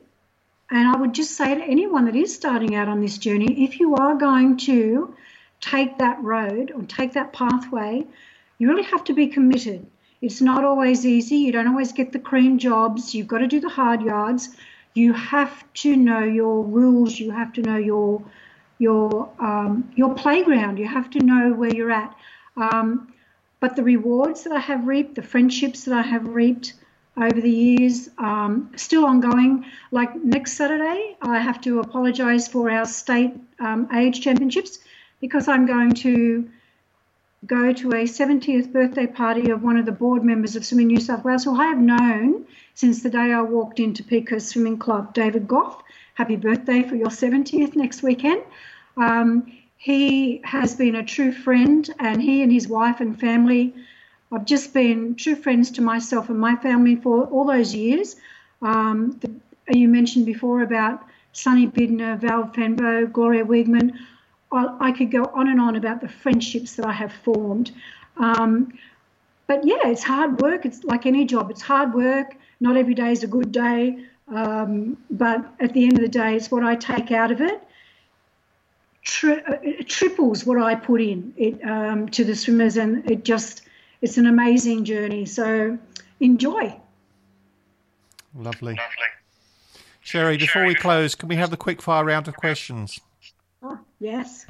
And 0.70 0.86
I 0.86 1.00
would 1.00 1.14
just 1.14 1.38
say 1.38 1.54
to 1.54 1.64
anyone 1.64 2.04
that 2.04 2.16
is 2.16 2.34
starting 2.34 2.74
out 2.74 2.86
on 2.86 3.00
this 3.00 3.16
journey, 3.16 3.64
if 3.64 3.80
you 3.80 3.94
are 3.94 4.14
going 4.14 4.58
to 4.68 5.14
take 5.62 5.96
that 5.96 6.22
road 6.22 6.70
or 6.76 6.82
take 6.82 7.14
that 7.14 7.32
pathway, 7.32 8.06
you 8.58 8.68
really 8.68 8.82
have 8.82 9.04
to 9.04 9.14
be 9.14 9.28
committed. 9.28 9.86
It's 10.20 10.42
not 10.42 10.64
always 10.64 11.06
easy. 11.06 11.36
You 11.36 11.52
don't 11.52 11.68
always 11.68 11.92
get 11.92 12.12
the 12.12 12.18
cream 12.18 12.58
jobs. 12.58 13.14
You've 13.14 13.26
got 13.26 13.38
to 13.38 13.46
do 13.46 13.60
the 13.60 13.70
hard 13.70 14.02
yards. 14.02 14.54
You 14.94 15.12
have 15.12 15.64
to 15.74 15.96
know 15.96 16.22
your 16.22 16.64
rules. 16.64 17.18
You 17.18 17.30
have 17.32 17.52
to 17.54 17.62
know 17.62 17.76
your 17.76 18.22
your 18.78 19.28
um, 19.38 19.90
your 19.96 20.14
playground. 20.14 20.78
You 20.78 20.86
have 20.86 21.10
to 21.10 21.18
know 21.20 21.52
where 21.52 21.74
you're 21.74 21.90
at. 21.90 22.16
Um, 22.56 23.12
but 23.60 23.76
the 23.76 23.82
rewards 23.82 24.44
that 24.44 24.52
I 24.52 24.60
have 24.60 24.86
reaped, 24.86 25.14
the 25.14 25.22
friendships 25.22 25.84
that 25.84 25.94
I 25.94 26.02
have 26.02 26.28
reaped 26.28 26.74
over 27.16 27.40
the 27.40 27.50
years, 27.50 28.08
um, 28.18 28.70
still 28.76 29.06
ongoing. 29.06 29.64
Like 29.90 30.14
next 30.16 30.54
Saturday, 30.54 31.16
I 31.22 31.38
have 31.38 31.60
to 31.62 31.80
apologise 31.80 32.48
for 32.48 32.70
our 32.70 32.84
state 32.84 33.34
um, 33.60 33.88
age 33.94 34.20
championships 34.20 34.78
because 35.20 35.48
I'm 35.48 35.66
going 35.66 35.94
to 36.06 36.48
go 37.46 37.72
to 37.72 37.90
a 37.90 38.04
70th 38.04 38.72
birthday 38.72 39.06
party 39.06 39.50
of 39.50 39.62
one 39.62 39.76
of 39.76 39.86
the 39.86 39.92
board 39.92 40.24
members 40.24 40.56
of 40.56 40.64
Swimming 40.64 40.86
New 40.86 41.00
South 41.00 41.24
Wales, 41.24 41.44
who 41.44 41.58
I 41.58 41.66
have 41.66 41.78
known 41.78 42.46
since 42.74 43.02
the 43.02 43.10
day 43.10 43.32
I 43.32 43.42
walked 43.42 43.80
into 43.80 44.02
Peakhurst 44.02 44.48
Swimming 44.48 44.78
Club. 44.78 45.12
David 45.14 45.46
Goff, 45.46 45.82
happy 46.14 46.36
birthday 46.36 46.82
for 46.82 46.94
your 46.94 47.08
70th 47.08 47.76
next 47.76 48.02
weekend. 48.02 48.42
Um, 48.96 49.52
he 49.76 50.40
has 50.44 50.74
been 50.74 50.94
a 50.94 51.04
true 51.04 51.32
friend, 51.32 51.88
and 51.98 52.22
he 52.22 52.42
and 52.42 52.50
his 52.50 52.68
wife 52.68 53.00
and 53.00 53.18
family 53.18 53.74
have 54.32 54.46
just 54.46 54.72
been 54.72 55.14
true 55.14 55.36
friends 55.36 55.70
to 55.72 55.82
myself 55.82 56.30
and 56.30 56.38
my 56.38 56.56
family 56.56 56.96
for 56.96 57.24
all 57.24 57.44
those 57.44 57.74
years. 57.74 58.16
Um, 58.62 59.18
the, 59.20 59.30
you 59.76 59.88
mentioned 59.88 60.24
before 60.26 60.62
about 60.62 61.04
Sonny 61.32 61.66
Bidner, 61.66 62.18
Val 62.18 62.44
Fenbo, 62.44 63.12
Gloria 63.12 63.44
Wiegman. 63.44 63.98
I, 64.54 64.88
I, 64.88 64.92
could 64.92 65.10
go 65.10 65.24
on 65.34 65.48
and 65.48 65.60
on 65.60 65.76
about 65.76 66.00
the 66.00 66.08
friendships 66.08 66.76
that 66.76 66.86
I 66.86 66.92
have 66.92 67.12
formed. 67.12 67.72
Um, 68.16 68.72
but 69.46 69.66
yeah, 69.66 69.88
it's 69.88 70.02
hard 70.02 70.40
work. 70.40 70.64
It's 70.64 70.84
like 70.84 71.06
any 71.06 71.24
job. 71.24 71.50
It's 71.50 71.62
hard 71.62 71.92
work. 71.94 72.34
Not 72.60 72.76
every 72.76 72.94
day 72.94 73.12
is 73.12 73.22
a 73.22 73.26
good 73.26 73.52
day. 73.52 73.98
Um, 74.28 74.96
but 75.10 75.44
at 75.60 75.74
the 75.74 75.84
end 75.84 75.94
of 75.94 76.00
the 76.00 76.08
day, 76.08 76.36
it's 76.36 76.50
what 76.50 76.64
I 76.64 76.76
take 76.76 77.12
out 77.12 77.30
of 77.30 77.40
it 77.40 77.60
tri- 79.04 79.42
uh, 79.46 79.58
it 79.62 79.88
triples 79.88 80.44
what 80.44 80.60
I 80.60 80.74
put 80.74 81.00
in 81.00 81.32
it 81.36 81.62
um, 81.64 82.08
to 82.10 82.24
the 82.24 82.34
swimmers, 82.34 82.76
and 82.76 83.08
it 83.08 83.24
just 83.24 83.62
it's 84.00 84.18
an 84.18 84.26
amazing 84.26 84.84
journey. 84.84 85.26
So 85.26 85.78
enjoy. 86.20 86.80
Lovely. 88.34 88.72
Lovely. 88.72 89.10
Cherry, 90.02 90.36
before 90.36 90.66
we 90.66 90.74
close, 90.74 91.14
can 91.14 91.28
we 91.28 91.36
have 91.36 91.50
the 91.50 91.56
quick 91.56 91.80
fire 91.80 92.04
round 92.04 92.28
of 92.28 92.36
questions? 92.36 93.00
Yes. 94.04 94.44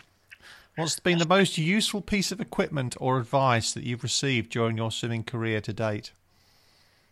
What's 0.76 0.98
been 0.98 1.18
the 1.18 1.28
most 1.28 1.56
useful 1.56 2.00
piece 2.00 2.32
of 2.32 2.40
equipment 2.40 2.96
or 2.98 3.18
advice 3.18 3.70
that 3.72 3.84
you've 3.84 4.02
received 4.02 4.50
during 4.50 4.76
your 4.76 4.90
swimming 4.90 5.22
career 5.22 5.60
to 5.60 5.72
date? 5.72 6.10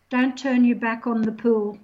Don't 0.09 0.37
turn 0.37 0.65
your 0.65 0.75
back 0.75 1.07
on 1.07 1.21
the 1.21 1.31
pool. 1.31 1.77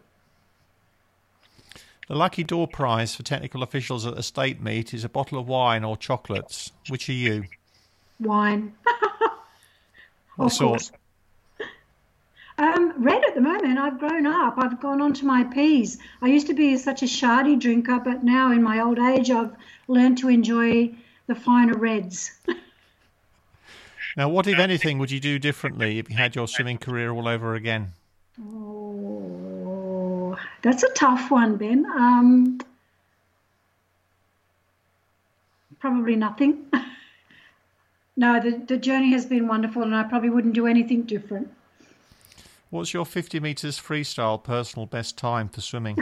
The 2.09 2.15
lucky 2.15 2.43
door 2.43 2.67
prize 2.67 3.15
for 3.15 3.23
technical 3.23 3.63
officials 3.63 4.05
at 4.05 4.17
a 4.17 4.23
state 4.23 4.61
meet 4.61 4.93
is 4.93 5.05
a 5.05 5.09
bottle 5.09 5.39
of 5.39 5.47
wine 5.47 5.85
or 5.85 5.95
chocolates. 5.95 6.73
Which 6.89 7.07
are 7.07 7.13
you? 7.13 7.45
Wine. 8.19 8.73
what 10.35 10.49
sort? 10.49 10.91
Um, 12.59 12.93
red 13.01 13.23
at 13.23 13.35
the 13.35 13.41
moment. 13.41 13.79
I've 13.79 13.99
grown 13.99 14.25
up. 14.25 14.55
I've 14.57 14.81
gone 14.81 15.01
on 15.01 15.13
to 15.13 15.25
my 15.25 15.45
peas. 15.45 15.97
I 16.21 16.27
used 16.27 16.47
to 16.47 16.53
be 16.53 16.75
such 16.75 17.01
a 17.01 17.05
shardy 17.05 17.57
drinker, 17.57 17.99
but 17.99 18.21
now 18.21 18.51
in 18.51 18.61
my 18.61 18.81
old 18.81 18.99
age, 18.99 19.31
I've 19.31 19.53
learned 19.87 20.17
to 20.17 20.27
enjoy 20.27 20.93
the 21.27 21.35
finer 21.35 21.77
reds. 21.77 22.31
now, 24.17 24.27
what, 24.27 24.45
if 24.45 24.59
anything, 24.59 24.99
would 24.99 25.09
you 25.09 25.21
do 25.21 25.39
differently 25.39 25.99
if 25.99 26.09
you 26.09 26.17
had 26.17 26.35
your 26.35 26.49
swimming 26.49 26.77
career 26.77 27.11
all 27.11 27.29
over 27.29 27.55
again? 27.55 27.93
Oh, 28.41 30.37
that's 30.61 30.83
a 30.83 30.89
tough 30.89 31.31
one, 31.31 31.55
Ben. 31.55 31.85
Um, 31.85 32.59
probably 35.79 36.17
nothing. 36.17 36.65
no, 38.17 38.41
the, 38.41 38.61
the 38.67 38.75
journey 38.75 39.13
has 39.13 39.25
been 39.25 39.47
wonderful, 39.47 39.81
and 39.81 39.95
I 39.95 40.03
probably 40.03 40.29
wouldn't 40.29 40.55
do 40.55 40.67
anything 40.67 41.03
different. 41.03 41.53
What's 42.71 42.93
your 42.93 43.05
50 43.05 43.39
metres 43.39 43.79
freestyle 43.79 44.43
personal 44.43 44.85
best 44.85 45.17
time 45.17 45.49
for 45.49 45.61
swimming? 45.61 45.97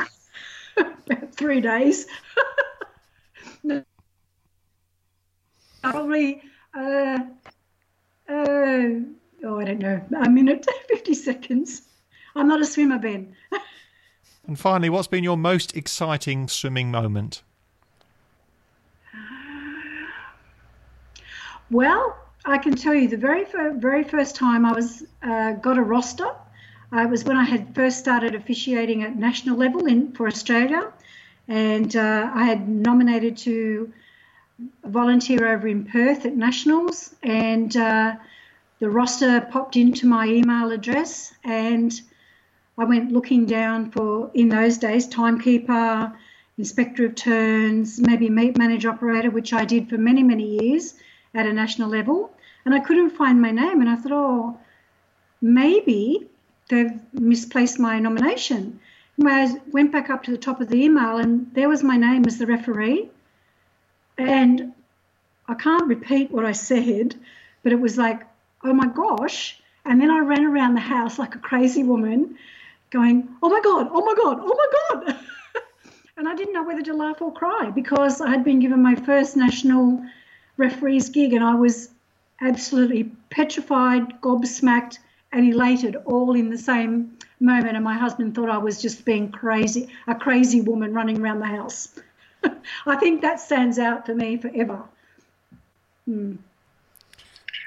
Three 1.32 1.62
days. 1.62 2.08
probably, 5.82 6.42
uh, 6.74 7.20
uh, 8.28 8.90
oh, 9.44 9.60
I 9.60 9.64
don't 9.64 9.80
know, 9.80 10.02
a 10.22 10.30
minute, 10.30 10.66
50 10.90 11.14
seconds. 11.14 11.84
I'm 12.36 12.50
not 12.50 12.60
a 12.60 12.66
swimmer, 12.66 13.00
Ben. 13.00 13.34
And 14.46 14.60
finally, 14.60 14.90
what's 14.90 15.08
been 15.08 15.24
your 15.24 15.38
most 15.38 15.76
exciting 15.76 16.50
swimming 16.50 16.92
moment? 16.92 17.44
Well, 21.72 22.18
I 22.46 22.58
can 22.58 22.76
tell 22.76 22.96
you 22.96 23.08
the 23.08 23.18
very 23.18 23.46
very 23.76 24.04
first 24.04 24.36
time 24.36 24.66
I 24.66 24.72
was 24.72 25.04
uh, 25.22 25.54
got 25.54 25.78
a 25.78 25.82
roster. 25.82 26.30
It 26.94 27.10
was 27.10 27.26
when 27.26 27.38
I 27.38 27.44
had 27.44 27.76
first 27.76 28.00
started 28.00 28.34
officiating 28.34 29.04
at 29.04 29.18
national 29.18 29.58
level 29.58 29.86
in 29.86 30.14
for 30.14 30.28
Australia, 30.28 30.92
and 31.48 31.96
uh, 31.96 32.32
I 32.34 32.46
had 32.46 32.68
nominated 32.68 33.38
to 33.40 33.92
volunteer 34.86 35.48
over 35.48 35.68
in 35.68 35.86
Perth 35.86 36.26
at 36.26 36.36
nationals, 36.36 37.14
and 37.22 37.76
uh, 37.76 38.16
the 38.80 38.90
roster 38.90 39.42
popped 39.42 39.76
into 39.76 40.08
my 40.08 40.28
email 40.28 40.72
address, 40.72 41.34
and 41.44 42.00
I 42.78 42.86
went 42.86 43.12
looking 43.12 43.46
down 43.46 43.92
for, 43.92 44.32
in 44.34 44.50
those 44.50 44.78
days, 44.78 45.08
timekeeper, 45.08 46.14
inspector 46.58 47.06
of 47.06 47.16
turns, 47.16 48.00
maybe 48.00 48.30
meet 48.30 48.58
manager 48.58 48.90
operator, 48.90 49.30
which 49.30 49.52
I 49.52 49.66
did 49.66 49.90
for 49.90 49.98
many, 49.98 50.24
many 50.24 50.60
years 50.62 50.94
at 51.34 51.46
a 51.46 51.54
national 51.54 51.90
level. 51.90 52.32
And 52.66 52.74
I 52.74 52.80
couldn't 52.80 53.12
find 53.12 53.42
my 53.42 53.52
name. 53.52 53.82
And 53.82 53.90
I 53.90 53.96
thought, 53.96 54.12
oh, 54.12 54.60
maybe 55.42 56.30
they've 56.70 57.00
misplaced 57.14 57.80
my 57.80 58.00
nomination. 58.00 58.80
I 59.26 59.56
went 59.72 59.92
back 59.92 60.10
up 60.10 60.24
to 60.24 60.32
the 60.32 60.38
top 60.38 60.62
of 60.62 60.70
the 60.70 60.84
email, 60.84 61.18
and 61.18 61.52
there 61.54 61.70
was 61.70 61.84
my 61.84 61.98
name 61.98 62.26
as 62.28 62.38
the 62.38 62.46
referee. 62.46 63.10
And 64.18 64.74
I 65.48 65.56
can't 65.56 65.88
repeat 65.88 66.32
what 66.32 66.46
I 66.46 66.52
said, 66.52 67.16
but 67.64 67.72
it 67.72 67.80
was 67.80 67.98
like, 67.98 68.22
oh 68.64 68.74
my 68.74 68.88
gosh. 68.88 69.60
And 69.86 70.02
then 70.02 70.12
I 70.12 70.20
ran 70.20 70.46
around 70.46 70.76
the 70.76 70.82
house 70.82 71.18
like 71.18 71.36
a 71.36 71.40
crazy 71.40 71.84
woman 71.84 72.38
going, 72.90 73.30
oh 73.42 73.50
my 73.50 73.62
God, 73.62 73.88
oh 73.92 74.06
my 74.06 74.14
God, 74.16 74.40
oh 74.42 74.56
my 74.94 75.06
God. 75.06 75.20
and 76.18 76.28
I 76.28 76.36
didn't 76.36 76.54
know 76.54 76.64
whether 76.64 76.82
to 76.84 76.94
laugh 76.94 77.22
or 77.22 77.32
cry 77.34 77.72
because 77.74 78.22
I 78.22 78.30
had 78.30 78.44
been 78.44 78.60
given 78.60 78.82
my 78.82 78.96
first 78.96 79.38
national 79.38 80.04
referee's 80.58 81.10
gig 81.10 81.34
and 81.34 81.44
I 81.44 81.56
was 81.56 81.90
absolutely 82.42 83.12
petrified, 83.30 84.22
gobsmacked, 84.22 85.00
and 85.32 85.46
elated 85.46 85.96
all 86.06 86.36
in 86.36 86.50
the 86.50 86.58
same 86.58 87.18
moment. 87.40 87.76
And 87.76 87.84
my 87.84 87.98
husband 87.98 88.36
thought 88.36 88.50
I 88.50 88.58
was 88.58 88.82
just 88.82 89.06
being 89.06 89.32
crazy, 89.32 89.90
a 90.08 90.16
crazy 90.16 90.62
woman 90.62 90.94
running 90.94 91.22
around 91.22 91.40
the 91.40 91.48
house. 91.48 92.00
I 92.86 92.96
think 92.96 93.22
that 93.22 93.40
stands 93.40 93.80
out 93.80 94.06
for 94.06 94.16
me 94.16 94.38
forever. 94.38 94.84
Hmm. 96.06 96.36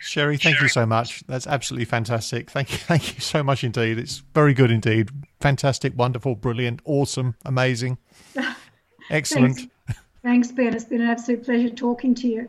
Cherry, 0.02 0.38
thank 0.38 0.60
you 0.62 0.68
so 0.68 0.86
much. 0.86 1.22
That's 1.26 1.46
absolutely 1.46 1.84
fantastic. 1.84 2.50
Thank 2.50 2.72
you, 2.72 2.78
thank 2.78 3.14
you 3.14 3.20
so 3.20 3.42
much 3.42 3.62
indeed. 3.62 3.98
It's 3.98 4.22
very 4.34 4.54
good 4.54 4.70
indeed. 4.70 5.10
Fantastic, 5.40 5.96
wonderful, 5.96 6.34
brilliant, 6.34 6.80
awesome, 6.84 7.34
amazing, 7.44 7.98
excellent. 9.10 9.56
Thanks. 9.56 9.70
Thanks, 10.22 10.52
Ben. 10.52 10.74
It's 10.74 10.84
been 10.84 11.00
an 11.00 11.08
absolute 11.08 11.44
pleasure 11.44 11.70
talking 11.70 12.14
to 12.16 12.28
you. 12.28 12.48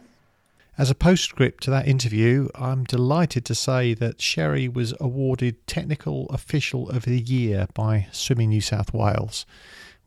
As 0.81 0.89
a 0.89 0.95
postscript 0.95 1.61
to 1.65 1.69
that 1.69 1.87
interview, 1.87 2.49
I'm 2.55 2.85
delighted 2.85 3.45
to 3.45 3.53
say 3.53 3.93
that 3.93 4.17
Cherry 4.17 4.67
was 4.67 4.95
awarded 4.99 5.67
Technical 5.67 6.25
Official 6.29 6.89
of 6.89 7.05
the 7.05 7.21
Year 7.21 7.67
by 7.75 8.07
Swimming 8.11 8.49
New 8.49 8.61
South 8.61 8.91
Wales, 8.91 9.45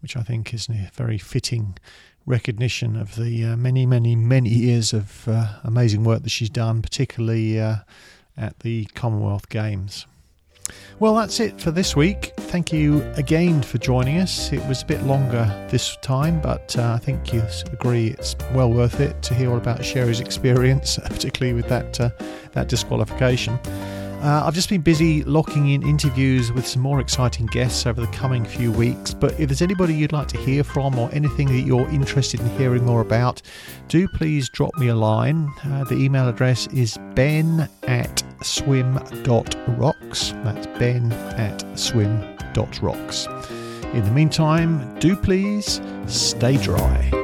which 0.03 0.17
I 0.17 0.23
think 0.25 0.53
is 0.53 0.69
a 0.69 0.91
very 0.93 1.17
fitting 1.17 1.79
recognition 2.27 2.97
of 2.97 3.15
the 3.15 3.45
uh, 3.45 3.57
many, 3.57 3.87
many, 3.87 4.17
many 4.17 4.51
years 4.51 4.93
of 4.93 5.29
uh, 5.29 5.61
amazing 5.63 6.03
work 6.03 6.25
that 6.25 6.31
she's 6.31 6.51
done, 6.51 6.83
particularly 6.83 7.61
uh, 7.61 7.77
at 8.37 8.59
the 8.59 8.87
Commonwealth 8.97 9.49
Games. 9.49 10.07
Well, 11.01 11.15
that's 11.15 11.41
it 11.41 11.61
for 11.61 11.71
this 11.71 11.97
week. 11.97 12.33
Thank 12.37 12.73
you 12.73 13.03
again 13.17 13.63
for 13.63 13.79
joining 13.79 14.21
us. 14.21 14.53
It 14.53 14.65
was 14.69 14.83
a 14.83 14.87
bit 14.87 15.03
longer 15.03 15.45
this 15.71 15.97
time, 16.03 16.41
but 16.41 16.77
uh, 16.79 16.93
I 16.93 16.99
think 16.99 17.33
you 17.33 17.43
agree 17.73 18.09
it's 18.09 18.37
well 18.55 18.71
worth 18.71 19.01
it 19.01 19.21
to 19.25 19.35
hear 19.35 19.51
all 19.51 19.57
about 19.57 19.83
Cherry's 19.83 20.21
experience, 20.21 20.99
particularly 21.05 21.53
with 21.53 21.69
that 21.69 22.01
uh, 22.01 22.11
that 22.53 22.69
disqualification. 22.69 23.59
Uh, 24.25 24.43
I've 24.47 24.55
just 24.55 24.71
been 24.71 24.81
busy 24.81 25.23
locking 25.25 25.69
in 25.69 25.83
interviews 25.83 26.51
with 26.51 26.67
some 26.67 26.81
more 26.81 26.99
exciting 26.99 27.45
guests 27.45 27.85
over 27.85 28.01
the 28.01 28.07
coming 28.07 28.43
few 28.47 28.73
weeks. 28.73 29.13
But 29.13 29.39
if 29.39 29.51
there's 29.51 29.61
anybody 29.61 29.95
you'd 29.95 30.15
like 30.15 30.29
to 30.29 30.39
hear 30.39 30.65
from 30.65 30.99
or 30.99 31.11
anything 31.13 31.49
that 31.49 31.67
you're 31.67 31.87
interested 31.91 32.41
in 32.41 32.49
hearing 32.57 32.87
more 32.87 33.03
about, 33.03 33.43
do 33.89 34.09
please 34.09 34.49
drop 34.49 34.75
me 34.77 34.89
a 34.89 34.95
line. 34.95 35.53
Uh, 35.63 35.85
the 35.85 35.97
email 35.97 36.27
address 36.27 36.67
is 36.69 36.97
ben 37.15 37.69
at 37.83 38.24
swim.rocks. 38.45 40.33
That's 40.45 40.67
ben 40.79 41.13
at 41.13 41.79
swim.rocks. 41.79 43.27
In 43.95 44.05
the 44.05 44.11
meantime, 44.11 44.99
do 44.99 45.17
please 45.17 45.81
stay 46.07 46.57
dry. 46.57 47.24